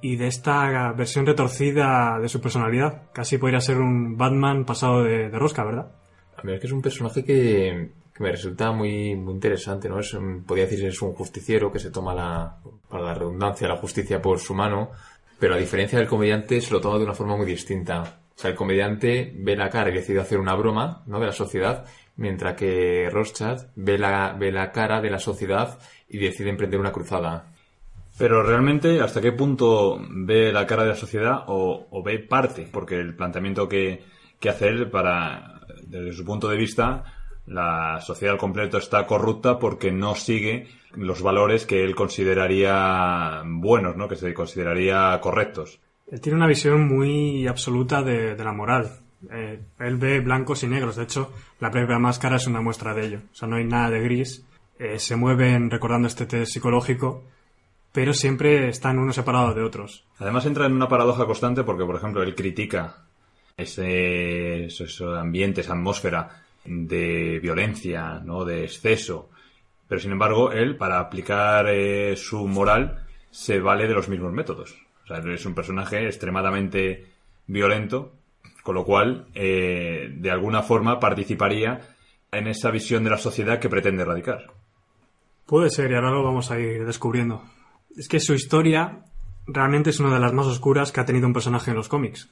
y 0.00 0.16
de 0.16 0.26
esta 0.26 0.92
versión 0.92 1.26
retorcida 1.26 2.18
de 2.20 2.28
su 2.28 2.40
personalidad. 2.40 3.04
Casi 3.12 3.38
podría 3.38 3.60
ser 3.60 3.78
un 3.78 4.16
Batman 4.16 4.64
pasado 4.64 5.04
de, 5.04 5.30
de 5.30 5.38
rosca, 5.38 5.64
¿verdad? 5.64 5.92
A 6.36 6.42
ver, 6.42 6.58
que 6.58 6.66
es 6.66 6.72
un 6.72 6.82
personaje 6.82 7.24
que, 7.24 7.92
que 8.18 8.24
me 8.24 8.32
resulta 8.32 8.72
muy, 8.72 9.14
muy 9.14 9.34
interesante, 9.34 9.88
¿no? 9.88 10.00
Es, 10.00 10.16
podría 10.44 10.66
decir 10.66 10.84
es 10.84 11.00
un 11.00 11.12
justiciero 11.12 11.70
que 11.70 11.78
se 11.78 11.92
toma 11.92 12.12
la, 12.12 12.56
para 12.88 13.04
la 13.04 13.14
redundancia, 13.14 13.68
la 13.68 13.76
justicia 13.76 14.20
por 14.20 14.40
su 14.40 14.54
mano, 14.54 14.90
pero 15.38 15.54
a 15.54 15.56
diferencia 15.56 16.00
del 16.00 16.08
comediante 16.08 16.60
se 16.60 16.72
lo 16.72 16.80
toma 16.80 16.98
de 16.98 17.04
una 17.04 17.14
forma 17.14 17.36
muy 17.36 17.46
distinta. 17.46 18.02
O 18.02 18.40
sea, 18.40 18.50
el 18.50 18.56
comediante 18.56 19.32
ve 19.36 19.54
la 19.54 19.70
cara 19.70 19.90
y 19.90 19.94
decide 19.94 20.20
hacer 20.20 20.38
una 20.38 20.56
broma, 20.56 21.04
¿no? 21.06 21.20
De 21.20 21.26
la 21.26 21.32
sociedad, 21.32 21.86
mientras 22.16 22.56
que 22.56 23.08
Rorschach 23.08 23.68
ve 23.76 23.98
la, 23.98 24.34
ve 24.36 24.50
la 24.50 24.72
cara 24.72 25.00
de 25.00 25.10
la 25.10 25.20
sociedad 25.20 25.78
y 26.08 26.18
decide 26.18 26.50
emprender 26.50 26.80
una 26.80 26.90
cruzada. 26.90 27.52
Pero 28.18 28.42
realmente, 28.42 29.00
¿hasta 29.00 29.20
qué 29.20 29.30
punto 29.30 30.00
ve 30.10 30.52
la 30.52 30.66
cara 30.66 30.82
de 30.82 30.88
la 30.88 30.96
sociedad 30.96 31.44
o, 31.46 31.86
o 31.88 32.02
ve 32.02 32.18
parte? 32.18 32.66
Porque 32.68 32.96
el 32.96 33.14
planteamiento 33.14 33.68
que, 33.68 34.02
que 34.40 34.48
hace 34.48 34.66
él 34.66 34.90
para, 34.90 35.60
desde 35.86 36.12
su 36.12 36.24
punto 36.24 36.48
de 36.48 36.56
vista, 36.56 37.04
la 37.48 38.00
sociedad 38.00 38.34
al 38.34 38.40
completo 38.40 38.78
está 38.78 39.06
corrupta 39.06 39.58
porque 39.58 39.90
no 39.90 40.14
sigue 40.14 40.68
los 40.94 41.22
valores 41.22 41.66
que 41.66 41.84
él 41.84 41.94
consideraría 41.94 43.42
buenos, 43.44 43.96
¿no? 43.96 44.08
Que 44.08 44.16
se 44.16 44.34
consideraría 44.34 45.18
correctos. 45.20 45.80
Él 46.10 46.20
tiene 46.20 46.36
una 46.36 46.46
visión 46.46 46.86
muy 46.86 47.46
absoluta 47.46 48.02
de, 48.02 48.34
de 48.34 48.44
la 48.44 48.52
moral. 48.52 48.90
Eh, 49.30 49.60
él 49.80 49.96
ve 49.96 50.20
blancos 50.20 50.62
y 50.62 50.68
negros. 50.68 50.96
De 50.96 51.04
hecho, 51.04 51.32
la 51.60 51.70
propia 51.70 51.98
máscara 51.98 52.36
es 52.36 52.46
una 52.46 52.60
muestra 52.60 52.94
de 52.94 53.06
ello. 53.06 53.18
O 53.32 53.34
sea, 53.34 53.48
no 53.48 53.56
hay 53.56 53.64
nada 53.64 53.90
de 53.90 54.00
gris. 54.00 54.44
Eh, 54.78 54.98
se 54.98 55.16
mueven 55.16 55.70
recordando 55.70 56.08
este 56.08 56.26
test 56.26 56.52
psicológico 56.52 57.24
pero 57.92 58.14
siempre 58.14 58.68
están 58.68 58.98
unos 58.98 59.16
separados 59.16 59.54
de 59.54 59.62
otros. 59.62 60.04
Además 60.18 60.46
entra 60.46 60.66
en 60.66 60.72
una 60.72 60.88
paradoja 60.88 61.26
constante 61.26 61.64
porque, 61.64 61.84
por 61.84 61.96
ejemplo, 61.96 62.22
él 62.22 62.34
critica 62.34 63.06
ese, 63.56 64.66
ese, 64.66 64.84
ese 64.84 65.04
ambiente, 65.04 65.62
esa 65.62 65.72
atmósfera 65.72 66.44
de 66.64 67.38
violencia, 67.40 68.20
¿no? 68.24 68.44
de 68.44 68.64
exceso. 68.64 69.30
Pero 69.88 70.00
sin 70.00 70.12
embargo, 70.12 70.52
él, 70.52 70.76
para 70.76 71.00
aplicar 71.00 71.66
eh, 71.68 72.16
su 72.16 72.46
moral, 72.46 73.04
se 73.30 73.60
vale 73.60 73.86
de 73.88 73.94
los 73.94 74.08
mismos 74.08 74.32
métodos. 74.32 74.76
O 75.04 75.06
sea, 75.06 75.18
es 75.18 75.46
un 75.46 75.54
personaje 75.54 76.06
extremadamente 76.06 77.06
violento, 77.46 78.12
con 78.62 78.74
lo 78.74 78.84
cual, 78.84 79.26
eh, 79.34 80.12
de 80.14 80.30
alguna 80.30 80.62
forma, 80.62 81.00
participaría 81.00 81.80
en 82.30 82.46
esa 82.46 82.70
visión 82.70 83.04
de 83.04 83.10
la 83.10 83.18
sociedad 83.18 83.58
que 83.58 83.70
pretende 83.70 84.02
erradicar. 84.02 84.52
Puede 85.46 85.70
ser, 85.70 85.90
y 85.90 85.94
ahora 85.94 86.10
lo 86.10 86.22
vamos 86.22 86.50
a 86.50 86.58
ir 86.58 86.84
descubriendo. 86.84 87.42
Es 87.96 88.06
que 88.06 88.20
su 88.20 88.34
historia 88.34 89.04
realmente 89.46 89.90
es 89.90 90.00
una 90.00 90.12
de 90.12 90.20
las 90.20 90.34
más 90.34 90.46
oscuras 90.46 90.92
que 90.92 91.00
ha 91.00 91.06
tenido 91.06 91.26
un 91.26 91.32
personaje 91.32 91.70
en 91.70 91.76
los 91.78 91.88
cómics. 91.88 92.28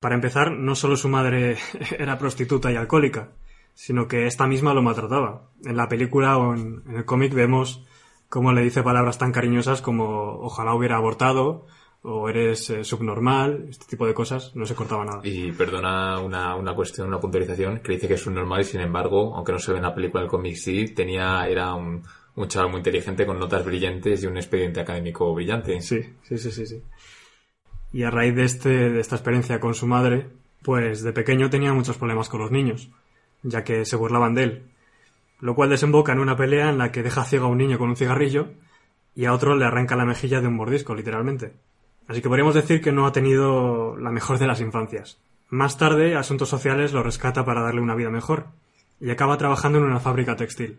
Para 0.00 0.14
empezar, 0.14 0.52
no 0.52 0.74
solo 0.74 0.96
su 0.96 1.08
madre 1.08 1.56
era 1.98 2.18
prostituta 2.18 2.70
y 2.70 2.76
alcohólica, 2.76 3.32
sino 3.74 4.06
que 4.08 4.26
esta 4.26 4.46
misma 4.46 4.74
lo 4.74 4.82
maltrataba. 4.82 5.50
En 5.64 5.76
la 5.76 5.88
película 5.88 6.38
o 6.38 6.54
en, 6.54 6.82
en 6.86 6.96
el 6.96 7.04
cómic 7.04 7.34
vemos 7.34 7.84
cómo 8.28 8.52
le 8.52 8.62
dice 8.62 8.82
palabras 8.82 9.18
tan 9.18 9.32
cariñosas 9.32 9.80
como 9.82 10.38
ojalá 10.40 10.74
hubiera 10.74 10.96
abortado 10.96 11.66
o 12.02 12.28
eres 12.28 12.70
eh, 12.70 12.84
subnormal, 12.84 13.66
este 13.68 13.86
tipo 13.86 14.06
de 14.06 14.14
cosas, 14.14 14.54
no 14.54 14.66
se 14.66 14.74
cortaba 14.74 15.04
nada. 15.04 15.20
Y 15.24 15.52
perdona 15.52 16.20
una, 16.20 16.54
una 16.54 16.74
cuestión, 16.74 17.08
una 17.08 17.18
puntualización, 17.18 17.80
que 17.80 17.92
dice 17.92 18.06
que 18.06 18.14
es 18.14 18.26
un 18.26 18.34
normal 18.34 18.60
y 18.60 18.64
sin 18.64 18.80
embargo, 18.80 19.34
aunque 19.34 19.52
no 19.52 19.58
se 19.58 19.72
ve 19.72 19.78
en 19.78 19.84
la 19.84 19.94
película 19.94 20.22
del 20.22 20.30
cómic, 20.30 20.56
sí, 20.56 20.86
tenía, 20.94 21.46
era 21.48 21.74
un, 21.74 22.02
un 22.36 22.48
chaval 22.48 22.70
muy 22.70 22.78
inteligente 22.78 23.26
con 23.26 23.38
notas 23.38 23.64
brillantes 23.64 24.22
y 24.22 24.26
un 24.26 24.36
expediente 24.36 24.80
académico 24.80 25.34
brillante. 25.34 25.80
Sí, 25.80 26.00
sí, 26.22 26.38
sí, 26.38 26.52
sí, 26.52 26.66
sí. 26.66 26.82
Y 27.92 28.02
a 28.02 28.10
raíz 28.10 28.34
de, 28.34 28.44
este, 28.44 28.90
de 28.90 29.00
esta 29.00 29.16
experiencia 29.16 29.60
con 29.60 29.74
su 29.74 29.86
madre, 29.86 30.28
pues 30.62 31.02
de 31.02 31.12
pequeño 31.12 31.50
tenía 31.50 31.72
muchos 31.72 31.96
problemas 31.96 32.28
con 32.28 32.40
los 32.40 32.50
niños, 32.50 32.90
ya 33.42 33.64
que 33.64 33.84
se 33.84 33.96
burlaban 33.96 34.34
de 34.34 34.42
él. 34.42 34.62
Lo 35.40 35.54
cual 35.54 35.70
desemboca 35.70 36.12
en 36.12 36.18
una 36.18 36.36
pelea 36.36 36.68
en 36.68 36.78
la 36.78 36.92
que 36.92 37.02
deja 37.02 37.24
ciego 37.24 37.46
a 37.46 37.48
un 37.48 37.58
niño 37.58 37.78
con 37.78 37.88
un 37.88 37.96
cigarrillo 37.96 38.50
y 39.14 39.24
a 39.24 39.32
otro 39.32 39.56
le 39.56 39.64
arranca 39.64 39.96
la 39.96 40.04
mejilla 40.04 40.40
de 40.40 40.48
un 40.48 40.56
mordisco, 40.56 40.94
literalmente. 40.94 41.54
Así 42.08 42.22
que 42.22 42.28
podríamos 42.28 42.54
decir 42.54 42.80
que 42.80 42.92
no 42.92 43.06
ha 43.06 43.12
tenido 43.12 43.96
la 43.96 44.10
mejor 44.10 44.38
de 44.38 44.46
las 44.46 44.60
infancias. 44.60 45.18
Más 45.50 45.78
tarde, 45.78 46.16
Asuntos 46.16 46.48
Sociales 46.48 46.92
lo 46.92 47.02
rescata 47.02 47.44
para 47.44 47.62
darle 47.62 47.80
una 47.80 47.94
vida 47.94 48.10
mejor 48.10 48.46
y 49.00 49.10
acaba 49.10 49.38
trabajando 49.38 49.78
en 49.78 49.84
una 49.84 50.00
fábrica 50.00 50.36
textil. 50.36 50.78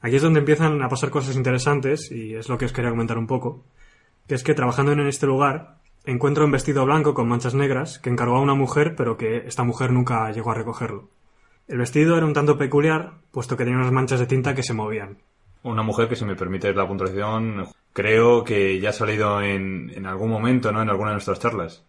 Aquí 0.00 0.16
es 0.16 0.22
donde 0.22 0.40
empiezan 0.40 0.82
a 0.82 0.88
pasar 0.88 1.10
cosas 1.10 1.36
interesantes 1.36 2.10
y 2.10 2.34
es 2.34 2.48
lo 2.48 2.58
que 2.58 2.66
os 2.66 2.72
quería 2.72 2.90
comentar 2.90 3.18
un 3.18 3.26
poco, 3.26 3.64
que 4.28 4.34
es 4.34 4.42
que 4.42 4.54
trabajando 4.54 4.92
en 4.92 5.00
este 5.06 5.26
lugar 5.26 5.78
encuentra 6.04 6.44
un 6.44 6.50
vestido 6.50 6.84
blanco 6.84 7.14
con 7.14 7.28
manchas 7.28 7.54
negras 7.54 7.98
que 7.98 8.10
encargó 8.10 8.36
a 8.36 8.40
una 8.40 8.54
mujer 8.54 8.94
pero 8.96 9.16
que 9.16 9.38
esta 9.46 9.64
mujer 9.64 9.90
nunca 9.90 10.30
llegó 10.30 10.50
a 10.50 10.54
recogerlo. 10.54 11.08
El 11.66 11.78
vestido 11.78 12.16
era 12.16 12.26
un 12.26 12.34
tanto 12.34 12.58
peculiar, 12.58 13.14
puesto 13.30 13.56
que 13.56 13.64
tenía 13.64 13.78
unas 13.78 13.92
manchas 13.92 14.20
de 14.20 14.26
tinta 14.26 14.54
que 14.54 14.62
se 14.62 14.74
movían. 14.74 15.18
Una 15.62 15.82
mujer 15.82 16.08
que, 16.08 16.16
si 16.16 16.26
me 16.26 16.36
permite 16.36 16.74
la 16.74 16.86
puntuación, 16.86 17.66
creo 17.94 18.44
que 18.44 18.78
ya 18.80 18.90
ha 18.90 18.92
salido 18.92 19.40
en, 19.40 19.90
en 19.94 20.04
algún 20.04 20.28
momento, 20.28 20.70
¿no? 20.72 20.82
En 20.82 20.90
alguna 20.90 21.10
de 21.10 21.14
nuestras 21.14 21.40
charlas. 21.40 21.82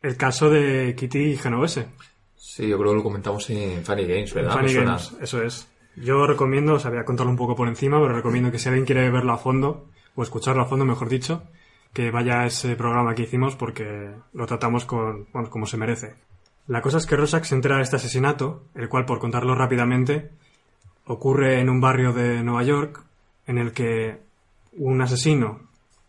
El 0.00 0.16
caso 0.16 0.48
de 0.48 0.94
Kitty 0.96 1.36
Genovese. 1.36 1.88
Sí, 2.36 2.68
yo 2.68 2.78
creo 2.78 2.92
que 2.92 2.98
lo 2.98 3.02
comentamos 3.02 3.50
en 3.50 3.84
Funny 3.84 4.04
Games, 4.04 4.32
¿verdad? 4.32 4.52
Funny. 4.52 4.72
Games, 4.72 5.16
eso 5.20 5.42
es. 5.42 5.68
Yo 5.96 6.24
recomiendo, 6.26 6.74
o 6.74 6.78
sea, 6.78 6.90
voy 6.90 7.00
a 7.00 7.04
contarlo 7.04 7.32
un 7.32 7.36
poco 7.36 7.56
por 7.56 7.66
encima, 7.66 8.00
pero 8.00 8.14
recomiendo 8.14 8.52
que 8.52 8.60
si 8.60 8.68
alguien 8.68 8.86
quiere 8.86 9.10
verlo 9.10 9.32
a 9.32 9.38
fondo, 9.38 9.88
o 10.14 10.22
escucharlo 10.22 10.62
a 10.62 10.66
fondo, 10.66 10.84
mejor 10.84 11.08
dicho, 11.08 11.42
que 11.92 12.10
vaya 12.10 12.40
a 12.40 12.46
ese 12.46 12.76
programa 12.76 13.14
que 13.14 13.22
hicimos 13.22 13.56
porque 13.56 14.12
lo 14.32 14.46
tratamos 14.46 14.84
con, 14.84 15.26
bueno, 15.32 15.50
como 15.50 15.66
se 15.66 15.76
merece. 15.76 16.14
La 16.66 16.82
cosa 16.82 16.98
es 16.98 17.06
que 17.06 17.16
Rorschach 17.16 17.44
se 17.44 17.54
entera 17.54 17.76
de 17.76 17.82
este 17.82 17.96
asesinato, 17.96 18.64
el 18.74 18.88
cual, 18.88 19.04
por 19.04 19.18
contarlo 19.18 19.54
rápidamente, 19.54 20.30
ocurre 21.04 21.60
en 21.60 21.68
un 21.68 21.80
barrio 21.80 22.12
de 22.12 22.42
Nueva 22.44 22.62
York 22.62 23.02
en 23.46 23.58
el 23.58 23.72
que 23.72 24.20
un 24.72 25.02
asesino 25.02 25.62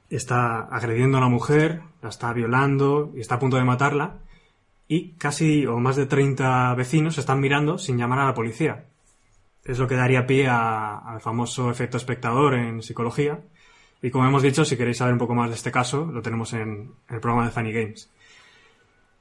está 0.09 0.61
agrediendo 0.61 1.17
a 1.17 1.21
una 1.21 1.29
mujer, 1.29 1.81
la 2.01 2.09
está 2.09 2.33
violando 2.33 3.11
y 3.15 3.21
está 3.21 3.35
a 3.35 3.39
punto 3.39 3.57
de 3.57 3.63
matarla, 3.63 4.19
y 4.87 5.13
casi 5.13 5.65
o 5.65 5.79
más 5.79 5.95
de 5.95 6.05
30 6.05 6.75
vecinos 6.75 7.17
están 7.17 7.39
mirando 7.39 7.77
sin 7.77 7.97
llamar 7.97 8.19
a 8.19 8.25
la 8.25 8.33
policía. 8.33 8.85
Es 9.63 9.79
lo 9.79 9.87
que 9.87 9.95
daría 9.95 10.27
pie 10.27 10.47
al 10.47 11.21
famoso 11.21 11.71
efecto 11.71 11.97
espectador 11.97 12.55
en 12.55 12.81
psicología. 12.81 13.39
Y 14.01 14.09
como 14.09 14.25
hemos 14.25 14.41
dicho, 14.41 14.65
si 14.65 14.77
queréis 14.77 14.97
saber 14.97 15.13
un 15.13 15.19
poco 15.19 15.35
más 15.35 15.49
de 15.49 15.55
este 15.55 15.71
caso, 15.71 16.05
lo 16.05 16.21
tenemos 16.21 16.53
en 16.53 16.93
el 17.09 17.19
programa 17.19 17.45
de 17.45 17.51
Funny 17.51 17.71
Games. 17.71 18.09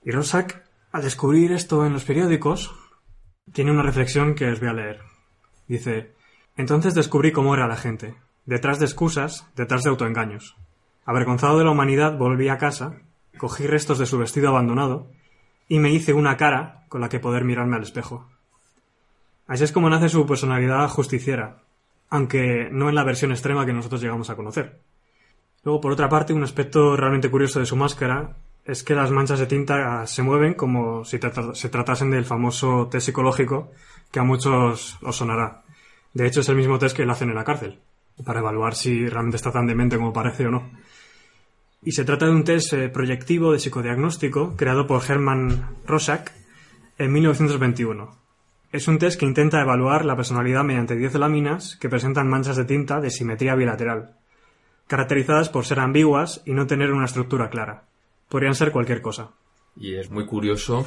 Y 0.04 0.10
Rorschach, 0.10 0.54
al 0.92 1.02
descubrir 1.02 1.52
esto 1.52 1.84
en 1.84 1.92
los 1.92 2.04
periódicos, 2.04 2.74
tiene 3.52 3.70
una 3.70 3.82
reflexión 3.82 4.34
que 4.34 4.50
os 4.50 4.60
voy 4.60 4.68
a 4.68 4.72
leer. 4.72 5.00
Dice, 5.68 6.14
entonces 6.56 6.94
descubrí 6.94 7.30
cómo 7.32 7.54
era 7.54 7.68
la 7.68 7.76
gente, 7.76 8.14
detrás 8.46 8.78
de 8.78 8.86
excusas, 8.86 9.46
detrás 9.54 9.82
de 9.82 9.90
autoengaños. 9.90 10.56
Avergonzado 11.04 11.58
de 11.58 11.64
la 11.64 11.70
humanidad, 11.70 12.16
volví 12.16 12.48
a 12.48 12.58
casa, 12.58 13.02
cogí 13.36 13.66
restos 13.66 13.98
de 13.98 14.06
su 14.06 14.18
vestido 14.18 14.48
abandonado 14.48 15.10
y 15.68 15.78
me 15.78 15.90
hice 15.90 16.12
una 16.12 16.36
cara 16.36 16.84
con 16.88 17.00
la 17.00 17.08
que 17.08 17.20
poder 17.20 17.44
mirarme 17.44 17.76
al 17.76 17.82
espejo. 17.82 18.28
Así 19.46 19.64
es 19.64 19.72
como 19.72 19.90
nace 19.90 20.08
su 20.08 20.26
personalidad 20.26 20.88
justiciera, 20.88 21.62
aunque 22.10 22.68
no 22.70 22.88
en 22.88 22.94
la 22.94 23.04
versión 23.04 23.30
extrema 23.30 23.64
que 23.64 23.72
nosotros 23.72 24.02
llegamos 24.02 24.28
a 24.28 24.36
conocer. 24.36 24.80
Luego, 25.62 25.80
por 25.80 25.92
otra 25.92 26.08
parte, 26.08 26.32
un 26.32 26.42
aspecto 26.42 26.96
realmente 26.96 27.30
curioso 27.30 27.60
de 27.60 27.66
su 27.66 27.76
máscara 27.76 28.36
es 28.64 28.82
que 28.82 28.94
las 28.94 29.10
manchas 29.10 29.38
de 29.38 29.46
tinta 29.46 30.06
se 30.06 30.22
mueven 30.22 30.54
como 30.54 31.04
si 31.04 31.18
se 31.54 31.68
tratasen 31.68 32.10
del 32.10 32.24
famoso 32.24 32.88
test 32.90 33.06
psicológico 33.06 33.70
que 34.10 34.20
a 34.20 34.24
muchos 34.24 34.98
os 35.02 35.16
sonará. 35.16 35.62
De 36.12 36.26
hecho, 36.26 36.40
es 36.40 36.48
el 36.48 36.56
mismo 36.56 36.78
test 36.78 36.96
que 36.96 37.06
le 37.06 37.12
hacen 37.12 37.30
en 37.30 37.36
la 37.36 37.44
cárcel, 37.44 37.78
para 38.24 38.40
evaluar 38.40 38.74
si 38.74 39.08
realmente 39.08 39.36
está 39.36 39.52
tan 39.52 39.66
demente 39.66 39.96
como 39.96 40.12
parece 40.12 40.46
o 40.46 40.50
no. 40.50 40.70
Y 41.82 41.92
se 41.92 42.04
trata 42.04 42.26
de 42.26 42.32
un 42.32 42.44
test 42.44 42.72
eh, 42.74 42.88
proyectivo 42.88 43.52
de 43.52 43.58
psicodiagnóstico 43.58 44.54
creado 44.56 44.86
por 44.86 45.02
Hermann 45.08 45.76
Rorschach 45.86 46.30
en 46.98 47.12
1921. 47.12 48.10
Es 48.72 48.86
un 48.86 48.98
test 48.98 49.18
que 49.18 49.26
intenta 49.26 49.60
evaluar 49.60 50.04
la 50.04 50.14
personalidad 50.14 50.62
mediante 50.62 50.94
10 50.94 51.14
láminas 51.14 51.76
que 51.76 51.88
presentan 51.88 52.28
manchas 52.28 52.56
de 52.56 52.64
tinta 52.64 53.00
de 53.00 53.10
simetría 53.10 53.56
bilateral, 53.56 54.16
caracterizadas 54.86 55.48
por 55.48 55.64
ser 55.64 55.80
ambiguas 55.80 56.40
y 56.46 56.52
no 56.52 56.68
tener 56.68 56.92
una 56.92 57.06
estructura 57.06 57.50
clara. 57.50 57.88
Podrían 58.28 58.54
ser 58.54 58.70
cualquier 58.70 59.02
cosa. 59.02 59.32
Y 59.74 59.96
es 59.96 60.12
muy 60.12 60.24
curioso 60.24 60.86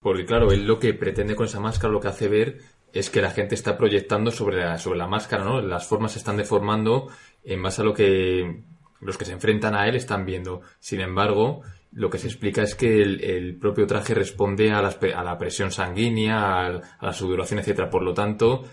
porque, 0.00 0.24
claro, 0.24 0.52
él 0.52 0.66
lo 0.66 0.78
que 0.78 0.94
pretende 0.94 1.36
con 1.36 1.44
esa 1.44 1.60
máscara, 1.60 1.92
lo 1.92 2.00
que 2.00 2.08
hace 2.08 2.28
ver 2.28 2.60
es 2.94 3.10
que 3.10 3.20
la 3.20 3.30
gente 3.30 3.54
está 3.54 3.76
proyectando 3.76 4.30
sobre 4.30 4.56
la, 4.56 4.78
sobre 4.78 4.98
la 4.98 5.06
máscara, 5.06 5.44
¿no? 5.44 5.60
Las 5.60 5.86
formas 5.86 6.12
se 6.12 6.20
están 6.20 6.38
deformando 6.38 7.08
en 7.44 7.62
base 7.62 7.82
a 7.82 7.84
lo 7.84 7.92
que 7.92 8.62
los 9.00 9.18
que 9.18 9.26
se 9.26 9.32
enfrentan 9.32 9.74
a 9.74 9.86
él 9.86 9.96
están 9.96 10.24
viendo. 10.24 10.62
Sin 10.80 11.00
embargo, 11.00 11.60
lo 11.92 12.10
que 12.10 12.18
se 12.18 12.26
explica 12.28 12.62
es 12.62 12.74
que 12.74 13.00
el, 13.02 13.22
el 13.24 13.56
propio 13.56 13.86
traje 13.86 14.14
responde 14.14 14.70
a, 14.72 14.82
las 14.82 14.98
a 15.14 15.24
la 15.24 15.38
presión 15.38 15.70
sanguínea, 15.70 16.66
al- 16.66 16.82
a, 16.98 17.06
la 17.06 17.12
sudoración, 17.12 17.60
etcétera. 17.60 17.88
Por 17.90 18.02
lo 18.02 18.12
tanto, 18.14 18.64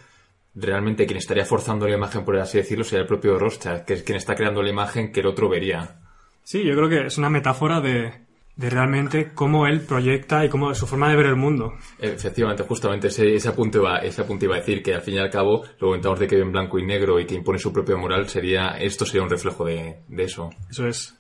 realmente 0.54 1.06
quien 1.06 1.18
estaría 1.18 1.46
forzando 1.46 1.88
la 1.88 1.96
imagen, 1.96 2.24
por 2.26 2.38
así 2.38 2.58
decirlo, 2.58 2.84
sería 2.84 3.02
el 3.02 3.08
propio 3.08 3.38
Rorschach, 3.38 3.84
que 3.86 3.94
es 3.96 4.04
quien 4.04 4.18
está 4.18 4.36
creando 4.36 4.62
la 4.62 4.70
imagen 4.70 5.12
que 5.12 5.20
el 5.22 5.28
otro 5.28 5.50
vería. 5.50 6.00
Sí, 6.44 6.64
yo 6.64 6.76
creo 6.76 6.90
que 6.90 7.08
es 7.08 7.18
una 7.18 7.30
metáfora 7.30 7.82
de, 7.82 8.12
de 8.56 8.70
realmente 8.70 9.32
cómo 9.34 9.66
él 9.66 9.82
proyecta 9.82 10.46
y 10.46 10.50
cómo 10.50 10.74
su 10.76 10.86
forma 10.86 11.10
de 11.10 11.16
ver 11.16 11.26
el 11.26 11.36
mundo. 11.36 11.74
Efectivamente, 12.00 12.64
justamente 12.64 13.08
ese, 13.08 13.34
ese, 13.36 13.50
apunte 13.50 13.80
iba, 13.80 13.98
ese 14.00 14.22
apunte 14.22 14.46
iba 14.46 14.56
a 14.56 14.60
decir 14.60 14.84
que 14.84 14.94
al 14.94 15.02
fin 15.02 15.16
y 15.16 15.20
al 15.20 15.30
cabo 15.32 15.64
lo 15.80 15.88
comentamos 15.88 16.20
de 16.20 16.28
que 16.28 16.40
en 16.40 16.52
blanco 16.52 16.78
y 16.80 16.86
negro 16.86 17.20
y 17.20 17.26
que 17.26 17.36
impone 17.36 17.58
su 17.60 17.74
propia 17.74 17.98
moral, 17.98 18.30
sería 18.30 18.78
esto 18.78 19.06
sería 19.06 19.24
un 19.24 19.30
reflejo 19.30 19.66
de, 19.66 20.02
de 20.08 20.24
eso. 20.24 20.52
Eso 20.70 20.88
es. 20.88 21.18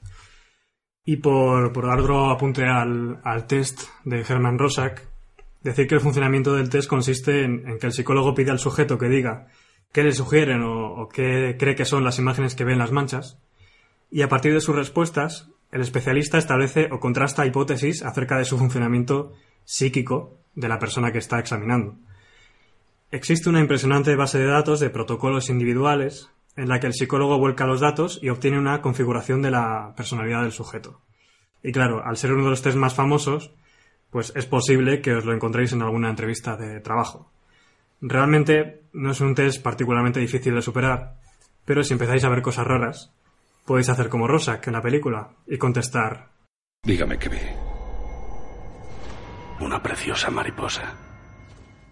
Y 1.06 1.18
por, 1.18 1.72
por 1.72 1.86
dar 1.86 1.99
otro 1.99 2.32
apunte 2.32 2.66
al, 2.66 3.20
al 3.24 3.47
test 3.47 3.84
de 4.03 4.22
Hermann 4.22 4.58
Rorschach, 4.58 5.01
decir 5.62 5.88
que 5.88 5.95
el 5.95 6.01
funcionamiento 6.01 6.56
del 6.56 6.70
test 6.70 6.89
consiste 6.89 7.43
en, 7.43 7.78
que 7.80 7.88
el 7.88 7.93
psicólogo 7.93 8.34
pide 8.34 8.51
al 8.51 8.60
sujeto 8.60 8.97
que 8.97 9.08
diga 9.08 9.47
qué 9.91 10.03
le 10.03 10.12
sugieren 10.12 10.62
o, 10.62 11.03
o 11.03 11.10
qué 11.10 11.56
cree 11.60 11.76
que 11.76 11.86
son 11.86 12.03
las 12.03 12.20
imágenes 12.20 12.56
que 12.56 12.64
ve 12.64 12.74
en 12.74 12.80
las 12.80 12.91
manchas, 12.91 13.39
y 14.12 14.22
a 14.22 14.30
partir 14.30 14.53
de 14.53 14.62
sus 14.62 14.76
respuestas, 14.76 15.49
el 15.72 15.82
especialista 15.82 16.38
establece 16.38 16.89
o 16.91 16.99
contrasta 16.99 17.45
hipótesis 17.45 18.03
acerca 18.03 18.38
de 18.38 18.45
su 18.45 18.58
funcionamiento 18.58 19.34
psíquico 19.64 20.38
de 20.53 20.70
la 20.70 20.80
persona 20.80 21.12
que 21.12 21.18
está 21.18 21.39
examinando. 21.39 21.97
Existe 23.12 23.49
una 23.49 23.62
impresionante 23.62 24.16
base 24.16 24.39
de 24.39 24.45
datos 24.45 24.80
de 24.80 24.89
protocolos 24.89 25.49
individuales 25.49 26.30
en 26.56 26.70
la 26.70 26.80
que 26.80 26.88
el 26.88 26.93
psicólogo 26.93 27.38
vuelca 27.38 27.66
los 27.66 27.82
datos 27.82 28.20
y 28.22 28.30
obtiene 28.30 28.60
una 28.60 28.82
configuración 28.82 29.41
de 29.41 29.51
la 29.51 29.93
personalidad 29.95 30.43
del 30.43 30.51
sujeto. 30.51 31.01
Y 31.64 31.72
claro, 31.72 32.03
al 32.06 32.18
ser 32.18 32.32
uno 32.34 32.43
de 32.43 32.51
los 32.51 32.62
test 32.62 32.78
más 32.78 32.93
famosos, 32.93 33.53
pues 34.10 34.32
es 34.36 34.45
posible 34.45 35.01
que 35.01 35.14
os 35.14 35.26
lo 35.26 35.34
encontréis 35.34 35.74
en 35.74 35.82
alguna 35.82 36.10
entrevista 36.10 36.56
de 36.56 36.80
trabajo. 36.80 37.32
Realmente 38.01 38.84
no 38.93 39.12
es 39.12 39.22
un 39.22 39.36
test 39.36 39.62
particularmente 39.62 40.20
difícil 40.20 40.56
de 40.56 40.62
superar, 40.62 41.16
pero 41.66 41.84
si 41.84 41.93
empezáis 41.93 42.24
a 42.24 42.30
ver 42.30 42.41
cosas 42.41 42.68
raras, 42.68 43.12
podéis 43.66 43.89
hacer 43.89 44.10
como 44.10 44.28
Rorschach 44.28 44.68
en 44.68 44.74
la 44.74 44.82
película 44.82 45.32
y 45.47 45.58
contestar 45.58 46.36
Dígame 46.86 47.18
qué 47.18 47.30
ve. 47.30 47.41
Una 49.60 49.82
preciosa 49.82 50.30
mariposa. 50.30 50.93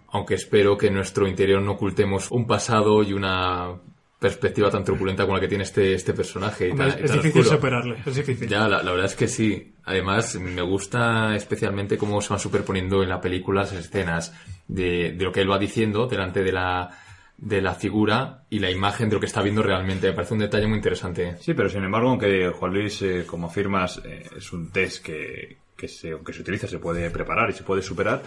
Aunque 0.09 0.35
espero 0.35 0.77
que 0.77 0.87
en 0.87 0.93
nuestro 0.93 1.27
interior 1.27 1.63
no 1.63 1.71
ocultemos 1.71 2.29
un 2.29 2.45
pasado 2.45 3.01
y 3.01 3.13
una 3.13 3.81
perspectiva 4.27 4.69
tan 4.71 4.83
truculenta 4.83 5.23
como 5.23 5.35
la 5.35 5.41
que 5.41 5.47
tiene 5.49 5.63
este, 5.65 5.93
este 5.93 6.13
personaje. 6.13 6.69
y 6.69 6.71
Hombre, 6.71 6.91
tan- 6.93 6.99
y 7.01 7.03
es 7.03 7.11
difícil 7.13 7.41
oscuro. 7.41 7.57
superarle, 7.57 7.97
es 8.05 8.15
difícil. 8.15 8.47
Ya, 8.47 8.67
la, 8.67 8.81
la 8.81 8.91
verdad 8.91 9.05
es 9.07 9.15
que 9.15 9.27
sí. 9.27 9.73
Además, 9.85 10.35
me 10.35 10.61
gusta 10.61 11.35
especialmente 11.35 11.97
cómo 11.97 12.21
se 12.21 12.29
van 12.29 12.39
superponiendo 12.39 13.03
en 13.03 13.09
la 13.09 13.19
película 13.19 13.61
las 13.61 13.73
escenas 13.73 14.33
de, 14.67 15.11
de 15.11 15.23
lo 15.25 15.31
que 15.31 15.41
él 15.41 15.51
va 15.51 15.59
diciendo 15.59 16.07
delante 16.07 16.41
de 16.43 16.51
la, 16.53 16.89
de 17.37 17.61
la 17.61 17.75
figura 17.75 18.45
y 18.49 18.59
la 18.59 18.71
imagen 18.71 19.09
de 19.09 19.15
lo 19.15 19.19
que 19.19 19.25
está 19.27 19.41
viendo 19.41 19.61
realmente. 19.61 20.07
Me 20.07 20.13
parece 20.13 20.33
un 20.35 20.39
detalle 20.39 20.67
muy 20.67 20.77
interesante. 20.77 21.35
Sí, 21.41 21.53
pero 21.53 21.67
sin 21.69 21.83
embargo, 21.83 22.09
aunque 22.09 22.49
Juan 22.49 22.73
Luis, 22.73 23.01
eh, 23.01 23.25
como 23.27 23.47
afirmas, 23.47 24.01
eh, 24.05 24.23
es 24.37 24.53
un 24.53 24.71
test 24.71 25.03
que, 25.05 25.57
que 25.75 25.87
se, 25.89 26.11
aunque 26.11 26.31
se 26.31 26.41
utiliza, 26.41 26.67
se 26.67 26.79
puede 26.79 27.09
preparar 27.09 27.49
y 27.49 27.53
se 27.53 27.63
puede 27.63 27.81
superar, 27.81 28.23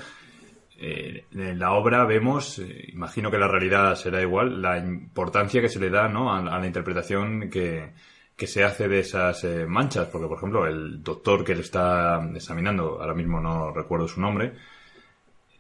eh, 0.79 1.25
en 1.33 1.59
la 1.59 1.73
obra 1.73 2.05
vemos, 2.05 2.59
eh, 2.59 2.91
imagino 2.93 3.31
que 3.31 3.39
la 3.39 3.49
realidad 3.49 3.95
será 3.95 4.21
igual, 4.21 4.61
la 4.61 4.77
importancia 4.77 5.63
que 5.63 5.71
se 5.71 5.81
le 5.81 5.89
da 5.89 6.09
¿no? 6.09 6.35
a, 6.35 6.43
la 6.43 6.67
interpretación 6.67 7.49
que, 7.49 7.93
que 8.37 8.47
se 8.47 8.63
hace 8.63 8.87
de 8.87 9.01
esas 9.01 9.43
eh, 9.45 9.65
manchas, 9.67 10.09
porque 10.09 10.29
por 10.29 10.37
ejemplo 10.37 10.67
el 10.67 11.03
doctor 11.03 11.45
que 11.45 11.55
le 11.55 11.63
está 11.63 12.23
examinando, 12.35 13.01
ahora 13.01 13.15
mismo 13.15 13.41
no 13.41 13.73
recuerdo 13.73 14.07
su 14.07 14.21
nombre, 14.21 14.53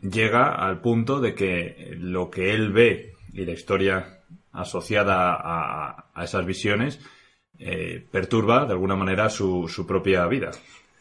llega 0.03 0.55
al 0.55 0.83
punto 0.83 1.19
de 1.19 1.35
que 1.35 1.97
lo 1.99 2.31
que 2.31 2.53
él 2.53 2.73
ve 2.73 3.15
y 3.33 3.47
la 3.47 3.53
historia 3.53 4.21
asociada 4.53 5.35
a, 5.35 6.11
a 6.15 6.25
esas 6.25 6.45
visiones 6.45 7.01
perturba 8.11 8.67
de 8.67 8.73
alguna 8.73 8.97
manera 8.97 9.31
su, 9.31 9.67
su 9.67 9.87
propia 9.87 10.27
vida. 10.27 10.51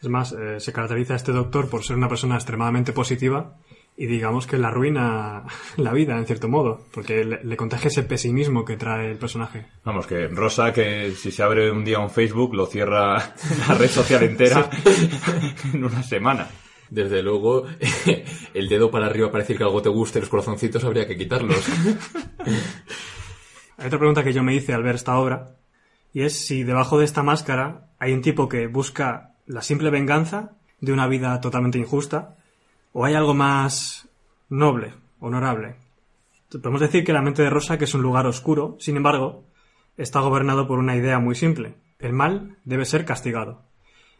Es 0.00 0.08
más, 0.08 0.34
se 0.56 0.72
caracteriza 0.72 1.12
a 1.12 1.16
este 1.16 1.32
doctor 1.32 1.68
por 1.68 1.84
ser 1.84 1.96
una 1.96 2.08
persona 2.08 2.36
extremadamente 2.36 2.94
positiva 2.94 3.58
y 3.96 4.06
digamos 4.06 4.46
que 4.46 4.58
le 4.58 4.66
arruina 4.66 5.44
la 5.76 5.92
vida, 5.92 6.18
en 6.18 6.26
cierto 6.26 6.48
modo, 6.48 6.86
porque 6.92 7.24
le, 7.24 7.42
le 7.42 7.56
contagia 7.56 7.88
ese 7.88 8.02
pesimismo 8.02 8.64
que 8.64 8.76
trae 8.76 9.10
el 9.10 9.18
personaje. 9.18 9.66
Vamos, 9.84 10.06
que 10.06 10.28
Rosa, 10.28 10.72
que 10.72 11.12
si 11.12 11.30
se 11.30 11.42
abre 11.42 11.70
un 11.70 11.84
día 11.84 11.98
un 11.98 12.10
Facebook, 12.10 12.54
lo 12.54 12.66
cierra 12.66 13.14
la 13.68 13.74
red 13.74 13.88
social 13.88 14.22
entera 14.22 14.68
en 15.72 15.84
una 15.84 16.02
semana. 16.02 16.48
Desde 16.88 17.20
luego, 17.20 17.66
el 18.54 18.68
dedo 18.68 18.92
para 18.92 19.06
arriba 19.06 19.32
para 19.32 19.42
decir 19.42 19.56
que 19.56 19.64
algo 19.64 19.82
te 19.82 19.88
guste, 19.88 20.20
los 20.20 20.28
corazoncitos 20.28 20.84
habría 20.84 21.06
que 21.06 21.16
quitarlos. 21.16 21.60
Hay 23.76 23.86
otra 23.86 23.98
pregunta 23.98 24.22
que 24.22 24.32
yo 24.32 24.44
me 24.44 24.54
hice 24.54 24.72
al 24.72 24.84
ver 24.84 24.94
esta 24.94 25.18
obra, 25.18 25.56
y 26.12 26.22
es 26.22 26.46
si 26.46 26.62
debajo 26.62 26.98
de 26.98 27.04
esta 27.04 27.24
máscara 27.24 27.88
hay 27.98 28.12
un 28.12 28.22
tipo 28.22 28.48
que 28.48 28.68
busca 28.68 29.34
la 29.46 29.62
simple 29.62 29.90
venganza 29.90 30.52
de 30.80 30.92
una 30.92 31.08
vida 31.08 31.40
totalmente 31.40 31.78
injusta, 31.78 32.36
o 32.98 33.04
hay 33.04 33.12
algo 33.12 33.34
más 33.34 34.08
noble, 34.48 34.94
honorable. 35.20 35.76
Podemos 36.50 36.80
decir 36.80 37.04
que 37.04 37.12
la 37.12 37.20
mente 37.20 37.42
de 37.42 37.50
Rosa 37.50 37.76
que 37.76 37.84
es 37.84 37.92
un 37.92 38.00
lugar 38.00 38.26
oscuro, 38.26 38.76
sin 38.80 38.96
embargo, 38.96 39.44
está 39.98 40.20
gobernado 40.20 40.66
por 40.66 40.78
una 40.78 40.96
idea 40.96 41.18
muy 41.18 41.34
simple. 41.34 41.74
El 41.98 42.14
mal 42.14 42.56
debe 42.64 42.86
ser 42.86 43.04
castigado. 43.04 43.60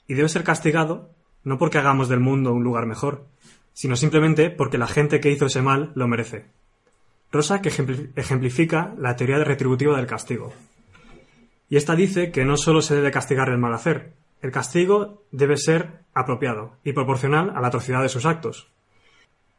Y 0.07 0.13
debe 0.13 0.29
ser 0.29 0.45
castigado 0.45 1.09
no 1.43 1.57
porque 1.57 1.79
hagamos 1.79 2.11
del 2.11 2.21
mundo 2.21 2.53
un 2.53 2.65
lugar 2.65 2.85
mejor, 2.85 3.25
sino 3.73 3.97
simplemente 3.97 4.51
porque 4.51 4.77
la 4.77 4.89
gente 4.89 5.21
que 5.21 5.31
hizo 5.31 5.47
ese 5.47 5.63
mal 5.63 5.93
lo 5.95 6.07
merece. 6.07 6.45
Rosa 7.33 7.63
que 7.63 7.71
ejempli- 7.71 8.11
ejemplifica 8.15 8.93
la 8.99 9.17
teoría 9.17 9.43
retributiva 9.43 9.97
del 9.97 10.07
castigo. 10.07 10.53
Y 11.71 11.77
esta 11.77 11.97
dice 11.97 12.31
que 12.31 12.45
no 12.45 12.59
solo 12.59 12.83
se 12.83 12.95
debe 12.95 13.11
castigar 13.11 13.49
el 13.49 13.57
mal 13.59 13.73
hacer, 13.73 14.13
el 14.47 14.53
castigo 14.53 15.25
debe 15.33 15.57
ser 15.57 16.05
apropiado 16.15 16.77
y 16.85 16.93
proporcional 16.93 17.53
a 17.57 17.61
la 17.61 17.67
atrocidad 17.67 18.01
de 18.03 18.09
sus 18.09 18.27
actos. 18.27 18.71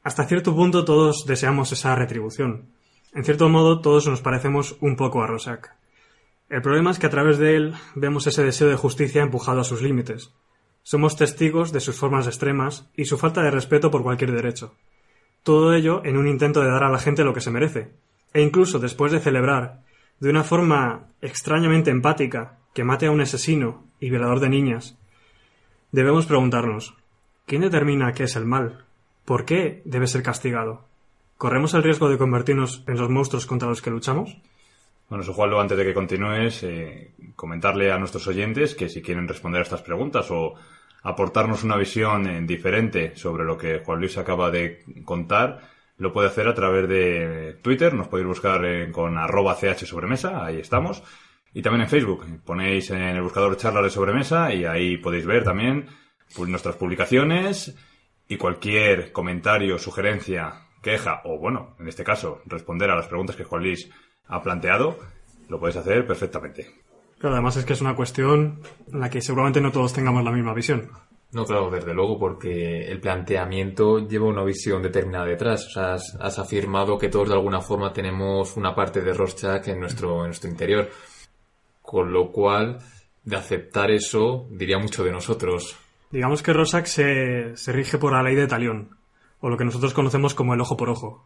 Hasta 0.02 0.24
cierto 0.24 0.56
punto 0.56 0.86
todos 0.86 1.26
deseamos 1.26 1.74
esa 1.74 1.94
retribución. 1.94 2.70
En 3.14 3.26
cierto 3.26 3.50
modo 3.50 3.82
todos 3.82 4.08
nos 4.08 4.22
parecemos 4.22 4.78
un 4.80 4.96
poco 4.96 5.22
a 5.22 5.28
Rorschach. 5.28 5.72
El 6.48 6.62
problema 6.62 6.92
es 6.92 7.00
que 7.00 7.08
a 7.08 7.10
través 7.10 7.38
de 7.38 7.58
él 7.58 7.74
vemos 7.96 8.28
ese 8.28 8.46
deseo 8.46 8.70
de 8.70 8.78
justicia 8.78 9.22
empujado 9.22 9.60
a 9.60 9.66
sus 9.66 9.82
límites. 9.82 10.32
Somos 10.84 11.18
testigos 11.18 11.74
de 11.74 11.82
sus 11.82 11.98
formas 11.98 12.26
extremas 12.26 12.90
y 12.96 13.04
su 13.04 13.18
falta 13.18 13.42
de 13.42 13.52
respeto 13.52 13.92
por 13.92 14.04
cualquier 14.04 14.32
derecho. 14.32 14.74
Todo 15.44 15.74
ello 15.74 16.02
en 16.06 16.16
un 16.16 16.30
intento 16.30 16.62
de 16.62 16.72
dar 16.72 16.86
a 16.86 16.90
la 16.90 17.00
gente 17.00 17.26
lo 17.26 17.34
que 17.34 17.42
se 17.42 17.52
merece. 17.52 17.92
E 18.34 18.42
incluso 18.42 18.80
después 18.80 19.12
de 19.12 19.20
celebrar, 19.20 19.82
de 20.22 20.30
una 20.30 20.46
forma 20.46 21.10
extrañamente 21.20 21.92
empática, 21.92 22.60
que 22.78 22.84
mate 22.84 23.08
a 23.08 23.12
un 23.12 23.22
asesino 23.22 23.84
y 24.00 24.12
violador 24.12 24.40
de 24.40 24.50
niñas, 24.50 24.96
debemos 25.92 26.28
preguntarnos, 26.28 26.94
¿quién 27.48 27.62
determina 27.62 28.14
qué 28.14 28.26
es 28.26 28.36
el 28.36 28.46
mal? 28.46 28.86
¿Por 29.26 29.46
qué 29.46 29.82
debe 29.84 30.06
ser 30.06 30.22
castigado? 30.22 30.86
¿Corremos 31.40 31.74
el 31.74 31.82
riesgo 31.82 32.08
de 32.08 32.20
convertirnos 32.20 32.84
en 32.86 33.00
los 33.00 33.10
monstruos 33.10 33.48
contra 33.48 33.68
los 33.68 33.82
que 33.82 33.90
luchamos? 33.90 34.38
Bueno, 35.10 35.24
eso, 35.24 35.34
Juanlo, 35.34 35.60
antes 35.60 35.76
de 35.76 35.86
que 35.86 35.96
continúes, 35.96 36.62
eh, 36.62 37.14
comentarle 37.36 37.92
a 37.92 37.98
nuestros 37.98 38.28
oyentes 38.28 38.76
que 38.76 38.90
si 38.90 39.02
quieren 39.02 39.28
responder 39.28 39.62
a 39.62 39.64
estas 39.64 39.82
preguntas 39.82 40.30
o 40.30 40.54
aportarnos 41.02 41.64
una 41.64 41.78
visión 41.78 42.28
eh, 42.28 42.42
diferente 42.44 43.16
sobre 43.16 43.44
lo 43.44 43.58
que 43.58 43.80
Juan 43.80 44.02
Luis 44.02 44.20
acaba 44.20 44.52
de 44.52 44.84
contar, 45.04 45.62
lo 45.98 46.14
puede 46.14 46.28
hacer 46.28 46.48
a 46.48 46.54
través 46.54 46.88
de 46.88 47.58
Twitter, 47.64 47.96
nos 47.96 48.08
podéis 48.08 48.28
buscar 48.28 48.64
eh, 48.66 48.92
con 48.92 49.18
arroba 49.18 49.56
ch 49.56 49.84
sobremesa, 49.84 50.46
ahí 50.46 50.60
estamos, 50.60 51.02
y 51.58 51.62
también 51.64 51.82
en 51.82 51.90
Facebook, 51.90 52.24
ponéis 52.46 52.92
en 52.92 53.02
el 53.02 53.22
buscador 53.24 53.58
charlas 53.58 53.86
de 53.86 53.90
sobremesa 53.90 54.54
y 54.54 54.64
ahí 54.66 54.98
podéis 54.98 55.26
ver 55.26 55.44
también 55.44 55.88
pues, 56.36 56.48
nuestras 56.48 56.76
publicaciones 56.76 57.76
y 58.28 58.38
cualquier 58.38 59.12
comentario, 59.12 59.80
sugerencia, 59.80 60.68
queja 60.84 61.22
o, 61.26 61.40
bueno, 61.40 61.74
en 61.80 61.88
este 61.88 62.04
caso, 62.04 62.44
responder 62.46 62.92
a 62.92 62.96
las 62.96 63.08
preguntas 63.08 63.36
que 63.36 63.44
Juan 63.44 63.64
Luis 63.64 63.90
ha 64.28 64.44
planteado, 64.44 65.00
lo 65.50 65.60
podéis 65.60 65.78
hacer 65.78 66.06
perfectamente. 66.06 66.76
Pero 67.20 67.34
además 67.34 67.58
es 67.58 67.66
que 67.66 67.74
es 67.74 67.82
una 67.82 67.96
cuestión 67.96 68.60
en 68.94 69.00
la 69.00 69.10
que 69.10 69.20
seguramente 69.20 69.60
no 69.60 69.72
todos 69.72 69.94
tengamos 69.94 70.24
la 70.24 70.32
misma 70.32 70.54
visión. 70.54 70.92
No, 71.32 71.44
claro, 71.44 71.72
desde 71.72 71.96
luego, 71.96 72.20
porque 72.20 72.88
el 72.88 73.00
planteamiento 73.00 74.08
lleva 74.08 74.28
una 74.28 74.44
visión 74.44 74.84
determinada 74.84 75.26
detrás. 75.26 75.66
O 75.66 75.70
sea, 75.72 75.94
has, 75.96 76.16
has 76.22 76.38
afirmado 76.38 77.00
que 77.00 77.10
todos 77.10 77.30
de 77.30 77.34
alguna 77.34 77.62
forma 77.62 77.92
tenemos 77.92 78.56
una 78.56 78.76
parte 78.76 79.02
de 79.02 79.12
Rorschach 79.12 79.68
en 79.70 79.80
nuestro, 79.80 80.20
en 80.20 80.28
nuestro 80.28 80.52
interior. 80.52 80.88
Con 81.88 82.12
lo 82.12 82.34
cual, 82.34 82.80
de 83.24 83.38
aceptar 83.38 83.92
eso, 83.92 84.46
diría 84.52 84.78
mucho 84.78 85.06
de 85.06 85.12
nosotros. 85.14 85.78
Digamos 86.12 86.44
que 86.44 86.54
se, 86.84 87.56
se 87.56 87.72
rige 87.72 87.98
por 87.98 88.12
la 88.12 88.22
ley 88.22 88.36
de 88.36 88.46
Talión, 88.46 88.90
o 89.40 89.50
lo 89.50 89.56
que 89.56 89.64
nosotros 89.64 89.94
conocemos 89.94 90.34
como 90.34 90.54
el 90.54 90.60
ojo 90.60 90.76
por 90.76 90.90
ojo. 90.90 91.26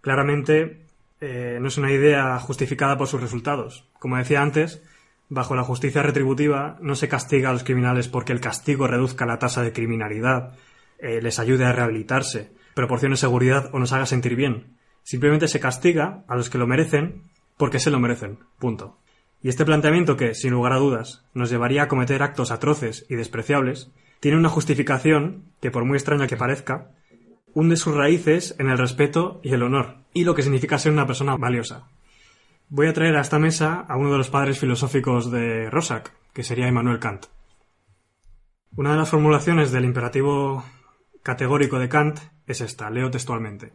Claramente, 0.00 0.86
eh, 1.20 1.58
no 1.60 1.66
es 1.66 1.78
una 1.78 1.90
idea 1.90 2.38
justificada 2.38 2.96
por 2.96 3.08
sus 3.08 3.20
resultados. 3.20 3.84
Como 3.98 4.18
decía 4.18 4.40
antes, 4.40 4.84
bajo 5.28 5.56
la 5.56 5.64
justicia 5.64 6.00
retributiva 6.00 6.78
no 6.80 6.94
se 6.94 7.08
castiga 7.08 7.50
a 7.50 7.52
los 7.52 7.64
criminales 7.64 8.06
porque 8.06 8.32
el 8.32 8.40
castigo 8.40 8.86
reduzca 8.86 9.26
la 9.26 9.40
tasa 9.40 9.62
de 9.62 9.72
criminalidad, 9.72 10.56
eh, 11.00 11.20
les 11.20 11.40
ayude 11.40 11.64
a 11.64 11.72
rehabilitarse, 11.72 12.52
proporcione 12.76 13.16
seguridad 13.16 13.68
o 13.72 13.80
nos 13.80 13.92
haga 13.92 14.06
sentir 14.06 14.36
bien. 14.36 14.76
Simplemente 15.02 15.48
se 15.48 15.58
castiga 15.58 16.22
a 16.28 16.36
los 16.36 16.50
que 16.50 16.58
lo 16.58 16.68
merecen 16.68 17.24
porque 17.56 17.80
se 17.80 17.90
lo 17.90 17.98
merecen. 17.98 18.38
Punto. 18.60 19.01
Y 19.42 19.48
este 19.48 19.64
planteamiento 19.64 20.16
que, 20.16 20.34
sin 20.34 20.52
lugar 20.52 20.72
a 20.72 20.78
dudas, 20.78 21.24
nos 21.34 21.50
llevaría 21.50 21.82
a 21.84 21.88
cometer 21.88 22.22
actos 22.22 22.52
atroces 22.52 23.06
y 23.08 23.16
despreciables, 23.16 23.90
tiene 24.20 24.38
una 24.38 24.48
justificación 24.48 25.44
que, 25.60 25.72
por 25.72 25.84
muy 25.84 25.96
extraña 25.96 26.28
que 26.28 26.36
parezca, 26.36 26.92
hunde 27.52 27.76
sus 27.76 27.94
raíces 27.94 28.54
en 28.58 28.70
el 28.70 28.78
respeto 28.78 29.40
y 29.42 29.52
el 29.52 29.62
honor, 29.62 29.96
y 30.14 30.24
lo 30.24 30.34
que 30.34 30.42
significa 30.42 30.78
ser 30.78 30.92
una 30.92 31.06
persona 31.06 31.36
valiosa. 31.36 31.88
Voy 32.68 32.86
a 32.86 32.92
traer 32.92 33.16
a 33.16 33.20
esta 33.20 33.38
mesa 33.38 33.84
a 33.88 33.96
uno 33.96 34.12
de 34.12 34.18
los 34.18 34.30
padres 34.30 34.58
filosóficos 34.58 35.30
de 35.30 35.68
Rorschach, 35.68 36.08
que 36.32 36.44
sería 36.44 36.68
Immanuel 36.68 37.00
Kant. 37.00 37.26
Una 38.76 38.92
de 38.92 38.96
las 38.96 39.10
formulaciones 39.10 39.72
del 39.72 39.84
imperativo 39.84 40.64
categórico 41.22 41.78
de 41.78 41.88
Kant 41.88 42.20
es 42.46 42.60
esta, 42.60 42.88
leo 42.90 43.10
textualmente. 43.10 43.74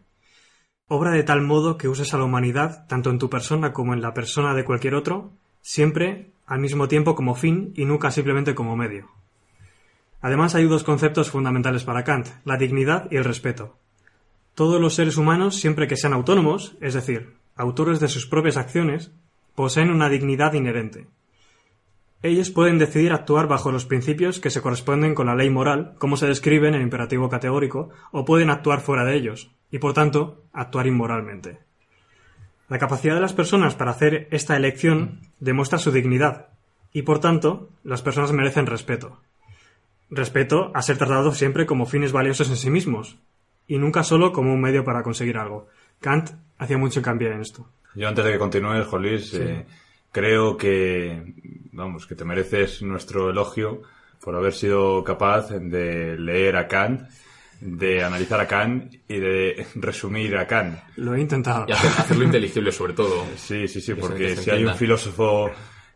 Obra 0.88 1.12
de 1.12 1.24
tal 1.24 1.42
modo 1.42 1.78
que 1.78 1.90
uses 1.90 2.14
a 2.14 2.18
la 2.18 2.24
humanidad, 2.24 2.88
tanto 2.88 3.10
en 3.10 3.20
tu 3.20 3.30
persona 3.30 3.74
como 3.74 3.94
en 3.94 4.02
la 4.02 4.14
persona 4.14 4.56
de 4.56 4.64
cualquier 4.64 4.96
otro, 4.96 5.34
siempre 5.62 6.32
al 6.46 6.60
mismo 6.60 6.88
tiempo 6.88 7.16
como 7.16 7.36
fin 7.36 7.74
y 7.76 7.86
nunca 7.86 8.12
simplemente 8.12 8.56
como 8.56 8.76
medio. 8.76 9.10
Además 10.22 10.56
hay 10.56 10.66
dos 10.66 10.84
conceptos 10.84 11.30
fundamentales 11.30 11.84
para 11.84 12.04
Kant, 12.04 12.28
la 12.44 12.58
dignidad 12.58 13.08
y 13.12 13.18
el 13.18 13.26
respeto. 13.26 13.78
Todos 14.56 14.82
los 14.82 14.96
seres 14.96 15.18
humanos, 15.18 15.60
siempre 15.60 15.88
que 15.88 15.98
sean 15.98 16.14
autónomos, 16.14 16.76
es 16.82 16.96
decir, 16.96 17.36
autores 17.56 18.00
de 18.00 18.08
sus 18.08 18.26
propias 18.26 18.58
acciones, 18.58 19.12
poseen 19.54 19.92
una 19.92 20.10
dignidad 20.10 20.54
inherente. 20.54 21.08
Ellos 22.24 22.50
pueden 22.50 22.80
decidir 22.80 23.14
actuar 23.14 23.48
bajo 23.48 23.72
los 23.72 23.86
principios 23.86 24.40
que 24.40 24.50
se 24.50 24.62
corresponden 24.62 25.14
con 25.14 25.28
la 25.28 25.36
ley 25.36 25.52
moral, 25.52 25.94
como 26.00 26.18
se 26.18 26.26
describe 26.26 26.68
en 26.68 26.74
el 26.74 26.82
imperativo 26.82 27.30
categórico, 27.30 27.90
o 28.12 28.26
pueden 28.26 28.50
actuar 28.50 28.82
fuera 28.82 29.06
de 29.06 29.16
ellos, 29.16 29.52
y 29.70 29.78
por 29.78 29.94
tanto, 29.94 30.44
actuar 30.52 30.88
inmoralmente. 30.88 31.67
La 32.70 32.80
capacidad 32.80 33.16
de 33.16 33.22
las 33.22 33.34
personas 33.34 33.76
para 33.76 33.92
hacer 33.92 34.28
esta 34.32 34.56
elección 34.58 35.22
demuestra 35.40 35.80
su 35.80 35.92
dignidad, 35.92 36.48
Y 36.94 37.04
por 37.04 37.20
tanto, 37.20 37.70
las 37.84 38.02
personas 38.02 38.32
merecen 38.32 38.66
respeto. 38.66 39.20
Respeto 40.10 40.72
a 40.74 40.82
ser 40.82 40.98
tratados 40.98 41.38
siempre 41.38 41.66
como 41.66 41.86
fines 41.86 42.12
valiosos 42.14 42.50
en 42.50 42.56
sí 42.56 42.70
mismos, 42.70 43.18
y 43.68 43.78
nunca 43.78 44.04
solo 44.04 44.32
como 44.32 44.54
un 44.54 44.62
medio 44.62 44.84
para 44.86 45.04
conseguir 45.04 45.38
algo. 45.38 45.68
Kant 46.00 46.32
hacía 46.58 46.78
mucho 46.78 47.00
hincapié 47.00 47.34
en 47.34 47.42
esto. 47.42 47.68
Yo 47.94 48.08
antes 48.08 48.24
de 48.26 48.32
que 48.32 48.40
continúes, 48.40 48.86
Jolis, 48.88 49.30
Sí. 49.32 49.38
eh, 49.42 49.66
creo 50.12 50.56
que, 50.58 51.34
vamos, 51.74 52.08
que 52.08 52.16
te 52.16 52.24
mereces 52.26 52.82
nuestro 52.82 53.30
elogio 53.30 53.82
por 54.24 54.36
haber 54.36 54.54
sido 54.54 55.04
capaz 55.04 55.50
de 55.50 56.18
leer 56.18 56.56
a 56.56 56.68
Kant, 56.68 57.02
de 57.60 58.04
analizar 58.04 58.40
a 58.40 58.48
Kant 58.48 58.94
y 59.08 59.18
de 59.18 59.66
resumir 59.76 60.36
a 60.38 60.46
Kant. 60.48 60.78
Lo 60.98 61.16
he 61.16 61.22
intentado. 61.22 61.66
Y 61.68 61.72
hacer- 61.72 61.92
hacerlo 61.98 62.24
inteligible, 62.24 62.72
sobre 62.72 62.94
todo. 62.94 63.26
Sí, 63.36 63.68
sí, 63.68 63.82
sí, 63.82 63.94
porque 63.96 64.36
si 64.36 64.50
hay 64.52 64.64
un 64.66 64.76
filósofo 64.76 65.50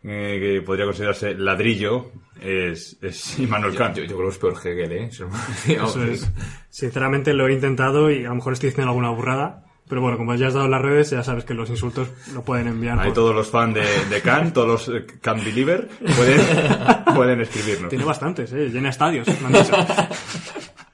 eh, 0.04 0.38
que 0.58 0.62
podría 0.66 0.84
considerarse 0.86 1.34
ladrillo, 1.34 2.10
es, 2.40 2.96
es 3.00 3.38
Immanuel 3.38 3.72
Yo, 3.72 3.78
Kant. 3.78 3.96
yo- 3.98 4.02
yo 4.04 4.16
creo 4.16 4.28
que 4.28 4.32
es 4.34 4.38
peor 4.38 4.54
Hegel, 4.64 4.92
¿eh? 4.92 5.10
Eso- 5.10 6.04
es. 6.04 6.28
Sinceramente 6.70 7.32
lo 7.34 7.46
he 7.46 7.52
intentado 7.52 8.10
y 8.10 8.24
a 8.24 8.28
lo 8.30 8.34
mejor 8.34 8.54
estoy 8.54 8.70
diciendo 8.70 8.90
alguna 8.90 9.10
burrada, 9.10 9.64
pero 9.88 10.00
bueno, 10.00 10.16
como 10.16 10.34
ya 10.34 10.48
has 10.48 10.54
dado 10.54 10.66
las 10.68 10.82
redes, 10.82 11.10
ya 11.10 11.22
sabes 11.22 11.44
que 11.44 11.54
los 11.54 11.70
insultos 11.70 12.08
lo 12.34 12.42
pueden 12.42 12.66
enviar. 12.66 12.98
Ahí 12.98 13.06
por- 13.08 13.14
todos 13.14 13.34
los 13.36 13.48
fans 13.48 13.74
de, 13.76 14.04
de 14.10 14.20
Kant, 14.22 14.52
todos 14.54 14.88
los 14.88 14.88
eh, 14.96 15.06
Kant 15.20 15.44
Believer, 15.44 15.88
pueden, 16.16 16.40
pueden 17.14 17.40
escribirnos. 17.42 17.90
Tiene 17.90 18.04
bastantes, 18.04 18.52
¿eh? 18.52 18.70
Llena 18.70 18.88
estadios, 18.88 19.28
me 19.40 19.46
han 19.46 19.52
dicho. 19.52 19.76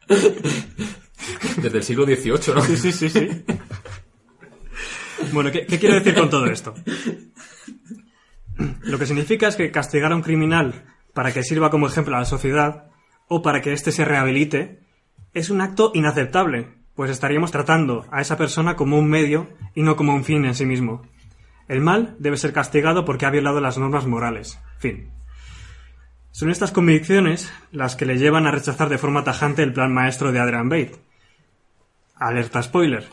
Desde 1.63 1.79
el 1.79 1.85
siglo 1.85 2.05
XVIII, 2.05 2.55
¿no? 2.55 2.63
Sí, 2.63 2.77
sí, 2.77 2.93
sí, 2.93 3.11
sí. 3.11 3.29
Bueno, 5.33 5.51
¿qué, 5.51 5.67
qué 5.67 5.79
quiero 5.79 5.97
decir 5.97 6.15
con 6.15 6.31
todo 6.31 6.47
esto? 6.47 6.75
Lo 8.83 8.99
que 8.99 9.07
significa 9.07 9.49
es 9.49 9.57
que 9.57 9.71
castigar 9.71 10.13
a 10.13 10.17
un 10.17 10.23
criminal 10.23 10.85
para 11.13 11.33
que 11.33 11.43
sirva 11.43 11.71
como 11.71 11.87
ejemplo 11.87 12.17
a 12.17 12.21
la 12.21 12.25
sociedad 12.25 12.91
o 13.29 13.43
para 13.43 13.61
que 13.61 13.73
éste 13.73 13.93
se 13.93 14.05
rehabilite 14.05 14.81
es 15.35 15.51
un 15.51 15.61
acto 15.61 15.93
inaceptable, 15.95 16.69
pues 16.95 17.11
estaríamos 17.11 17.51
tratando 17.51 18.07
a 18.11 18.21
esa 18.21 18.37
persona 18.37 18.77
como 18.77 18.99
un 18.99 19.09
medio 19.09 19.49
y 19.75 19.83
no 19.83 19.97
como 19.97 20.15
un 20.15 20.25
fin 20.25 20.45
en 20.45 20.55
sí 20.55 20.65
mismo. 20.65 21.03
El 21.69 21.81
mal 21.81 22.17
debe 22.19 22.37
ser 22.37 22.53
castigado 22.53 23.05
porque 23.05 23.27
ha 23.27 23.31
violado 23.31 23.61
las 23.61 23.79
normas 23.79 24.07
morales. 24.07 24.59
Fin. 24.79 25.11
Son 26.39 26.51
estas 26.51 26.71
convicciones 26.71 27.53
las 27.73 27.97
que 27.97 28.07
le 28.07 28.17
llevan 28.17 28.47
a 28.47 28.53
rechazar 28.53 28.89
de 28.89 28.97
forma 28.97 29.25
tajante 29.25 29.65
el 29.65 29.73
plan 29.73 29.93
maestro 29.93 30.31
de 30.31 30.39
Adrian 30.39 30.69
Bate. 30.69 30.95
Alerta 32.15 32.63
spoiler, 32.63 33.09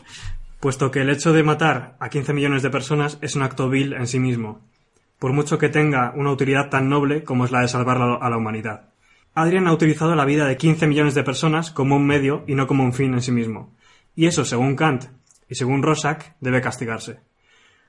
puesto 0.60 0.92
que 0.92 1.00
el 1.00 1.10
hecho 1.10 1.32
de 1.32 1.42
matar 1.42 1.96
a 1.98 2.08
15 2.08 2.32
millones 2.32 2.62
de 2.62 2.70
personas 2.70 3.18
es 3.22 3.34
un 3.34 3.42
acto 3.42 3.68
vil 3.68 3.94
en 3.94 4.06
sí 4.06 4.20
mismo, 4.20 4.60
por 5.18 5.32
mucho 5.32 5.58
que 5.58 5.68
tenga 5.68 6.12
una 6.14 6.30
utilidad 6.30 6.70
tan 6.70 6.88
noble 6.88 7.24
como 7.24 7.44
es 7.44 7.50
la 7.50 7.62
de 7.62 7.66
salvar 7.66 8.00
a 8.00 8.30
la 8.30 8.36
humanidad. 8.36 8.90
Adrian 9.34 9.66
ha 9.66 9.72
utilizado 9.72 10.14
la 10.14 10.24
vida 10.24 10.46
de 10.46 10.56
15 10.56 10.86
millones 10.86 11.16
de 11.16 11.24
personas 11.24 11.72
como 11.72 11.96
un 11.96 12.06
medio 12.06 12.44
y 12.46 12.54
no 12.54 12.68
como 12.68 12.84
un 12.84 12.92
fin 12.92 13.12
en 13.12 13.22
sí 13.22 13.32
mismo. 13.32 13.74
Y 14.14 14.26
eso, 14.26 14.44
según 14.44 14.76
Kant 14.76 15.06
y 15.48 15.56
según 15.56 15.82
Rorschach, 15.82 16.26
debe 16.38 16.60
castigarse. 16.60 17.18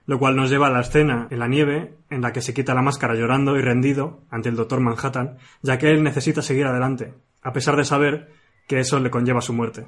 Lo 0.08 0.18
cual 0.18 0.36
nos 0.36 0.49
lleva 0.49 0.68
a 0.68 0.72
la 0.72 0.82
escena 0.82 1.28
en 1.30 1.38
la 1.38 1.47
nieve 1.47 1.93
en 2.10 2.22
la 2.22 2.34
que 2.34 2.41
se 2.41 2.53
quita 2.55 2.74
la 2.74 2.82
máscara 2.82 3.14
llorando 3.14 3.55
y 3.58 3.62
rendido 3.62 4.24
ante 4.32 4.49
el 4.49 4.55
doctor 4.55 4.80
Manhattan, 4.80 5.38
ya 5.62 5.78
que 5.78 5.91
él 5.91 6.01
necesita 6.01 6.41
seguir 6.41 6.66
adelante, 6.66 7.14
a 7.43 7.53
pesar 7.53 7.76
de 7.76 7.86
saber 7.86 8.32
que 8.68 8.80
eso 8.80 8.99
le 8.99 9.12
conlleva 9.12 9.41
su 9.41 9.53
muerte. 9.53 9.86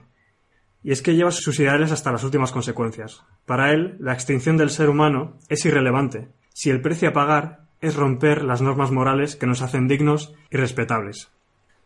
Y 0.83 0.91
es 0.91 1.01
que 1.01 1.15
lleva 1.15 1.31
sus 1.31 1.59
ideales 1.59 1.91
hasta 1.91 2.11
las 2.11 2.23
últimas 2.23 2.51
consecuencias. 2.51 3.23
Para 3.45 3.73
él, 3.73 3.97
la 3.99 4.13
extinción 4.13 4.57
del 4.57 4.69
ser 4.69 4.89
humano 4.89 5.37
es 5.49 5.65
irrelevante, 5.65 6.29
si 6.53 6.69
el 6.69 6.81
precio 6.81 7.09
a 7.09 7.13
pagar 7.13 7.69
es 7.81 7.95
romper 7.95 8.43
las 8.43 8.61
normas 8.61 8.91
morales 8.91 9.35
que 9.35 9.47
nos 9.47 9.61
hacen 9.61 9.87
dignos 9.87 10.33
y 10.51 10.57
respetables. 10.57 11.29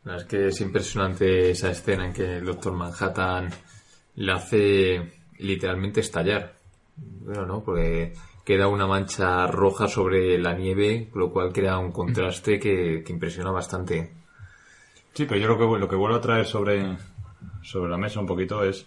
Es 0.05 0.25
que 0.25 0.47
es 0.47 0.59
impresionante 0.59 1.51
esa 1.51 1.71
escena 1.71 2.07
en 2.07 2.13
que 2.13 2.37
el 2.37 2.45
Doctor 2.45 2.73
Manhattan 2.73 3.49
le 4.15 4.31
hace 4.31 5.13
literalmente 5.37 6.01
estallar. 6.01 6.55
Bueno, 6.95 7.45
¿no? 7.45 7.63
Porque 7.63 8.13
queda 8.43 8.67
una 8.67 8.87
mancha 8.87 9.47
roja 9.47 9.87
sobre 9.87 10.37
la 10.37 10.53
nieve, 10.53 11.09
lo 11.15 11.31
cual 11.31 11.53
crea 11.53 11.77
un 11.77 11.91
contraste 11.91 12.59
que, 12.59 13.03
que 13.05 13.13
impresiona 13.13 13.51
bastante. 13.51 14.11
Sí, 15.13 15.25
pero 15.25 15.39
yo 15.39 15.47
lo 15.47 15.57
que, 15.57 15.79
lo 15.79 15.87
que 15.87 15.95
vuelvo 15.95 16.17
a 16.17 16.21
traer 16.21 16.45
sobre, 16.45 16.97
sobre 17.61 17.89
la 17.91 17.97
mesa 17.97 18.19
un 18.19 18.25
poquito 18.25 18.63
es 18.63 18.85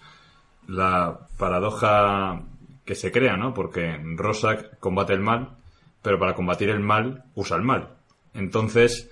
la 0.68 1.28
paradoja 1.38 2.42
que 2.84 2.94
se 2.94 3.12
crea, 3.12 3.36
¿no? 3.36 3.54
Porque 3.54 3.98
Rorschach 4.16 4.78
combate 4.78 5.12
el 5.12 5.20
mal, 5.20 5.56
pero 6.02 6.18
para 6.18 6.34
combatir 6.34 6.70
el 6.70 6.80
mal 6.80 7.24
usa 7.34 7.56
el 7.56 7.62
mal. 7.62 7.96
Entonces, 8.34 9.10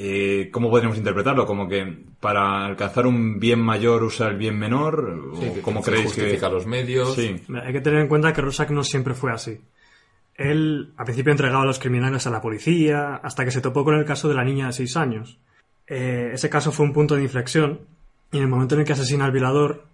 eh, 0.00 0.48
¿cómo 0.52 0.70
podríamos 0.70 0.96
interpretarlo? 0.96 1.44
¿Como 1.44 1.68
que 1.68 2.04
para 2.20 2.64
alcanzar 2.64 3.04
un 3.04 3.40
bien 3.40 3.58
mayor 3.60 4.04
usa 4.04 4.28
el 4.28 4.36
bien 4.36 4.56
menor? 4.56 5.32
Sí, 5.34 5.48
¿O 5.48 5.54
que 5.54 5.60
¿Cómo 5.60 5.82
se 5.82 5.90
creéis 5.90 6.12
que...? 6.12 6.20
justifica 6.20 6.48
los 6.48 6.66
medios. 6.66 7.16
Sí. 7.16 7.42
Hay 7.64 7.72
que 7.72 7.80
tener 7.80 8.02
en 8.02 8.06
cuenta 8.06 8.32
que 8.32 8.40
Rorschach 8.40 8.70
no 8.70 8.84
siempre 8.84 9.14
fue 9.14 9.32
así. 9.32 9.60
Él 10.36 10.92
al 10.96 11.04
principio 11.04 11.32
entregaba 11.32 11.64
a 11.64 11.66
los 11.66 11.80
criminales 11.80 12.28
a 12.28 12.30
la 12.30 12.40
policía, 12.40 13.16
hasta 13.16 13.44
que 13.44 13.50
se 13.50 13.60
topó 13.60 13.84
con 13.84 13.96
el 13.96 14.04
caso 14.04 14.28
de 14.28 14.36
la 14.36 14.44
niña 14.44 14.68
de 14.68 14.72
6 14.72 14.96
años. 14.96 15.40
Eh, 15.88 16.30
ese 16.32 16.48
caso 16.48 16.70
fue 16.70 16.86
un 16.86 16.92
punto 16.92 17.16
de 17.16 17.22
inflexión, 17.24 17.80
y 18.30 18.36
en 18.36 18.44
el 18.44 18.48
momento 18.48 18.76
en 18.76 18.82
el 18.82 18.86
que 18.86 18.92
asesina 18.92 19.24
al 19.24 19.32
violador, 19.32 19.86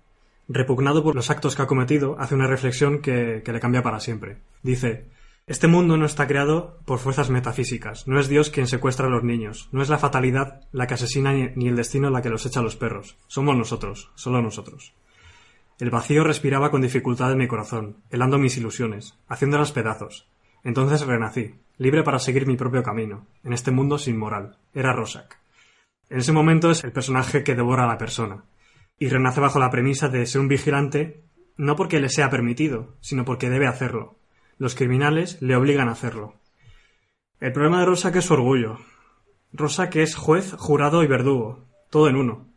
repugnado 0.48 1.02
por 1.02 1.14
los 1.14 1.30
actos 1.30 1.57
que 1.57 1.62
ha 1.62 1.66
cometido, 1.66 2.16
hace 2.18 2.34
una 2.34 2.46
reflexión 2.46 3.00
que, 3.00 3.40
que 3.42 3.52
le 3.52 3.61
cambia 3.61 3.82
para 3.82 4.00
siempre. 4.00 4.36
Dice, 4.62 5.07
este 5.47 5.66
mundo 5.66 5.99
no 5.99 6.07
está 6.07 6.26
creado 6.26 6.78
por 6.86 6.99
fuerzas 6.99 7.28
metafísicas, 7.28 8.09
no 8.09 8.18
es 8.18 8.28
Dios 8.28 8.49
quien 8.49 8.66
secuestra 8.66 9.09
a 9.09 9.11
los 9.11 9.24
niños, 9.24 9.68
no 9.72 9.82
es 9.82 9.90
la 9.90 9.99
fatalidad 9.99 10.62
la 10.72 10.86
que 10.86 10.95
asesina 10.95 11.34
ni, 11.34 11.68
el 11.68 11.76
destino 11.76 12.09
la 12.09 12.22
que 12.22 12.30
los 12.30 12.47
echa 12.47 12.61
a 12.61 12.62
los 12.62 12.76
perros, 12.76 13.18
somos 13.26 13.55
nosotros, 13.55 14.11
solo 14.14 14.40
nosotros. 14.40 14.95
El 15.78 15.90
vacío 15.90 16.24
respiraba 16.24 16.70
con 16.70 16.80
dificultad 16.80 17.32
en 17.32 17.38
mi 17.38 17.47
corazón, 17.47 17.99
helando 18.11 18.38
mis 18.38 18.57
ilusiones, 18.57 19.18
haciéndolas 19.28 19.72
pedazos. 19.72 20.26
Entonces 20.62 21.05
renací, 21.05 21.57
libre 21.76 22.05
para 22.05 22.18
seguir 22.18 22.47
mi 22.47 22.57
propio 22.57 22.82
camino, 22.82 23.26
en 23.42 23.53
este 23.53 23.70
mundo 23.70 23.99
sin 23.99 24.16
moral. 24.16 24.57
Era 24.72 24.95
Rorschach. 24.95 25.34
En 26.09 26.18
ese 26.18 26.32
momento 26.32 26.70
es 26.70 26.84
el 26.84 26.92
personaje 26.92 27.45
que 27.45 27.55
devora 27.55 27.84
a 27.84 27.88
la 27.88 27.99
persona, 27.99 28.45
y 28.99 29.09
renace 29.09 29.40
bajo 29.40 29.59
la 29.59 29.70
premisa 29.70 30.09
de 30.09 30.24
ser 30.24 30.40
un 30.40 30.49
vigilante 30.49 31.24
no 31.57 31.76
porque 31.76 32.01
le 32.01 32.09
sea 32.09 32.30
permitido, 32.30 32.97
sino 33.01 33.26
porque 33.26 33.51
debe 33.51 33.66
hacerlo. 33.66 34.18
Los 34.59 34.74
criminales 34.74 35.40
le 35.40 35.57
obligan 35.57 35.88
a 35.88 35.92
hacerlo. 35.92 36.34
El 37.40 37.52
problema 37.52 37.80
de 37.80 37.86
Rorschach 37.86 38.16
es 38.16 38.24
su 38.24 38.34
orgullo. 38.34 38.78
Rorschach 39.52 39.94
es 39.96 40.14
juez, 40.14 40.55
jurado 40.57 41.02
y 41.02 41.07
verdugo, 41.07 41.64
todo 41.90 42.09
en 42.09 42.16
uno. 42.16 42.48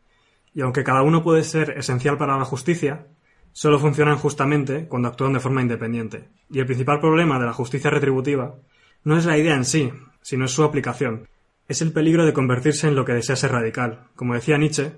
Y 0.53 0.61
aunque 0.61 0.83
cada 0.83 1.01
uno 1.01 1.23
puede 1.23 1.43
ser 1.43 1.71
esencial 1.77 2.17
para 2.17 2.37
la 2.37 2.45
justicia, 2.45 3.07
solo 3.51 3.79
funcionan 3.79 4.17
justamente 4.17 4.87
cuando 4.87 5.07
actúan 5.07 5.33
de 5.33 5.39
forma 5.39 5.61
independiente. 5.61 6.29
Y 6.49 6.59
el 6.59 6.65
principal 6.65 6.99
problema 6.99 7.39
de 7.39 7.45
la 7.45 7.53
justicia 7.53 7.89
retributiva 7.89 8.55
no 9.03 9.17
es 9.17 9.25
la 9.25 9.37
idea 9.37 9.55
en 9.55 9.65
sí, 9.65 9.91
sino 10.21 10.45
es 10.45 10.51
su 10.51 10.63
aplicación. 10.63 11.27
Es 11.67 11.81
el 11.81 11.91
peligro 11.91 12.25
de 12.25 12.33
convertirse 12.33 12.87
en 12.87 12.95
lo 12.95 13.05
que 13.05 13.13
desea 13.13 13.35
ser 13.35 13.51
radical. 13.51 14.07
Como 14.15 14.35
decía 14.35 14.57
Nietzsche, 14.57 14.93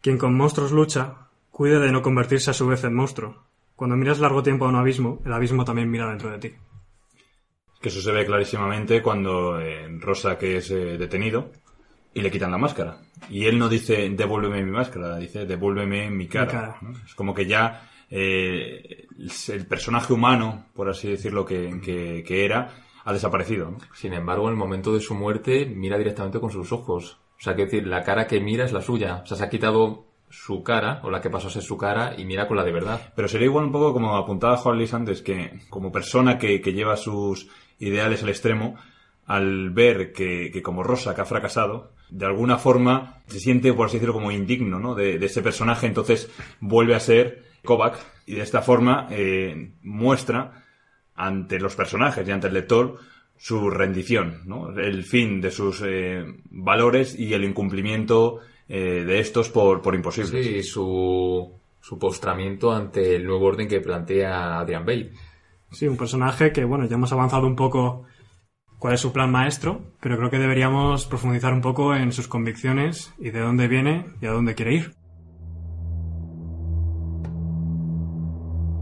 quien 0.00 0.18
con 0.18 0.34
monstruos 0.34 0.72
lucha, 0.72 1.28
cuide 1.50 1.78
de 1.78 1.92
no 1.92 2.02
convertirse 2.02 2.50
a 2.50 2.54
su 2.54 2.66
vez 2.66 2.84
en 2.84 2.94
monstruo. 2.94 3.44
Cuando 3.76 3.96
miras 3.96 4.18
largo 4.18 4.42
tiempo 4.42 4.64
a 4.64 4.68
un 4.68 4.76
abismo, 4.76 5.20
el 5.24 5.32
abismo 5.32 5.64
también 5.64 5.90
mira 5.90 6.08
dentro 6.08 6.30
de 6.30 6.38
ti. 6.38 6.52
Que 7.80 7.88
eso 7.90 8.00
se 8.00 8.10
ve 8.10 8.24
clarísimamente 8.24 9.02
cuando 9.02 9.60
eh, 9.60 9.86
Rosa 10.00 10.38
que 10.38 10.56
es 10.56 10.70
eh, 10.70 10.96
detenido 10.98 11.52
y 12.14 12.22
le 12.22 12.30
quitan 12.30 12.50
la 12.50 12.58
máscara. 12.58 12.98
Y 13.28 13.44
él 13.44 13.58
no 13.58 13.68
dice 13.68 14.08
devuélveme 14.08 14.64
mi 14.64 14.70
máscara, 14.72 15.18
dice 15.18 15.44
devuélveme 15.44 16.10
mi 16.10 16.26
cara. 16.26 16.50
cara. 16.50 16.76
¿no? 16.80 16.92
Es 17.04 17.14
como 17.14 17.34
que 17.34 17.46
ya 17.46 17.90
eh, 18.10 19.06
el 19.48 19.66
personaje 19.66 20.12
humano, 20.12 20.66
por 20.74 20.88
así 20.88 21.08
decirlo, 21.10 21.44
que, 21.44 21.78
que- 21.84 22.24
que 22.26 22.44
era, 22.46 22.70
ha 23.04 23.12
desaparecido. 23.12 23.70
¿no? 23.72 23.78
Sin 23.94 24.14
embargo, 24.14 24.46
en 24.46 24.52
el 24.54 24.58
momento 24.58 24.94
de 24.94 25.00
su 25.00 25.14
muerte, 25.14 25.66
mira 25.66 25.98
directamente 25.98 26.40
con 26.40 26.50
sus 26.50 26.72
ojos. 26.72 27.18
O 27.38 27.40
sea, 27.42 27.54
que 27.54 27.66
decir, 27.66 27.86
la 27.86 28.02
cara 28.02 28.26
que 28.26 28.40
mira 28.40 28.64
es 28.64 28.72
la 28.72 28.80
suya. 28.80 29.16
O 29.22 29.26
sea, 29.26 29.36
se 29.36 29.44
ha 29.44 29.50
quitado 29.50 30.05
su 30.28 30.62
cara, 30.62 31.00
o 31.04 31.10
la 31.10 31.20
que 31.20 31.30
pasó 31.30 31.48
a 31.48 31.50
ser 31.50 31.62
su 31.62 31.76
cara, 31.76 32.14
y 32.16 32.24
mira 32.24 32.46
con 32.46 32.56
la 32.56 32.64
de 32.64 32.72
verdad. 32.72 33.12
Pero 33.14 33.28
sería 33.28 33.46
igual 33.46 33.66
un 33.66 33.72
poco 33.72 33.92
como 33.92 34.16
apuntaba 34.16 34.60
Luis 34.72 34.92
antes, 34.94 35.22
que 35.22 35.60
como 35.70 35.92
persona 35.92 36.38
que, 36.38 36.58
lleva 36.58 36.96
sus 36.96 37.48
ideales 37.78 38.22
al 38.22 38.28
extremo, 38.28 38.76
al 39.26 39.70
ver 39.70 40.12
que, 40.12 40.62
como 40.62 40.82
Rosa, 40.82 41.14
que 41.14 41.20
ha 41.20 41.26
fracasado, 41.26 41.92
de 42.10 42.26
alguna 42.26 42.58
forma 42.58 43.22
se 43.26 43.40
siente, 43.40 43.72
por 43.72 43.86
así 43.86 43.96
decirlo, 43.96 44.14
como 44.14 44.30
indigno 44.30 44.78
¿no? 44.78 44.94
de, 44.94 45.18
de 45.18 45.26
ese 45.26 45.42
personaje, 45.42 45.86
entonces 45.86 46.30
vuelve 46.60 46.94
a 46.94 47.00
ser 47.00 47.46
Kovac 47.64 47.98
y 48.26 48.34
de 48.34 48.42
esta 48.42 48.62
forma 48.62 49.08
eh, 49.10 49.72
muestra 49.82 50.64
ante 51.14 51.58
los 51.58 51.74
personajes 51.74 52.26
y 52.26 52.30
ante 52.30 52.48
el 52.48 52.54
lector 52.54 52.98
su 53.38 53.70
rendición, 53.70 54.42
¿no? 54.46 54.70
el 54.78 55.04
fin 55.04 55.40
de 55.40 55.50
sus 55.50 55.82
eh, 55.84 56.24
valores 56.50 57.18
y 57.18 57.34
el 57.34 57.44
incumplimiento 57.44 58.40
eh, 58.68 59.04
de 59.04 59.20
estos 59.20 59.48
por, 59.48 59.82
por 59.82 59.94
imposibles. 59.94 60.44
Sí, 60.44 60.62
su, 60.62 61.52
su 61.80 61.98
postramiento 61.98 62.72
ante 62.72 63.16
el 63.16 63.24
nuevo 63.24 63.46
orden 63.46 63.68
que 63.68 63.80
plantea 63.80 64.58
Adrian 64.58 64.84
Bale. 64.84 65.12
Sí, 65.70 65.86
un 65.86 65.96
personaje 65.96 66.52
que, 66.52 66.64
bueno, 66.64 66.86
ya 66.86 66.94
hemos 66.94 67.12
avanzado 67.12 67.46
un 67.46 67.56
poco 67.56 68.04
cuál 68.78 68.94
es 68.94 69.00
su 69.00 69.12
plan 69.12 69.30
maestro, 69.30 69.92
pero 70.00 70.16
creo 70.16 70.30
que 70.30 70.38
deberíamos 70.38 71.06
profundizar 71.06 71.52
un 71.52 71.60
poco 71.60 71.94
en 71.94 72.12
sus 72.12 72.28
convicciones 72.28 73.12
y 73.18 73.30
de 73.30 73.40
dónde 73.40 73.68
viene 73.68 74.06
y 74.20 74.26
a 74.26 74.32
dónde 74.32 74.54
quiere 74.54 74.74
ir. 74.74 74.94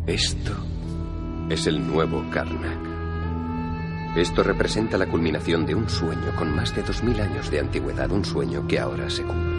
Esto 0.07 0.53
es 1.49 1.67
el 1.67 1.87
nuevo 1.87 2.25
Karnak. 2.31 2.95
Esto 4.17 4.43
representa 4.43 4.99
la 4.99 5.07
culminación 5.07 5.67
de 5.67 5.75
un 5.75 5.89
sueño 5.89 6.37
con 6.37 6.55
más 6.55 6.75
de 6.77 6.83
2000 6.83 7.21
años 7.21 7.51
de 7.51 7.61
antigüedad, 7.61 8.11
un 8.13 8.25
sueño 8.25 8.67
que 8.69 8.79
ahora 8.79 9.11
se 9.11 9.23
cumple. 9.23 9.54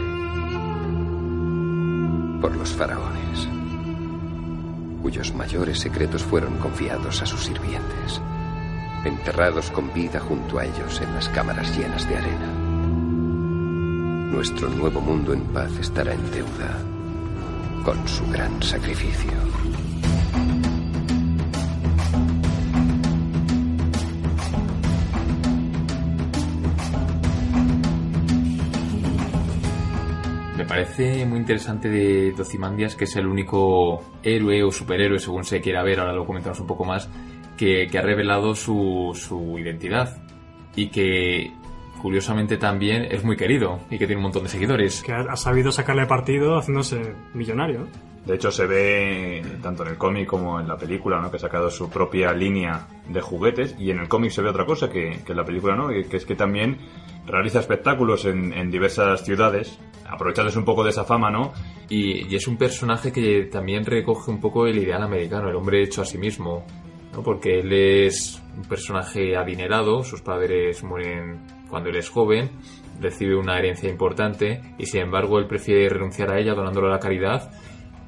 Por 2.42 2.56
los 2.56 2.70
faraones, 2.74 3.48
cuyos 5.02 5.34
mayores 5.34 5.80
secretos 5.80 6.24
fueron 6.24 6.58
confiados 6.58 7.22
a 7.22 7.26
sus 7.26 7.46
sirvientes, 7.46 8.22
enterrados 9.04 9.72
con 9.72 9.94
vida 9.94 10.20
junto 10.20 10.60
a 10.60 10.66
ellos 10.66 11.02
en 11.02 11.14
las 11.14 11.30
cámaras 11.30 11.78
llenas 11.78 12.08
de 12.08 12.18
arena. 12.18 12.52
Nuestro 14.32 14.70
nuevo 14.70 15.02
mundo 15.02 15.34
en 15.34 15.42
paz 15.46 15.72
estará 15.80 16.14
en 16.14 16.32
deuda 16.32 16.78
con 17.84 18.08
su 18.08 18.26
gran 18.28 18.62
sacrificio. 18.62 19.32
Parece 30.84 31.26
muy 31.26 31.40
interesante 31.40 31.90
de 31.90 32.32
Docimandias, 32.32 32.96
que 32.96 33.06
es 33.06 33.16
el 33.16 33.28
único 33.28 34.04
héroe 34.24 34.64
o 34.64 34.72
superhéroe, 34.72 35.20
según 35.20 35.44
se 35.44 35.62
quiera 35.62 35.84
ver, 35.84 36.00
ahora 36.00 36.14
lo 36.14 36.26
comentamos 36.26 36.60
un 36.60 36.68
poco 36.68 36.86
más, 36.86 37.10
que, 37.58 37.90
ha 37.98 38.02
revelado 38.02 38.56
su 38.56 39.56
identidad 39.58 40.18
y 40.76 40.88
que 40.88 41.54
curiosamente 42.06 42.58
también 42.58 43.08
es 43.10 43.24
muy 43.24 43.36
querido 43.36 43.80
y 43.90 43.98
que 43.98 44.06
tiene 44.06 44.18
un 44.18 44.26
montón 44.26 44.44
de 44.44 44.50
seguidores. 44.50 45.02
Que 45.02 45.12
ha, 45.12 45.36
sabido 45.36 45.72
sacarle 45.72 46.06
partido 46.06 46.56
haciéndose 46.56 47.16
millonario. 47.34 47.88
De 48.28 48.36
hecho, 48.36 48.52
se 48.52 48.68
ve 48.68 49.44
tanto 49.64 49.82
en 49.82 49.90
el 49.90 49.98
cómic 49.98 50.28
como 50.28 50.60
en 50.60 50.68
la 50.68 50.78
película, 50.78 51.20
¿no? 51.20 51.32
Que 51.32 51.38
ha 51.38 51.40
sacado 51.40 51.72
su 51.72 51.90
propia 51.90 52.32
línea 52.32 52.86
de 53.10 53.22
juguetes. 53.22 53.76
Y 53.80 53.90
en 53.90 53.98
el 53.98 54.08
cómic 54.08 54.30
se 54.30 54.44
ve 54.44 54.50
otra 54.50 54.68
cosa 54.68 54.88
que, 54.88 55.24
que 55.26 55.32
en 55.32 55.36
la 55.36 55.46
película, 55.46 55.76
¿no? 55.76 55.88
Que 55.88 56.16
es 56.16 56.28
que 56.28 56.36
también 56.36 56.78
realiza 57.26 57.60
espectáculos 57.60 58.26
en, 58.26 58.54
en 58.54 58.70
diversas 58.70 59.26
ciudades, 59.26 59.80
aprovechándose 60.08 60.60
un 60.60 60.66
poco 60.66 60.84
de 60.84 60.92
esa 60.92 61.06
fama, 61.06 61.32
¿no? 61.32 61.54
Y, 61.90 62.32
y 62.32 62.36
es 62.36 62.48
un 62.48 62.58
personaje 62.58 63.12
que 63.12 63.50
también 63.52 63.84
recoge 63.84 64.30
un 64.30 64.40
poco 64.40 64.68
el 64.68 64.78
ideal 64.78 65.02
americano, 65.02 65.50
el 65.50 65.56
hombre 65.56 65.82
hecho 65.82 66.04
a 66.04 66.06
sí 66.06 66.20
mismo. 66.20 66.68
¿no? 67.14 67.24
Porque 67.24 67.62
él 67.62 67.74
es 67.74 68.40
un 68.56 68.66
personaje 68.66 69.36
adinerado, 69.36 70.04
sus 70.04 70.22
padres 70.22 70.84
mueren 70.84 71.55
cuando 71.76 71.90
él 71.90 71.98
es 71.98 72.10
joven, 72.10 72.52
recibe 73.02 73.36
una 73.36 73.60
herencia 73.60 73.90
importante 73.90 74.62
y 74.78 74.86
sin 74.86 75.02
embargo 75.02 75.40
él 75.40 75.46
prefiere 75.46 75.90
renunciar 75.90 76.32
a 76.32 76.40
ella 76.40 76.54
donándolo 76.54 76.88
a 76.88 76.92
la 76.92 77.00
caridad 77.00 77.52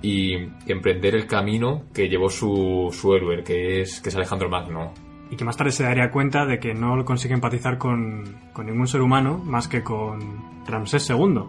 y 0.02 0.36
emprender 0.68 1.16
el 1.16 1.28
camino 1.28 1.84
que 1.94 2.08
llevó 2.08 2.30
su, 2.30 2.88
su 2.94 3.14
héroe, 3.14 3.44
que 3.44 3.82
es, 3.82 4.00
que 4.00 4.08
es 4.08 4.16
Alejandro 4.16 4.48
Magno. 4.48 4.94
Y 5.30 5.36
que 5.36 5.44
más 5.44 5.58
tarde 5.58 5.72
se 5.72 5.84
daría 5.84 6.10
cuenta 6.12 6.46
de 6.46 6.60
que 6.60 6.74
no 6.74 7.04
consigue 7.04 7.34
empatizar 7.34 7.78
con, 7.78 8.40
con 8.54 8.68
ningún 8.68 8.88
ser 8.88 9.02
humano 9.02 9.38
más 9.38 9.68
que 9.68 9.84
con 9.84 10.64
Ramsés 10.66 11.10
II. 11.10 11.42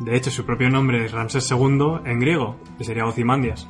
De 0.00 0.14
hecho, 0.14 0.30
su 0.30 0.44
propio 0.44 0.68
nombre 0.68 1.06
es 1.06 1.12
Ramsés 1.12 1.50
II 1.50 2.02
en 2.04 2.20
griego, 2.20 2.56
que 2.76 2.84
sería 2.84 3.06
Ozymandias. 3.06 3.66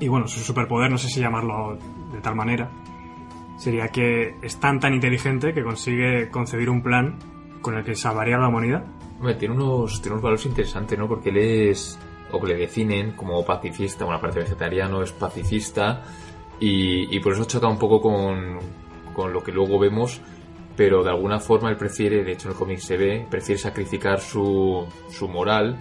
Y 0.00 0.08
bueno, 0.08 0.26
su 0.26 0.40
superpoder, 0.40 0.90
no 0.90 0.96
sé 0.96 1.10
si 1.10 1.20
llamarlo 1.20 1.76
de 2.14 2.20
tal 2.22 2.34
manera, 2.34 2.70
sería 3.62 3.88
que 3.88 4.34
es 4.42 4.58
tan 4.58 4.80
tan 4.80 4.92
inteligente 4.92 5.54
que 5.54 5.62
consigue 5.62 6.28
concebir 6.30 6.68
un 6.68 6.82
plan 6.82 7.16
con 7.60 7.76
el 7.76 7.84
que 7.84 7.94
salvaría 7.94 8.34
a 8.34 8.40
la 8.40 8.48
humanidad. 8.48 8.84
Tiene 9.38 9.54
unos, 9.54 10.02
tiene 10.02 10.14
unos 10.14 10.22
valores 10.24 10.46
interesantes, 10.46 10.98
¿no? 10.98 11.06
Porque 11.06 11.28
él 11.28 11.36
es, 11.36 11.96
o 12.32 12.40
que 12.40 12.48
le 12.48 12.56
definen 12.56 13.12
como 13.12 13.44
pacifista, 13.44 14.04
bueno, 14.04 14.18
aparte 14.18 14.40
vegetariano, 14.40 15.00
es 15.00 15.12
pacifista, 15.12 16.02
y, 16.58 17.14
y 17.16 17.20
por 17.20 17.34
eso 17.34 17.44
choca 17.44 17.68
un 17.68 17.78
poco 17.78 18.00
con, 18.00 18.58
con 19.14 19.32
lo 19.32 19.44
que 19.44 19.52
luego 19.52 19.78
vemos, 19.78 20.20
pero 20.76 21.04
de 21.04 21.10
alguna 21.10 21.38
forma 21.38 21.70
él 21.70 21.76
prefiere, 21.76 22.24
de 22.24 22.32
hecho 22.32 22.48
en 22.48 22.54
el 22.54 22.58
cómic 22.58 22.78
se 22.78 22.96
ve, 22.96 23.24
prefiere 23.30 23.60
sacrificar 23.60 24.18
su, 24.18 24.84
su 25.08 25.28
moral 25.28 25.78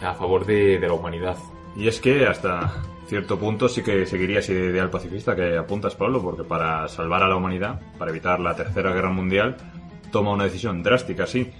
a 0.00 0.14
favor 0.14 0.46
de, 0.46 0.78
de 0.78 0.86
la 0.86 0.94
humanidad. 0.94 1.36
Y 1.76 1.88
es 1.88 2.00
que 2.00 2.26
hasta 2.26 2.82
cierto 3.06 3.38
punto 3.38 3.68
sí 3.68 3.82
que 3.82 4.06
seguiría 4.06 4.38
ese 4.38 4.54
ideal 4.54 4.90
pacifista 4.90 5.34
que 5.34 5.56
apuntas, 5.56 5.96
Pablo, 5.96 6.22
porque 6.22 6.44
para 6.44 6.86
salvar 6.88 7.22
a 7.22 7.28
la 7.28 7.36
humanidad, 7.36 7.80
para 7.98 8.10
evitar 8.10 8.38
la 8.40 8.54
Tercera 8.54 8.92
Guerra 8.92 9.10
Mundial, 9.10 9.56
toma 10.12 10.32
una 10.32 10.44
decisión 10.44 10.82
drástica, 10.82 11.26
sí, 11.26 11.50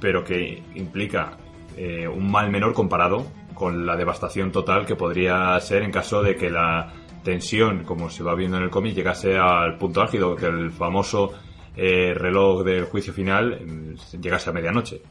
pero 0.00 0.24
que 0.24 0.62
implica 0.74 1.38
eh, 1.76 2.06
un 2.08 2.30
mal 2.30 2.50
menor 2.50 2.74
comparado 2.74 3.26
con 3.54 3.86
la 3.86 3.96
devastación 3.96 4.52
total 4.52 4.86
que 4.86 4.96
podría 4.96 5.58
ser 5.60 5.82
en 5.82 5.90
caso 5.90 6.22
de 6.22 6.36
que 6.36 6.50
la 6.50 6.92
tensión, 7.22 7.84
como 7.84 8.10
se 8.10 8.22
va 8.22 8.34
viendo 8.34 8.56
en 8.56 8.64
el 8.64 8.70
cómic, 8.70 8.94
llegase 8.94 9.36
al 9.36 9.76
punto 9.76 10.00
álgido, 10.00 10.36
que 10.36 10.46
el 10.46 10.70
famoso 10.70 11.32
eh, 11.76 12.12
reloj 12.14 12.64
del 12.64 12.84
juicio 12.84 13.12
final 13.12 13.54
eh, 13.54 14.18
llegase 14.20 14.50
a 14.50 14.52
medianoche. 14.52 15.02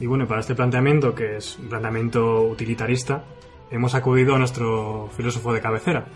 Y 0.00 0.06
bueno, 0.06 0.26
para 0.26 0.40
este 0.40 0.54
planteamiento, 0.54 1.14
que 1.14 1.36
es 1.36 1.58
un 1.58 1.68
planteamiento 1.68 2.42
utilitarista, 2.42 3.24
hemos 3.70 3.94
acudido 3.94 4.34
a 4.34 4.38
nuestro 4.38 5.08
filósofo 5.16 5.52
de 5.52 5.60
cabecera, 5.60 6.06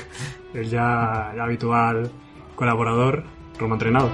el 0.54 0.68
ya, 0.68 1.32
ya 1.36 1.44
habitual 1.44 2.10
colaborador, 2.54 3.24
Roma 3.58 3.74
Entrenado. 3.74 4.10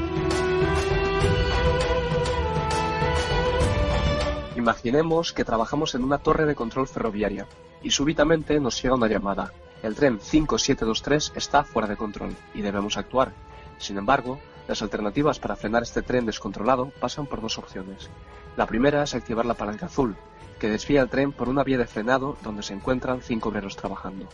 Imaginemos 4.57 5.33
que 5.33 5.45
trabajamos 5.45 5.95
en 5.95 6.05
una 6.05 6.19
torre 6.19 6.45
de 6.45 6.55
control 6.55 6.87
ferroviaria 6.87 7.47
y 7.83 7.91
súbitamente 7.91 8.61
nos 8.61 8.81
llega 8.83 8.95
una 8.95 9.09
llamada. 9.09 9.53
El 9.83 9.95
tren 9.95 10.21
5723 10.21 11.33
está 11.35 11.65
fuera 11.65 11.89
de 11.89 11.97
control 11.97 12.37
y 12.55 12.63
debemos 12.63 12.97
actuar. 12.97 13.33
Sin 13.79 13.99
embargo, 13.99 14.39
las 14.69 14.83
alternativas 14.83 15.41
para 15.41 15.57
frenar 15.57 15.83
este 15.83 16.03
tren 16.03 16.27
descontrolado 16.27 16.93
pasan 17.01 17.27
por 17.27 17.41
dos 17.41 17.59
opciones. 17.59 18.09
La 18.57 18.67
primera 18.67 19.03
es 19.03 19.15
activar 19.15 19.47
la 19.47 19.55
palanca 19.55 19.87
azul, 19.87 20.17
que 20.63 20.69
desvía 20.69 21.03
el 21.03 21.09
tren 21.09 21.33
por 21.33 21.49
una 21.49 21.65
vía 21.65 21.77
de 21.77 21.89
frenado 21.89 22.37
donde 22.45 22.63
se 22.63 22.73
encuentran 22.73 23.21
cinco 23.21 23.49
obreros 23.49 23.77
trabajando. 23.77 24.29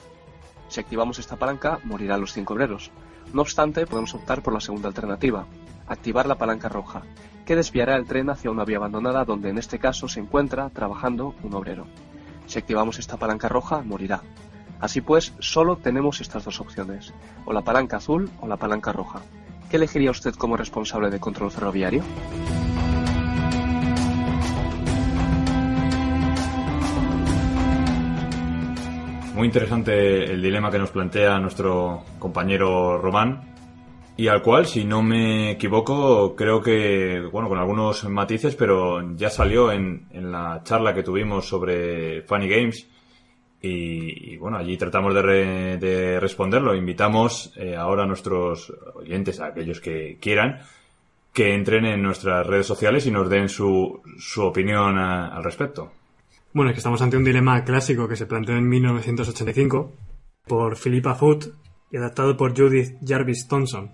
Si 0.68 0.78
activamos 0.78 1.18
esta 1.18 1.36
palanca, 1.36 1.78
morirán 1.84 2.20
los 2.20 2.34
cinco 2.34 2.52
obreros. 2.52 2.90
No 3.32 3.40
obstante, 3.40 3.86
podemos 3.86 4.14
optar 4.14 4.42
por 4.42 4.52
la 4.52 4.60
segunda 4.60 4.88
alternativa, 4.88 5.46
activar 5.86 6.26
la 6.26 6.34
palanca 6.34 6.68
roja, 6.68 7.00
que 7.46 7.56
desviará 7.56 7.96
el 7.96 8.04
tren 8.04 8.28
hacia 8.28 8.50
una 8.50 8.66
vía 8.66 8.76
abandonada 8.76 9.24
donde 9.24 9.48
en 9.48 9.56
este 9.56 9.78
caso 9.78 10.06
se 10.06 10.20
encuentra 10.20 10.68
trabajando 10.68 11.34
un 11.42 11.54
obrero. 11.54 11.86
Si 12.44 12.58
activamos 12.58 12.98
esta 12.98 13.16
palanca 13.16 13.48
roja, 13.48 13.80
morirá. 13.80 14.20
Así 14.80 15.00
pues, 15.00 15.32
solo 15.38 15.76
tenemos 15.76 16.20
estas 16.20 16.44
dos 16.44 16.60
opciones, 16.60 17.14
o 17.46 17.54
la 17.54 17.62
palanca 17.62 17.96
azul 17.96 18.30
o 18.42 18.46
la 18.46 18.58
palanca 18.58 18.92
roja. 18.92 19.22
¿Qué 19.70 19.76
elegiría 19.76 20.10
usted 20.10 20.34
como 20.34 20.58
responsable 20.58 21.08
de 21.08 21.20
control 21.20 21.50
ferroviario? 21.50 22.02
Muy 29.38 29.46
interesante 29.46 30.24
el 30.24 30.42
dilema 30.42 30.68
que 30.68 30.80
nos 30.80 30.90
plantea 30.90 31.38
nuestro 31.38 32.02
compañero 32.18 32.98
Román 32.98 33.54
y 34.16 34.26
al 34.26 34.42
cual, 34.42 34.66
si 34.66 34.84
no 34.84 35.00
me 35.00 35.52
equivoco, 35.52 36.34
creo 36.34 36.60
que, 36.60 37.20
bueno, 37.30 37.48
con 37.48 37.56
algunos 37.56 38.02
matices, 38.08 38.56
pero 38.56 39.14
ya 39.14 39.30
salió 39.30 39.70
en, 39.70 40.08
en 40.10 40.32
la 40.32 40.62
charla 40.64 40.92
que 40.92 41.04
tuvimos 41.04 41.46
sobre 41.46 42.22
Funny 42.22 42.48
Games 42.48 42.88
y, 43.62 44.36
bueno, 44.38 44.56
allí 44.58 44.76
tratamos 44.76 45.14
de, 45.14 45.22
re- 45.22 45.76
de 45.76 46.18
responderlo. 46.18 46.74
Invitamos 46.74 47.52
eh, 47.54 47.76
ahora 47.76 48.02
a 48.02 48.06
nuestros 48.06 48.72
oyentes, 48.96 49.38
a 49.38 49.46
aquellos 49.46 49.80
que 49.80 50.18
quieran, 50.20 50.62
que 51.32 51.54
entren 51.54 51.84
en 51.84 52.02
nuestras 52.02 52.44
redes 52.44 52.66
sociales 52.66 53.06
y 53.06 53.12
nos 53.12 53.30
den 53.30 53.48
su, 53.48 54.02
su 54.18 54.42
opinión 54.42 54.98
a- 54.98 55.28
al 55.28 55.44
respecto. 55.44 55.92
Bueno, 56.52 56.70
es 56.70 56.74
que 56.74 56.78
estamos 56.78 57.00
ante 57.02 57.16
un 57.16 57.24
dilema 57.24 57.62
clásico 57.64 58.08
que 58.08 58.16
se 58.16 58.26
planteó 58.26 58.56
en 58.56 58.68
1985 58.68 59.92
por 60.46 60.76
Philippa 60.76 61.14
Foot 61.14 61.46
y 61.90 61.96
adaptado 61.98 62.36
por 62.36 62.56
Judith 62.56 62.96
Jarvis 63.06 63.46
Thompson. 63.48 63.92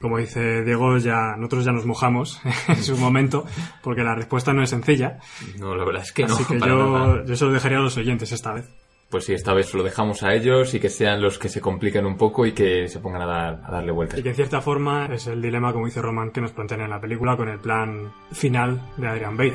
Como 0.00 0.18
dice 0.18 0.62
Diego, 0.64 0.98
ya, 0.98 1.34
nosotros 1.36 1.64
ya 1.64 1.72
nos 1.72 1.86
mojamos 1.86 2.40
en 2.68 2.82
su 2.82 2.96
momento 2.96 3.44
porque 3.82 4.02
la 4.02 4.14
respuesta 4.14 4.52
no 4.52 4.62
es 4.62 4.70
sencilla. 4.70 5.18
No, 5.58 5.74
la 5.74 5.84
verdad 5.84 6.02
es 6.02 6.12
que 6.12 6.26
no. 6.26 6.34
Así 6.34 6.44
que 6.44 6.58
yo, 6.66 7.24
yo 7.24 7.36
se 7.36 7.44
lo 7.44 7.52
dejaría 7.52 7.78
a 7.78 7.82
los 7.82 7.96
oyentes 7.96 8.32
esta 8.32 8.52
vez. 8.52 8.68
Pues 9.10 9.26
sí, 9.26 9.32
esta 9.34 9.54
vez 9.54 9.72
lo 9.74 9.82
dejamos 9.84 10.22
a 10.24 10.34
ellos 10.34 10.74
y 10.74 10.80
que 10.80 10.88
sean 10.90 11.22
los 11.22 11.38
que 11.38 11.48
se 11.48 11.60
compliquen 11.60 12.04
un 12.04 12.16
poco 12.16 12.44
y 12.46 12.52
que 12.52 12.88
se 12.88 12.98
pongan 12.98 13.22
a, 13.22 13.26
dar- 13.26 13.60
a 13.64 13.70
darle 13.70 13.92
vueltas. 13.92 14.18
Y 14.18 14.22
que 14.22 14.30
en 14.30 14.34
cierta 14.34 14.60
forma 14.60 15.06
es 15.06 15.26
el 15.28 15.40
dilema, 15.40 15.72
como 15.72 15.86
dice 15.86 16.02
Roman, 16.02 16.30
que 16.30 16.40
nos 16.40 16.52
plantean 16.52 16.80
en 16.80 16.90
la 16.90 17.00
película 17.00 17.36
con 17.36 17.48
el 17.48 17.60
plan 17.60 18.12
final 18.32 18.82
de 18.96 19.06
Adrian 19.06 19.36
Bate. 19.36 19.54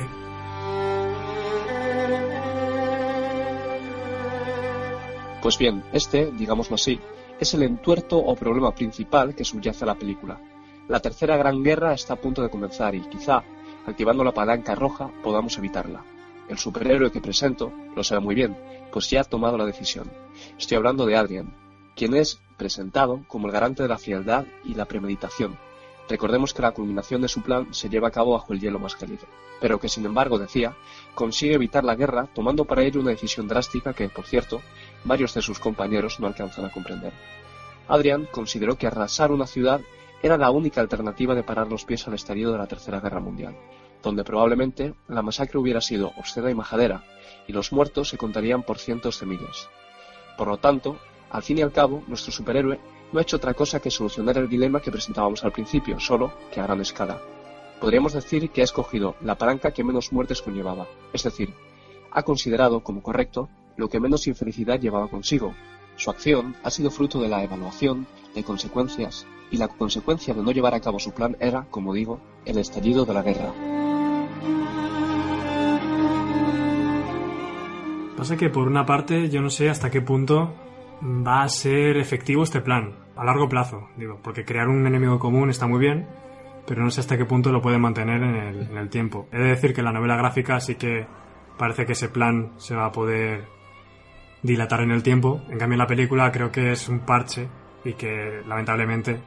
Pues 5.42 5.56
bien, 5.56 5.82
este, 5.92 6.30
digámoslo 6.32 6.74
así, 6.74 7.00
es 7.38 7.54
el 7.54 7.62
entuerto 7.62 8.18
o 8.18 8.36
problema 8.36 8.74
principal 8.74 9.34
que 9.34 9.44
subyace 9.44 9.84
a 9.84 9.86
la 9.86 9.94
película. 9.94 10.38
La 10.86 11.00
tercera 11.00 11.36
gran 11.38 11.62
guerra 11.62 11.94
está 11.94 12.14
a 12.14 12.20
punto 12.20 12.42
de 12.42 12.50
comenzar 12.50 12.94
y 12.94 13.00
quizá, 13.00 13.42
activando 13.86 14.22
la 14.22 14.34
palanca 14.34 14.74
roja, 14.74 15.10
podamos 15.22 15.56
evitarla. 15.56 16.04
El 16.48 16.58
superhéroe 16.58 17.10
que 17.10 17.22
presento 17.22 17.72
lo 17.96 18.04
sabe 18.04 18.20
muy 18.20 18.34
bien, 18.34 18.54
pues 18.92 19.08
ya 19.08 19.22
ha 19.22 19.24
tomado 19.24 19.56
la 19.56 19.64
decisión. 19.64 20.10
Estoy 20.58 20.76
hablando 20.76 21.06
de 21.06 21.16
Adrian, 21.16 21.54
quien 21.96 22.14
es 22.14 22.38
presentado 22.58 23.24
como 23.26 23.46
el 23.46 23.52
garante 23.52 23.82
de 23.82 23.88
la 23.88 23.98
frialdad 23.98 24.44
y 24.64 24.74
la 24.74 24.84
premeditación. 24.84 25.56
Recordemos 26.10 26.52
que 26.52 26.62
la 26.62 26.72
culminación 26.72 27.22
de 27.22 27.28
su 27.28 27.40
plan 27.40 27.72
se 27.72 27.88
lleva 27.88 28.08
a 28.08 28.10
cabo 28.10 28.32
bajo 28.32 28.52
el 28.52 28.60
hielo 28.60 28.80
más 28.80 28.96
cálido, 28.96 29.26
pero 29.60 29.78
que 29.78 29.88
sin 29.88 30.04
embargo, 30.04 30.40
decía, 30.40 30.76
consigue 31.14 31.54
evitar 31.54 31.84
la 31.84 31.94
guerra 31.94 32.28
tomando 32.34 32.64
para 32.64 32.82
ello 32.82 33.00
una 33.00 33.10
decisión 33.10 33.46
drástica 33.46 33.94
que, 33.94 34.08
por 34.08 34.26
cierto, 34.26 34.60
varios 35.04 35.34
de 35.34 35.42
sus 35.42 35.58
compañeros 35.58 36.20
no 36.20 36.26
alcanzan 36.26 36.64
a 36.64 36.72
comprender. 36.72 37.12
Adrian 37.88 38.26
consideró 38.30 38.76
que 38.76 38.86
arrasar 38.86 39.32
una 39.32 39.46
ciudad 39.46 39.80
era 40.22 40.36
la 40.36 40.50
única 40.50 40.80
alternativa 40.80 41.34
de 41.34 41.42
parar 41.42 41.68
los 41.68 41.84
pies 41.84 42.06
al 42.06 42.14
estallido 42.14 42.52
de 42.52 42.58
la 42.58 42.66
Tercera 42.66 43.00
Guerra 43.00 43.20
Mundial, 43.20 43.56
donde 44.02 44.24
probablemente 44.24 44.94
la 45.08 45.22
masacre 45.22 45.58
hubiera 45.58 45.80
sido 45.80 46.12
obscena 46.16 46.50
y 46.50 46.54
majadera, 46.54 47.04
y 47.46 47.52
los 47.52 47.72
muertos 47.72 48.08
se 48.08 48.18
contarían 48.18 48.62
por 48.62 48.78
cientos 48.78 49.18
de 49.20 49.26
miles. 49.26 49.68
Por 50.36 50.48
lo 50.48 50.58
tanto, 50.58 50.98
al 51.30 51.42
fin 51.42 51.58
y 51.58 51.62
al 51.62 51.72
cabo, 51.72 52.02
nuestro 52.06 52.32
superhéroe 52.32 52.78
no 53.12 53.18
ha 53.18 53.22
hecho 53.22 53.36
otra 53.36 53.54
cosa 53.54 53.80
que 53.80 53.90
solucionar 53.90 54.38
el 54.38 54.48
dilema 54.48 54.80
que 54.80 54.92
presentábamos 54.92 55.42
al 55.44 55.52
principio, 55.52 55.98
solo 55.98 56.32
que 56.52 56.60
a 56.60 56.64
gran 56.64 56.80
escala. 56.80 57.20
Podríamos 57.80 58.12
decir 58.12 58.50
que 58.50 58.60
ha 58.60 58.64
escogido 58.64 59.16
la 59.22 59.36
palanca 59.36 59.72
que 59.72 59.84
menos 59.84 60.12
muertes 60.12 60.42
conllevaba, 60.42 60.86
es 61.12 61.22
decir, 61.22 61.54
ha 62.12 62.22
considerado 62.22 62.80
como 62.80 63.02
correcto 63.02 63.48
lo 63.80 63.88
que 63.88 63.98
menos 63.98 64.26
infelicidad 64.26 64.78
llevaba 64.78 65.08
consigo. 65.08 65.54
Su 65.96 66.10
acción 66.10 66.54
ha 66.62 66.70
sido 66.70 66.90
fruto 66.90 67.20
de 67.20 67.28
la 67.28 67.42
evaluación 67.42 68.06
de 68.34 68.44
consecuencias, 68.44 69.26
y 69.50 69.56
la 69.56 69.68
consecuencia 69.68 70.34
de 70.34 70.42
no 70.42 70.52
llevar 70.52 70.74
a 70.74 70.80
cabo 70.80 70.98
su 70.98 71.12
plan 71.12 71.36
era, 71.40 71.66
como 71.70 71.94
digo, 71.94 72.20
el 72.44 72.58
estallido 72.58 73.04
de 73.04 73.14
la 73.14 73.22
guerra. 73.22 73.52
Pasa 78.16 78.36
que 78.36 78.50
por 78.50 78.68
una 78.68 78.84
parte 78.84 79.30
yo 79.30 79.40
no 79.40 79.48
sé 79.48 79.70
hasta 79.70 79.90
qué 79.90 80.02
punto 80.02 80.52
va 81.02 81.42
a 81.42 81.48
ser 81.48 81.96
efectivo 81.96 82.42
este 82.42 82.60
plan, 82.60 82.94
a 83.16 83.24
largo 83.24 83.48
plazo, 83.48 83.88
digo, 83.96 84.20
porque 84.22 84.44
crear 84.44 84.68
un 84.68 84.86
enemigo 84.86 85.18
común 85.18 85.48
está 85.48 85.66
muy 85.66 85.80
bien, 85.80 86.06
pero 86.66 86.84
no 86.84 86.90
sé 86.90 87.00
hasta 87.00 87.16
qué 87.16 87.24
punto 87.24 87.50
lo 87.50 87.62
puede 87.62 87.78
mantener 87.78 88.22
en 88.22 88.36
el, 88.36 88.60
en 88.70 88.76
el 88.76 88.90
tiempo. 88.90 89.26
He 89.32 89.38
de 89.38 89.48
decir 89.48 89.72
que 89.72 89.82
la 89.82 89.90
novela 89.92 90.16
gráfica 90.16 90.60
sí 90.60 90.74
que 90.74 91.06
parece 91.56 91.86
que 91.86 91.92
ese 91.92 92.10
plan 92.10 92.52
se 92.58 92.76
va 92.76 92.86
a 92.86 92.92
poder 92.92 93.59
dilatar 94.42 94.80
en 94.80 94.90
el 94.90 95.02
tiempo, 95.02 95.42
en 95.48 95.58
cambio 95.58 95.74
en 95.74 95.80
la 95.80 95.86
película 95.86 96.30
creo 96.32 96.50
que 96.50 96.72
es 96.72 96.88
un 96.88 97.00
parche 97.00 97.48
y 97.84 97.94
que 97.94 98.42
lamentablemente 98.46 99.20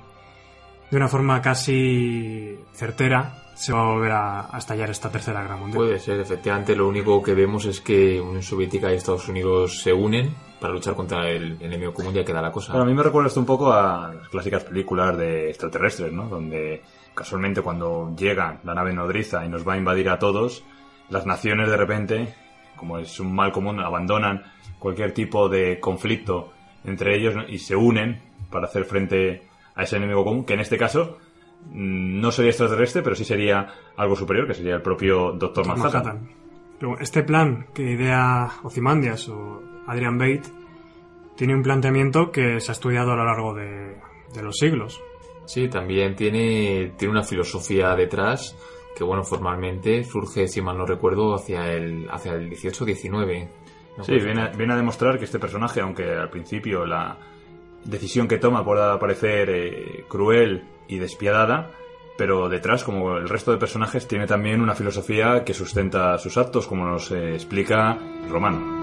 de 0.89 0.97
una 0.97 1.07
forma 1.07 1.41
casi 1.41 2.57
certera 2.73 3.39
se 3.55 3.73
va 3.73 3.81
a 3.81 3.93
volver 3.93 4.11
a, 4.11 4.55
a 4.55 4.57
estallar 4.57 4.89
esta 4.89 5.09
tercera 5.09 5.41
guerra 5.41 5.57
mundial. 5.57 5.77
Puede 5.77 5.99
ser, 5.99 6.19
efectivamente, 6.19 6.75
lo 6.75 6.87
único 6.87 7.21
que 7.21 7.33
vemos 7.33 7.65
es 7.65 7.81
que 7.81 8.19
Unión 8.19 8.41
Soviética 8.41 8.91
y 8.91 8.95
Estados 8.95 9.27
Unidos 9.27 9.81
se 9.81 9.93
unen 9.93 10.33
para 10.59 10.73
luchar 10.73 10.95
contra 10.95 11.29
el 11.29 11.57
enemigo 11.61 11.93
común 11.93 12.13
ya 12.13 12.23
queda 12.23 12.41
la 12.41 12.51
cosa. 12.51 12.71
Bueno, 12.71 12.85
a 12.85 12.87
mí 12.87 12.93
me 12.93 13.03
recuerda 13.03 13.27
esto 13.27 13.41
un 13.41 13.45
poco 13.45 13.73
a 13.73 14.13
las 14.13 14.29
clásicas 14.29 14.63
películas 14.63 15.17
de 15.17 15.49
extraterrestres, 15.49 16.13
¿no? 16.13 16.29
Donde 16.29 16.81
casualmente 17.13 17.61
cuando 17.61 18.15
llega 18.15 18.61
la 18.63 18.73
nave 18.73 18.93
nodriza 18.93 19.45
y 19.45 19.49
nos 19.49 19.67
va 19.67 19.73
a 19.73 19.77
invadir 19.77 20.09
a 20.09 20.19
todos, 20.19 20.63
las 21.09 21.25
naciones 21.25 21.69
de 21.69 21.75
repente, 21.75 22.33
como 22.83 22.99
es 22.99 23.17
un 23.21 23.33
mal 23.33 23.53
común, 23.53 23.79
abandonan 23.79 24.43
cualquier 24.77 25.13
tipo 25.13 25.47
de 25.47 25.79
conflicto 25.79 26.51
entre 26.83 27.15
ellos 27.15 27.33
y 27.47 27.59
se 27.59 27.77
unen 27.77 28.19
para 28.49 28.67
hacer 28.67 28.83
frente 28.83 29.43
a 29.73 29.83
ese 29.83 29.95
enemigo 29.95 30.25
común, 30.25 30.43
que 30.43 30.53
en 30.53 30.59
este 30.59 30.77
caso 30.77 31.17
mm, 31.71 32.19
no 32.19 32.29
sería 32.29 32.51
extraterrestre, 32.51 33.01
pero 33.01 33.15
sí 33.15 33.23
sería 33.23 33.73
algo 33.95 34.17
superior, 34.17 34.45
que 34.45 34.53
sería 34.53 34.75
el 34.75 34.81
propio 34.81 35.31
Doctor 35.31 35.65
Manhattan. 35.65 36.03
Manhattan. 36.03 36.29
Pero 36.77 36.99
este 36.99 37.23
plan 37.23 37.67
que 37.73 37.91
idea 37.91 38.51
Ozymandias 38.63 39.29
o 39.29 39.63
Adrian 39.87 40.17
Bate 40.17 40.43
tiene 41.37 41.55
un 41.55 41.63
planteamiento 41.63 42.31
que 42.31 42.59
se 42.59 42.69
ha 42.71 42.73
estudiado 42.73 43.13
a 43.13 43.15
lo 43.15 43.23
largo 43.23 43.53
de, 43.53 43.95
de 44.35 44.43
los 44.43 44.57
siglos. 44.57 44.99
Sí, 45.45 45.69
también 45.69 46.17
tiene, 46.17 46.91
tiene 46.97 47.13
una 47.13 47.23
filosofía 47.23 47.95
detrás 47.95 48.57
que, 48.95 49.03
bueno, 49.03 49.23
formalmente 49.23 50.03
surge, 50.03 50.47
si 50.47 50.61
mal 50.61 50.77
no 50.77 50.85
recuerdo, 50.85 51.35
hacia 51.35 51.71
el, 51.71 52.07
hacia 52.09 52.33
el 52.33 52.49
18-19. 52.49 53.47
No 53.97 54.03
Sí, 54.03 54.13
viene 54.13 54.49
viene 54.57 54.73
a 54.73 54.77
demostrar 54.77 55.19
que 55.19 55.25
este 55.25 55.39
personaje, 55.39 55.81
aunque 55.81 56.11
al 56.11 56.29
principio 56.29 56.85
la 56.85 57.17
decisión 57.83 58.27
que 58.27 58.37
toma 58.37 58.65
pueda 58.65 58.97
parecer 58.99 59.49
eh, 59.49 60.05
cruel 60.07 60.63
y 60.87 60.97
despiadada, 60.97 61.71
pero 62.17 62.49
detrás, 62.49 62.83
como 62.83 63.17
el 63.17 63.27
resto 63.27 63.51
de 63.51 63.57
personajes, 63.57 64.07
tiene 64.07 64.27
también 64.27 64.61
una 64.61 64.75
filosofía 64.75 65.43
que 65.43 65.53
sustenta 65.53 66.17
sus 66.17 66.37
actos, 66.37 66.67
como 66.67 66.85
nos 66.85 67.11
eh, 67.11 67.33
explica 67.33 67.97
Romano. 68.29 68.81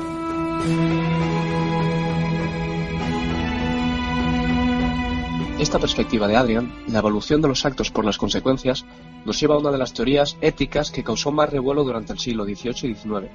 Esta 5.60 5.78
perspectiva 5.78 6.26
de 6.26 6.36
Adrian, 6.36 6.72
la 6.88 7.00
evolución 7.00 7.42
de 7.42 7.48
los 7.48 7.66
actos 7.66 7.90
por 7.90 8.06
las 8.06 8.16
consecuencias, 8.16 8.86
nos 9.26 9.38
lleva 9.38 9.56
a 9.56 9.58
una 9.58 9.70
de 9.70 9.76
las 9.76 9.92
teorías 9.92 10.38
éticas 10.40 10.90
que 10.90 11.04
causó 11.04 11.32
más 11.32 11.50
revuelo 11.50 11.84
durante 11.84 12.14
el 12.14 12.18
siglo 12.18 12.44
XVIII 12.44 12.90
y 12.90 12.94
XIX. 12.94 13.30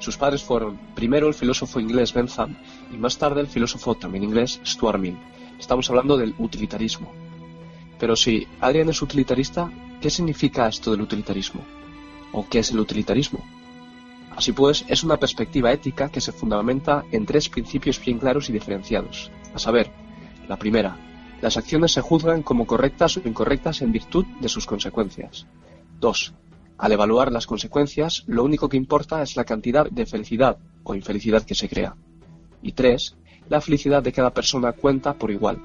Sus 0.00 0.16
padres 0.16 0.42
fueron, 0.42 0.76
primero 0.96 1.28
el 1.28 1.34
filósofo 1.34 1.78
inglés 1.78 2.12
Bentham 2.12 2.56
y 2.92 2.96
más 2.96 3.16
tarde 3.16 3.40
el 3.40 3.46
filósofo 3.46 3.94
también 3.94 4.24
inglés 4.24 4.60
Stuart 4.66 4.98
Mill. 4.98 5.16
Estamos 5.56 5.88
hablando 5.88 6.16
del 6.16 6.34
utilitarismo. 6.36 7.12
Pero 7.96 8.16
si 8.16 8.44
Adrian 8.60 8.88
es 8.88 9.00
utilitarista, 9.00 9.70
¿qué 10.00 10.10
significa 10.10 10.66
esto 10.66 10.90
del 10.90 11.02
utilitarismo? 11.02 11.62
¿O 12.32 12.44
qué 12.48 12.58
es 12.58 12.72
el 12.72 12.80
utilitarismo? 12.80 13.38
Así 14.34 14.50
pues, 14.50 14.84
es 14.88 15.04
una 15.04 15.16
perspectiva 15.16 15.70
ética 15.70 16.08
que 16.08 16.20
se 16.20 16.32
fundamenta 16.32 17.04
en 17.12 17.24
tres 17.24 17.48
principios 17.48 18.04
bien 18.04 18.18
claros 18.18 18.50
y 18.50 18.52
diferenciados. 18.52 19.30
A 19.54 19.60
saber, 19.60 19.92
la 20.48 20.56
primera, 20.56 21.11
las 21.42 21.56
acciones 21.56 21.90
se 21.90 22.00
juzgan 22.00 22.42
como 22.42 22.66
correctas 22.68 23.16
o 23.16 23.22
incorrectas 23.24 23.82
en 23.82 23.90
virtud 23.90 24.24
de 24.40 24.48
sus 24.48 24.64
consecuencias. 24.64 25.46
2. 26.00 26.34
Al 26.78 26.92
evaluar 26.92 27.32
las 27.32 27.46
consecuencias, 27.46 28.22
lo 28.28 28.44
único 28.44 28.68
que 28.68 28.76
importa 28.76 29.20
es 29.22 29.36
la 29.36 29.44
cantidad 29.44 29.90
de 29.90 30.06
felicidad 30.06 30.58
o 30.84 30.94
infelicidad 30.94 31.42
que 31.42 31.56
se 31.56 31.68
crea. 31.68 31.96
Y 32.62 32.72
3. 32.72 33.16
La 33.48 33.60
felicidad 33.60 34.04
de 34.04 34.12
cada 34.12 34.32
persona 34.32 34.72
cuenta 34.72 35.14
por 35.14 35.32
igual. 35.32 35.60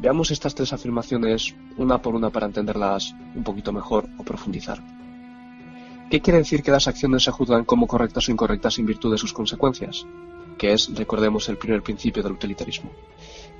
Veamos 0.00 0.30
estas 0.30 0.54
tres 0.54 0.72
afirmaciones 0.72 1.54
una 1.76 2.00
por 2.00 2.14
una 2.14 2.30
para 2.30 2.46
entenderlas 2.46 3.14
un 3.34 3.44
poquito 3.44 3.74
mejor 3.74 4.08
o 4.18 4.24
profundizar. 4.24 4.82
¿Qué 6.10 6.22
quiere 6.22 6.38
decir 6.38 6.62
que 6.62 6.70
las 6.70 6.88
acciones 6.88 7.24
se 7.24 7.30
juzgan 7.30 7.66
como 7.66 7.86
correctas 7.86 8.26
o 8.26 8.32
incorrectas 8.32 8.78
en 8.78 8.86
virtud 8.86 9.12
de 9.12 9.18
sus 9.18 9.34
consecuencias? 9.34 10.06
Que 10.56 10.72
es, 10.72 10.90
recordemos, 10.94 11.46
el 11.50 11.58
primer 11.58 11.82
principio 11.82 12.22
del 12.22 12.32
utilitarismo. 12.32 12.90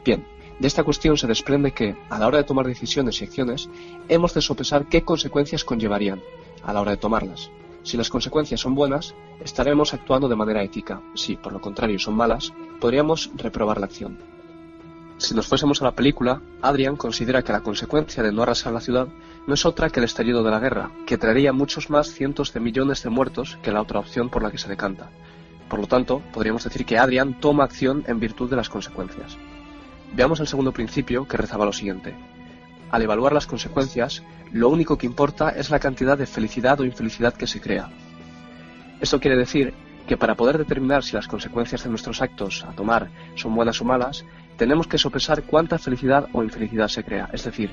Bien, 0.02 0.24
de 0.60 0.68
esta 0.68 0.84
cuestión 0.84 1.16
se 1.16 1.26
desprende 1.26 1.72
que, 1.72 1.96
a 2.10 2.18
la 2.18 2.26
hora 2.26 2.36
de 2.36 2.44
tomar 2.44 2.66
decisiones 2.66 3.20
y 3.20 3.24
acciones, 3.24 3.70
hemos 4.10 4.34
de 4.34 4.42
sopesar 4.42 4.86
qué 4.86 5.02
consecuencias 5.02 5.64
conllevarían 5.64 6.20
a 6.62 6.74
la 6.74 6.82
hora 6.82 6.90
de 6.90 6.98
tomarlas. 6.98 7.50
Si 7.82 7.96
las 7.96 8.10
consecuencias 8.10 8.60
son 8.60 8.74
buenas, 8.74 9.14
estaremos 9.42 9.94
actuando 9.94 10.28
de 10.28 10.36
manera 10.36 10.62
ética. 10.62 11.00
Si, 11.14 11.36
por 11.36 11.54
lo 11.54 11.62
contrario, 11.62 11.98
son 11.98 12.14
malas, 12.14 12.52
podríamos 12.78 13.30
reprobar 13.36 13.80
la 13.80 13.86
acción. 13.86 14.18
Si 15.16 15.34
nos 15.34 15.46
fuésemos 15.46 15.80
a 15.80 15.86
la 15.86 15.94
película, 15.94 16.42
Adrian 16.60 16.96
considera 16.96 17.42
que 17.42 17.52
la 17.52 17.62
consecuencia 17.62 18.22
de 18.22 18.30
no 18.30 18.42
arrasar 18.42 18.74
la 18.74 18.82
ciudad 18.82 19.08
no 19.46 19.54
es 19.54 19.64
otra 19.64 19.88
que 19.88 20.00
el 20.00 20.04
estallido 20.04 20.42
de 20.42 20.50
la 20.50 20.60
guerra, 20.60 20.90
que 21.06 21.16
traería 21.16 21.54
muchos 21.54 21.88
más 21.88 22.12
cientos 22.12 22.52
de 22.52 22.60
millones 22.60 23.02
de 23.02 23.08
muertos 23.08 23.58
que 23.62 23.72
la 23.72 23.80
otra 23.80 23.98
opción 23.98 24.28
por 24.28 24.42
la 24.42 24.50
que 24.50 24.58
se 24.58 24.68
decanta. 24.68 25.10
Por 25.70 25.80
lo 25.80 25.86
tanto, 25.86 26.20
podríamos 26.34 26.64
decir 26.64 26.84
que 26.84 26.98
Adrian 26.98 27.40
toma 27.40 27.64
acción 27.64 28.04
en 28.06 28.20
virtud 28.20 28.50
de 28.50 28.56
las 28.56 28.68
consecuencias. 28.68 29.38
Veamos 30.12 30.40
el 30.40 30.46
segundo 30.46 30.72
principio 30.72 31.26
que 31.26 31.36
rezaba 31.36 31.64
lo 31.64 31.72
siguiente. 31.72 32.14
Al 32.90 33.02
evaluar 33.02 33.32
las 33.32 33.46
consecuencias, 33.46 34.22
lo 34.52 34.68
único 34.68 34.98
que 34.98 35.06
importa 35.06 35.50
es 35.50 35.70
la 35.70 35.78
cantidad 35.78 36.18
de 36.18 36.26
felicidad 36.26 36.80
o 36.80 36.84
infelicidad 36.84 37.34
que 37.34 37.46
se 37.46 37.60
crea. 37.60 37.88
Esto 39.00 39.20
quiere 39.20 39.36
decir 39.36 39.72
que 40.06 40.16
para 40.16 40.34
poder 40.34 40.58
determinar 40.58 41.04
si 41.04 41.14
las 41.14 41.28
consecuencias 41.28 41.84
de 41.84 41.90
nuestros 41.90 42.20
actos 42.20 42.64
a 42.64 42.72
tomar 42.72 43.08
son 43.36 43.54
buenas 43.54 43.80
o 43.80 43.84
malas, 43.84 44.24
tenemos 44.56 44.88
que 44.88 44.98
sopesar 44.98 45.44
cuánta 45.44 45.78
felicidad 45.78 46.26
o 46.32 46.42
infelicidad 46.42 46.88
se 46.88 47.04
crea. 47.04 47.30
Es 47.32 47.44
decir, 47.44 47.70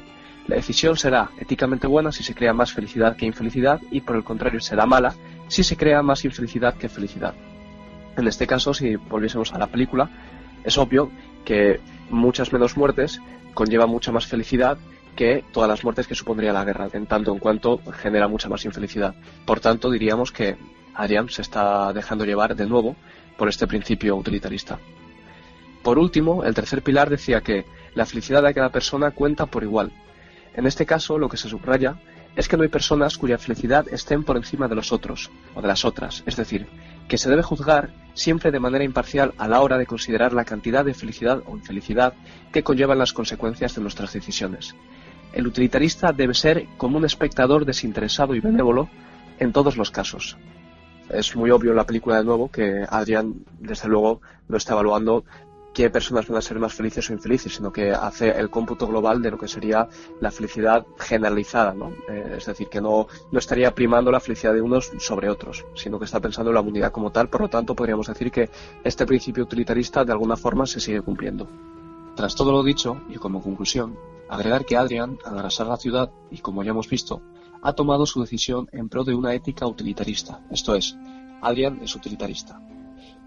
la 0.48 0.56
decisión 0.56 0.96
será 0.96 1.32
éticamente 1.40 1.88
buena 1.88 2.12
si 2.12 2.24
se 2.24 2.36
crea 2.36 2.54
más 2.54 2.72
felicidad 2.72 3.18
que 3.18 3.26
infelicidad 3.26 3.82
y 3.92 4.02
por 4.02 4.16
el 4.16 4.24
contrario 4.24 4.62
será 4.62 4.86
mala 4.86 5.16
si 5.48 5.64
se 5.64 5.76
crea 5.76 6.04
más 6.04 6.24
infelicidad 6.24 6.76
que 6.76 6.88
felicidad. 6.88 7.34
En 8.16 8.28
este 8.28 8.48
caso, 8.48 8.74
si 8.74 8.96
volviésemos 8.96 9.52
a 9.54 9.58
la 9.58 9.68
película, 9.68 10.10
es 10.64 10.78
obvio 10.78 11.12
que 11.48 11.80
muchas 12.10 12.52
menos 12.52 12.76
muertes 12.76 13.22
conlleva 13.54 13.88
mucha 13.88 14.12
más 14.12 14.28
felicidad 14.28 14.78
que 15.16 15.46
todas 15.54 15.70
las 15.70 15.82
muertes 15.82 16.06
que 16.06 16.14
supondría 16.14 16.52
la 16.52 16.66
guerra, 16.66 16.90
en 16.92 17.06
tanto 17.06 17.32
en 17.32 17.40
cuanto 17.40 17.80
genera 18.02 18.28
mucha 18.28 18.50
más 18.50 18.66
infelicidad. 18.66 19.16
Por 19.46 19.62
tanto, 19.62 19.90
diríamos 19.90 20.34
que 20.34 20.58
Adrian 20.94 21.30
se 21.30 21.42
está 21.42 21.94
dejando 21.94 22.26
llevar 22.26 22.54
de 22.54 22.66
nuevo 22.68 22.98
por 23.38 23.48
este 23.48 23.66
principio 23.66 24.18
utilitarista. 24.18 24.78
Por 25.84 25.98
último, 25.98 26.44
el 26.44 26.54
tercer 26.54 26.82
pilar 26.82 27.10
decía 27.10 27.40
que 27.40 27.64
la 27.96 28.06
felicidad 28.06 28.44
de 28.44 28.54
cada 28.54 28.70
persona 28.70 29.12
cuenta 29.12 29.46
por 29.46 29.64
igual. 29.64 29.94
En 30.54 30.68
este 30.68 30.86
caso, 30.86 31.18
lo 31.18 31.30
que 31.30 31.38
se 31.38 31.48
subraya 31.48 31.96
es 32.36 32.50
que 32.50 32.58
no 32.58 32.64
hay 32.64 32.70
personas 32.70 33.18
cuya 33.18 33.38
felicidad 33.38 33.88
estén 33.90 34.26
por 34.26 34.36
encima 34.36 34.68
de 34.68 34.76
los 34.76 34.92
otros 34.92 35.32
o 35.56 35.62
de 35.62 35.68
las 35.70 35.86
otras, 35.86 36.24
es 36.26 36.36
decir, 36.36 36.68
que 37.08 37.18
se 37.18 37.30
debe 37.30 37.44
juzgar 37.44 37.90
siempre 38.14 38.52
de 38.52 38.60
manera 38.60 38.84
imparcial 38.84 39.34
a 39.38 39.48
la 39.48 39.62
hora 39.62 39.78
de 39.78 39.86
considerar 39.86 40.34
la 40.34 40.46
cantidad 40.46 40.84
de 40.84 40.94
felicidad 40.94 41.42
o 41.46 41.56
infelicidad 41.56 42.14
que 42.52 42.64
conllevan 42.64 42.98
las 42.98 43.14
consecuencias 43.14 43.76
de 43.76 43.82
nuestras 43.82 44.14
decisiones. 44.14 44.76
El 45.34 45.48
utilitarista 45.48 46.14
debe 46.14 46.34
ser 46.34 46.68
como 46.78 46.98
un 46.98 47.06
espectador 47.06 47.66
desinteresado 47.66 48.34
y 48.34 48.40
benévolo 48.40 48.90
en 49.40 49.54
todos 49.54 49.78
los 49.78 49.92
casos. 49.92 50.38
Es 51.10 51.36
muy 51.36 51.52
obvio 51.52 51.72
en 51.72 51.78
la 51.78 51.86
película 51.86 52.18
de 52.18 52.24
nuevo 52.24 52.50
que 52.50 52.84
Adrian, 52.90 53.36
desde 53.60 53.88
luego, 53.88 54.22
no 54.48 54.58
está 54.58 54.74
evaluando 54.74 55.24
qué 55.78 55.92
personas 55.92 56.28
van 56.28 56.40
a 56.40 56.42
ser 56.42 56.58
más 56.58 56.74
felices 56.74 57.08
o 57.08 57.14
infelices, 57.14 57.54
sino 57.54 57.72
que 57.72 57.92
hace 57.92 58.32
el 58.32 58.50
cómputo 58.50 58.88
global 58.88 59.22
de 59.22 59.30
lo 59.30 59.38
que 59.38 59.48
sería 59.48 59.88
la 60.20 60.32
felicidad 60.32 60.88
generalizada, 60.98 61.76
¿no? 61.76 61.92
Eh, 62.10 62.38
es 62.40 62.48
decir, 62.48 62.68
que 62.68 62.82
no, 62.82 63.06
no 63.32 63.38
estaría 63.38 63.76
primando 63.76 64.12
la 64.12 64.20
felicidad 64.20 64.56
de 64.56 64.62
unos 64.62 64.92
sobre 64.98 65.30
otros, 65.30 65.66
sino 65.76 66.00
que 66.00 66.06
está 66.06 66.20
pensando 66.20 66.50
en 66.50 66.56
la 66.56 66.62
unidad 66.62 66.92
como 66.92 67.12
tal, 67.12 67.30
por 67.30 67.42
lo 67.42 67.50
tanto 67.50 67.76
podríamos 67.76 68.08
decir 68.08 68.32
que 68.32 68.50
este 68.84 69.06
principio 69.06 69.44
utilitarista 69.44 70.04
de 70.04 70.14
alguna 70.14 70.36
forma 70.36 70.66
se 70.66 70.80
sigue 70.80 71.02
cumpliendo. 71.02 71.48
Tras 72.16 72.34
todo 72.34 72.52
lo 72.52 72.64
dicho, 72.64 73.00
y 73.08 73.18
como 73.18 73.44
conclusión, 73.44 74.00
agregar 74.30 74.66
que 74.66 74.78
Adrian, 74.78 75.20
al 75.26 75.38
arrasar 75.38 75.68
la 75.68 75.78
ciudad, 75.78 76.10
y 76.32 76.40
como 76.40 76.64
ya 76.64 76.72
hemos 76.72 76.90
visto, 76.90 77.22
ha 77.62 77.74
tomado 77.74 78.08
su 78.08 78.20
decisión 78.20 78.68
en 78.72 78.90
pro 78.90 79.04
de 79.04 79.14
una 79.14 79.36
ética 79.36 79.68
utilitarista, 79.68 80.42
esto 80.50 80.74
es, 80.74 80.98
Adrian 81.44 81.82
es 81.84 81.96
utilitarista. 81.96 82.60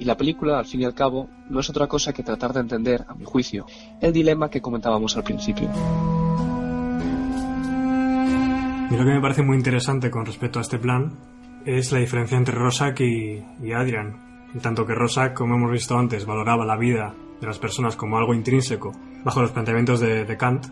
Y 0.01 0.07
la 0.07 0.17
película, 0.17 0.59
al 0.59 0.65
fin 0.65 0.81
y 0.81 0.85
al 0.87 0.95
cabo, 0.95 1.29
no 1.51 1.61
es 1.61 1.69
otra 1.69 1.87
cosa 1.87 2.15
que 2.15 2.23
tratar 2.23 2.55
de 2.55 2.61
entender, 2.61 3.05
a 3.07 3.15
mi 3.15 3.27
juicio, 3.27 3.67
el 4.01 4.15
dilema 4.15 4.49
que 4.49 4.63
comentábamos 4.63 5.15
al 5.19 5.25
principio. 5.25 5.69
Y 8.91 8.97
lo 8.97 9.05
que 9.05 9.13
me 9.13 9.21
parece 9.21 9.43
muy 9.43 9.59
interesante 9.59 10.11
con 10.11 10.25
respecto 10.25 10.59
a 10.59 10.63
este 10.63 10.79
plan 10.79 11.19
es 11.67 11.93
la 11.93 11.99
diferencia 11.99 12.39
entre 12.39 12.55
Rosak 12.55 13.01
y, 13.01 13.45
y 13.63 13.73
Adrian. 13.73 14.17
En 14.55 14.61
tanto 14.61 14.87
que 14.87 14.95
Rosak, 14.95 15.35
como 15.35 15.57
hemos 15.57 15.71
visto 15.71 15.99
antes, 15.99 16.25
valoraba 16.25 16.65
la 16.65 16.79
vida 16.79 17.15
de 17.39 17.47
las 17.47 17.59
personas 17.59 17.95
como 17.95 18.17
algo 18.17 18.33
intrínseco 18.33 18.93
bajo 19.23 19.43
los 19.43 19.51
planteamientos 19.51 20.01
de, 20.01 20.25
de 20.25 20.37
Kant, 20.39 20.65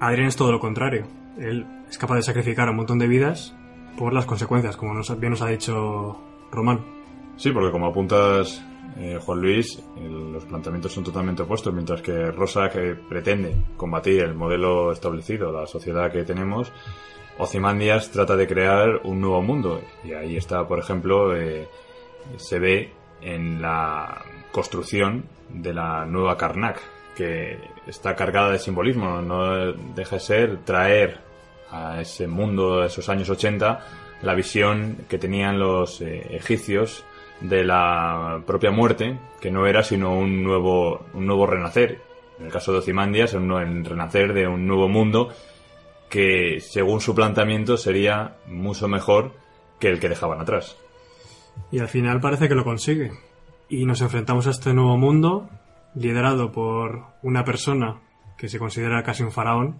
Adrian 0.00 0.28
es 0.28 0.36
todo 0.36 0.50
lo 0.50 0.60
contrario. 0.60 1.06
Él 1.36 1.66
es 1.90 1.98
capaz 1.98 2.16
de 2.16 2.22
sacrificar 2.22 2.70
un 2.70 2.76
montón 2.76 2.98
de 2.98 3.06
vidas 3.06 3.54
por 3.98 4.14
las 4.14 4.24
consecuencias, 4.24 4.78
como 4.78 4.94
bien 5.18 5.30
nos 5.30 5.42
ha 5.42 5.48
dicho 5.48 6.18
Román. 6.50 6.95
Sí, 7.36 7.50
porque 7.52 7.70
como 7.70 7.86
apuntas, 7.86 8.64
eh, 8.98 9.18
Juan 9.20 9.40
Luis, 9.40 9.82
los 10.00 10.44
planteamientos 10.44 10.92
son 10.92 11.04
totalmente 11.04 11.42
opuestos, 11.42 11.72
mientras 11.72 12.00
que 12.00 12.30
Rosa, 12.30 12.70
que 12.70 12.94
pretende 12.94 13.54
combatir 13.76 14.22
el 14.22 14.34
modelo 14.34 14.90
establecido, 14.90 15.52
la 15.52 15.66
sociedad 15.66 16.10
que 16.10 16.24
tenemos, 16.24 16.72
Ozymandias 17.38 18.10
trata 18.10 18.36
de 18.36 18.46
crear 18.46 19.00
un 19.04 19.20
nuevo 19.20 19.42
mundo. 19.42 19.82
Y 20.02 20.12
ahí 20.14 20.36
está, 20.36 20.66
por 20.66 20.78
ejemplo, 20.78 21.36
eh, 21.36 21.68
se 22.36 22.58
ve 22.58 22.92
en 23.20 23.60
la 23.60 24.24
construcción 24.50 25.26
de 25.50 25.74
la 25.74 26.06
nueva 26.06 26.36
Karnak, 26.36 26.80
que 27.14 27.58
está 27.86 28.14
cargada 28.14 28.52
de 28.52 28.58
simbolismo, 28.58 29.20
no 29.20 29.72
deja 29.94 30.16
de 30.16 30.20
ser 30.20 30.58
traer 30.64 31.20
a 31.70 32.00
ese 32.00 32.26
mundo 32.26 32.80
de 32.80 32.86
esos 32.86 33.08
años 33.08 33.28
80 33.28 33.80
la 34.22 34.34
visión 34.34 34.98
que 35.08 35.18
tenían 35.18 35.58
los 35.58 36.00
eh, 36.00 36.26
egipcios 36.30 37.04
de 37.40 37.64
la 37.64 38.42
propia 38.46 38.70
muerte, 38.70 39.18
que 39.40 39.50
no 39.50 39.66
era 39.66 39.82
sino 39.82 40.16
un 40.16 40.42
nuevo, 40.42 41.06
un 41.14 41.26
nuevo 41.26 41.46
renacer. 41.46 42.00
En 42.38 42.46
el 42.46 42.52
caso 42.52 42.72
de 42.72 42.78
Ozymandias, 42.78 43.34
un 43.34 43.84
renacer 43.84 44.32
de 44.32 44.46
un 44.46 44.66
nuevo 44.66 44.88
mundo 44.88 45.30
que, 46.08 46.60
según 46.60 47.00
su 47.00 47.14
planteamiento, 47.14 47.76
sería 47.76 48.36
mucho 48.46 48.88
mejor 48.88 49.32
que 49.78 49.88
el 49.88 50.00
que 50.00 50.08
dejaban 50.08 50.40
atrás. 50.40 50.76
Y 51.70 51.78
al 51.78 51.88
final 51.88 52.20
parece 52.20 52.48
que 52.48 52.54
lo 52.54 52.64
consigue. 52.64 53.12
Y 53.68 53.86
nos 53.86 54.00
enfrentamos 54.00 54.46
a 54.46 54.50
este 54.50 54.72
nuevo 54.74 54.96
mundo 54.96 55.48
liderado 55.94 56.52
por 56.52 57.06
una 57.22 57.44
persona 57.44 58.00
que 58.36 58.48
se 58.48 58.58
considera 58.58 59.02
casi 59.02 59.22
un 59.22 59.32
faraón 59.32 59.78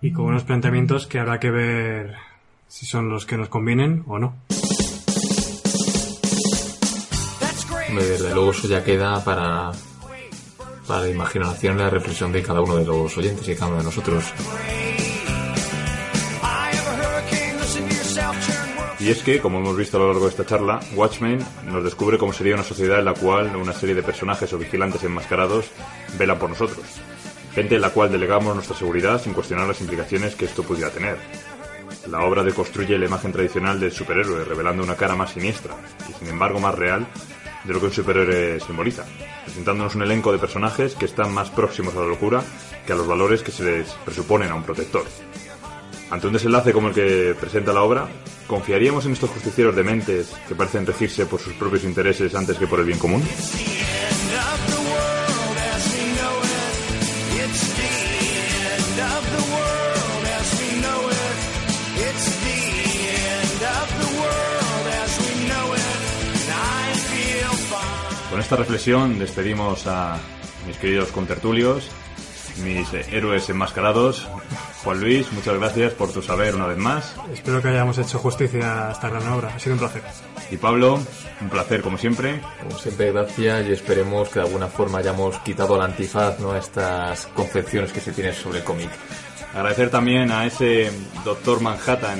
y 0.00 0.12
con 0.12 0.26
unos 0.26 0.44
planteamientos 0.44 1.06
que 1.06 1.18
habrá 1.18 1.40
que 1.40 1.50
ver 1.50 2.14
si 2.68 2.86
son 2.86 3.08
los 3.10 3.26
que 3.26 3.36
nos 3.36 3.48
convienen 3.48 4.04
o 4.06 4.18
no. 4.18 4.34
Desde 7.94 8.34
luego 8.34 8.50
eso 8.52 8.68
ya 8.68 8.84
queda 8.84 9.22
para, 9.24 9.72
para 10.86 11.00
la 11.02 11.08
imaginación 11.08 11.76
y 11.76 11.80
la 11.80 11.90
reflexión 11.90 12.32
de 12.32 12.42
cada 12.42 12.60
uno 12.60 12.76
de 12.76 12.84
los 12.84 13.16
oyentes 13.16 13.48
y 13.48 13.54
cada 13.54 13.68
uno 13.68 13.78
de 13.78 13.84
nosotros. 13.84 14.24
Y 19.00 19.08
es 19.08 19.22
que, 19.22 19.40
como 19.40 19.58
hemos 19.58 19.76
visto 19.76 19.96
a 19.96 20.00
lo 20.00 20.08
largo 20.08 20.24
de 20.24 20.30
esta 20.30 20.44
charla, 20.44 20.78
Watchmen 20.94 21.38
nos 21.64 21.82
descubre 21.82 22.18
cómo 22.18 22.34
sería 22.34 22.54
una 22.54 22.64
sociedad 22.64 22.98
en 22.98 23.06
la 23.06 23.14
cual 23.14 23.56
una 23.56 23.72
serie 23.72 23.94
de 23.94 24.02
personajes 24.02 24.52
o 24.52 24.58
vigilantes 24.58 25.02
enmascarados 25.02 25.70
velan 26.18 26.38
por 26.38 26.50
nosotros. 26.50 26.84
Gente 27.54 27.76
en 27.76 27.80
la 27.80 27.90
cual 27.90 28.12
delegamos 28.12 28.54
nuestra 28.54 28.76
seguridad 28.76 29.20
sin 29.20 29.32
cuestionar 29.32 29.66
las 29.66 29.80
implicaciones 29.80 30.34
que 30.34 30.44
esto 30.44 30.62
pudiera 30.62 30.90
tener. 30.90 31.16
La 32.08 32.24
obra 32.24 32.44
deconstruye 32.44 32.98
la 32.98 33.06
imagen 33.06 33.32
tradicional 33.32 33.80
del 33.80 33.90
superhéroe, 33.90 34.44
revelando 34.44 34.82
una 34.82 34.96
cara 34.96 35.16
más 35.16 35.32
siniestra 35.32 35.74
y, 36.08 36.12
sin 36.12 36.28
embargo, 36.28 36.60
más 36.60 36.74
real 36.74 37.06
de 37.64 37.72
lo 37.72 37.80
que 37.80 37.86
un 37.86 37.92
superhéroe 37.92 38.60
simboliza, 38.60 39.04
presentándonos 39.44 39.94
un 39.94 40.02
elenco 40.02 40.32
de 40.32 40.38
personajes 40.38 40.94
que 40.94 41.04
están 41.04 41.32
más 41.32 41.50
próximos 41.50 41.94
a 41.94 42.00
la 42.00 42.06
locura 42.06 42.42
que 42.86 42.92
a 42.92 42.96
los 42.96 43.06
valores 43.06 43.42
que 43.42 43.52
se 43.52 43.64
les 43.64 43.88
presuponen 44.04 44.50
a 44.50 44.54
un 44.54 44.62
protector. 44.62 45.04
Ante 46.10 46.26
un 46.26 46.32
desenlace 46.32 46.72
como 46.72 46.88
el 46.88 46.94
que 46.94 47.36
presenta 47.38 47.72
la 47.72 47.82
obra, 47.82 48.08
¿confiaríamos 48.46 49.06
en 49.06 49.12
estos 49.12 49.30
justicieros 49.30 49.76
de 49.76 49.84
mentes 49.84 50.32
que 50.48 50.54
parecen 50.54 50.86
regirse 50.86 51.26
por 51.26 51.40
sus 51.40 51.52
propios 51.52 51.84
intereses 51.84 52.34
antes 52.34 52.58
que 52.58 52.66
por 52.66 52.80
el 52.80 52.86
bien 52.86 52.98
común? 52.98 53.22
Esta 68.50 68.62
reflexión 68.62 69.16
despedimos 69.20 69.86
a 69.86 70.18
mis 70.66 70.76
queridos 70.76 71.12
contertulios, 71.12 71.88
mis 72.64 72.92
eh, 72.94 73.06
héroes 73.12 73.48
enmascarados. 73.48 74.26
Juan 74.82 75.00
Luis, 75.00 75.30
muchas 75.30 75.56
gracias 75.56 75.92
por 75.92 76.10
tu 76.10 76.20
saber 76.20 76.56
una 76.56 76.66
vez 76.66 76.76
más. 76.76 77.14
Espero 77.32 77.62
que 77.62 77.68
hayamos 77.68 77.96
hecho 77.98 78.18
justicia 78.18 78.88
a 78.88 78.90
esta 78.90 79.08
gran 79.08 79.28
obra. 79.28 79.54
Ha 79.54 79.58
sido 79.60 79.74
un 79.74 79.78
placer. 79.78 80.02
Y 80.50 80.56
Pablo, 80.56 80.98
un 81.40 81.48
placer 81.48 81.80
como 81.80 81.96
siempre. 81.96 82.40
Como 82.60 82.76
siempre, 82.76 83.12
gracias 83.12 83.68
y 83.68 83.70
esperemos 83.70 84.28
que 84.30 84.40
de 84.40 84.46
alguna 84.46 84.66
forma 84.66 84.98
hayamos 84.98 85.38
quitado 85.38 85.76
al 85.76 85.82
antifaz 85.82 86.40
¿no? 86.40 86.50
a 86.50 86.58
estas 86.58 87.26
concepciones 87.28 87.92
que 87.92 88.00
se 88.00 88.10
tienen 88.10 88.34
sobre 88.34 88.58
el 88.58 88.64
cómic. 88.64 88.90
Agradecer 89.54 89.90
también 89.90 90.32
a 90.32 90.44
ese 90.44 90.90
doctor 91.24 91.60
Manhattan 91.60 92.18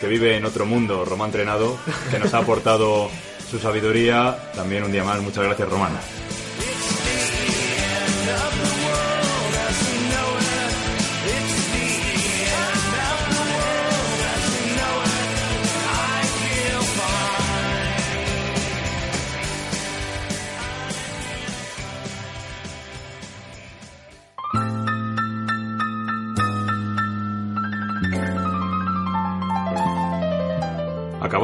que 0.00 0.06
vive 0.06 0.38
en 0.38 0.46
otro 0.46 0.64
mundo, 0.64 1.04
Román 1.04 1.32
Trenado, 1.32 1.76
que 2.10 2.18
nos 2.18 2.32
ha 2.32 2.38
aportado 2.38 3.10
su 3.50 3.58
sabiduría. 3.58 4.36
También 4.54 4.84
un 4.84 4.92
día 4.92 5.04
más, 5.04 5.20
muchas 5.20 5.44
gracias 5.44 5.68
Román. 5.68 5.92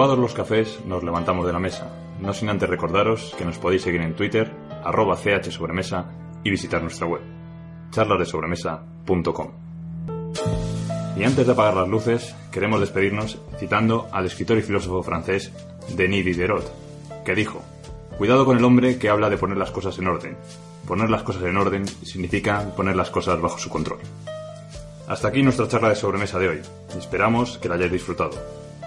Acabados 0.03 0.19
los 0.19 0.35
cafés, 0.35 0.81
nos 0.85 1.05
levantamos 1.05 1.47
de 1.47 1.53
la 1.53 1.61
mesa, 1.61 1.89
no 2.21 2.35
sin 2.35 2.49
antes 2.49 2.69
recordaros 2.69 3.37
que 3.39 3.45
nos 3.45 3.59
podéis 3.59 3.83
seguir 3.83 4.01
en 4.01 4.17
Twitter, 4.17 4.53
arroba 4.83 5.17
chsobremesa 5.17 6.11
y 6.43 6.51
visitar 6.51 6.83
nuestra 6.83 7.07
web, 7.07 7.21
charlasdesobremesa.com. 7.93 9.51
Y 11.17 11.23
antes 11.23 11.47
de 11.47 11.53
apagar 11.53 11.77
las 11.77 11.89
luces, 11.89 12.35
queremos 12.51 12.81
despedirnos 12.81 13.39
citando 13.61 14.09
al 14.11 14.27
escritor 14.27 14.59
y 14.59 14.63
filósofo 14.63 15.05
francés 15.05 15.53
Denis 15.95 16.25
Diderot, 16.25 16.69
que 17.25 17.37
dijo, 17.37 17.63
Cuidado 18.19 18.45
con 18.45 18.59
el 18.59 18.65
hombre 18.65 18.99
que 18.99 19.09
habla 19.09 19.31
de 19.31 19.39
poner 19.39 19.57
las 19.57 19.71
cosas 19.71 19.97
en 20.01 20.09
orden. 20.09 20.37
Poner 20.85 21.11
las 21.11 21.23
cosas 21.23 21.45
en 21.45 21.57
orden 21.57 21.87
significa 21.87 22.75
poner 22.75 22.97
las 22.97 23.11
cosas 23.11 23.41
bajo 23.41 23.59
su 23.59 23.71
control. 23.71 24.01
Hasta 25.07 25.29
aquí 25.29 25.45
nuestra 25.45 25.69
charla 25.69 25.91
de 25.91 25.95
sobremesa 25.95 26.41
de 26.41 26.49
hoy. 26.49 26.61
Esperamos 26.99 27.59
que 27.59 27.69
la 27.69 27.77
hayáis 27.77 27.93
disfrutado. 27.93 28.62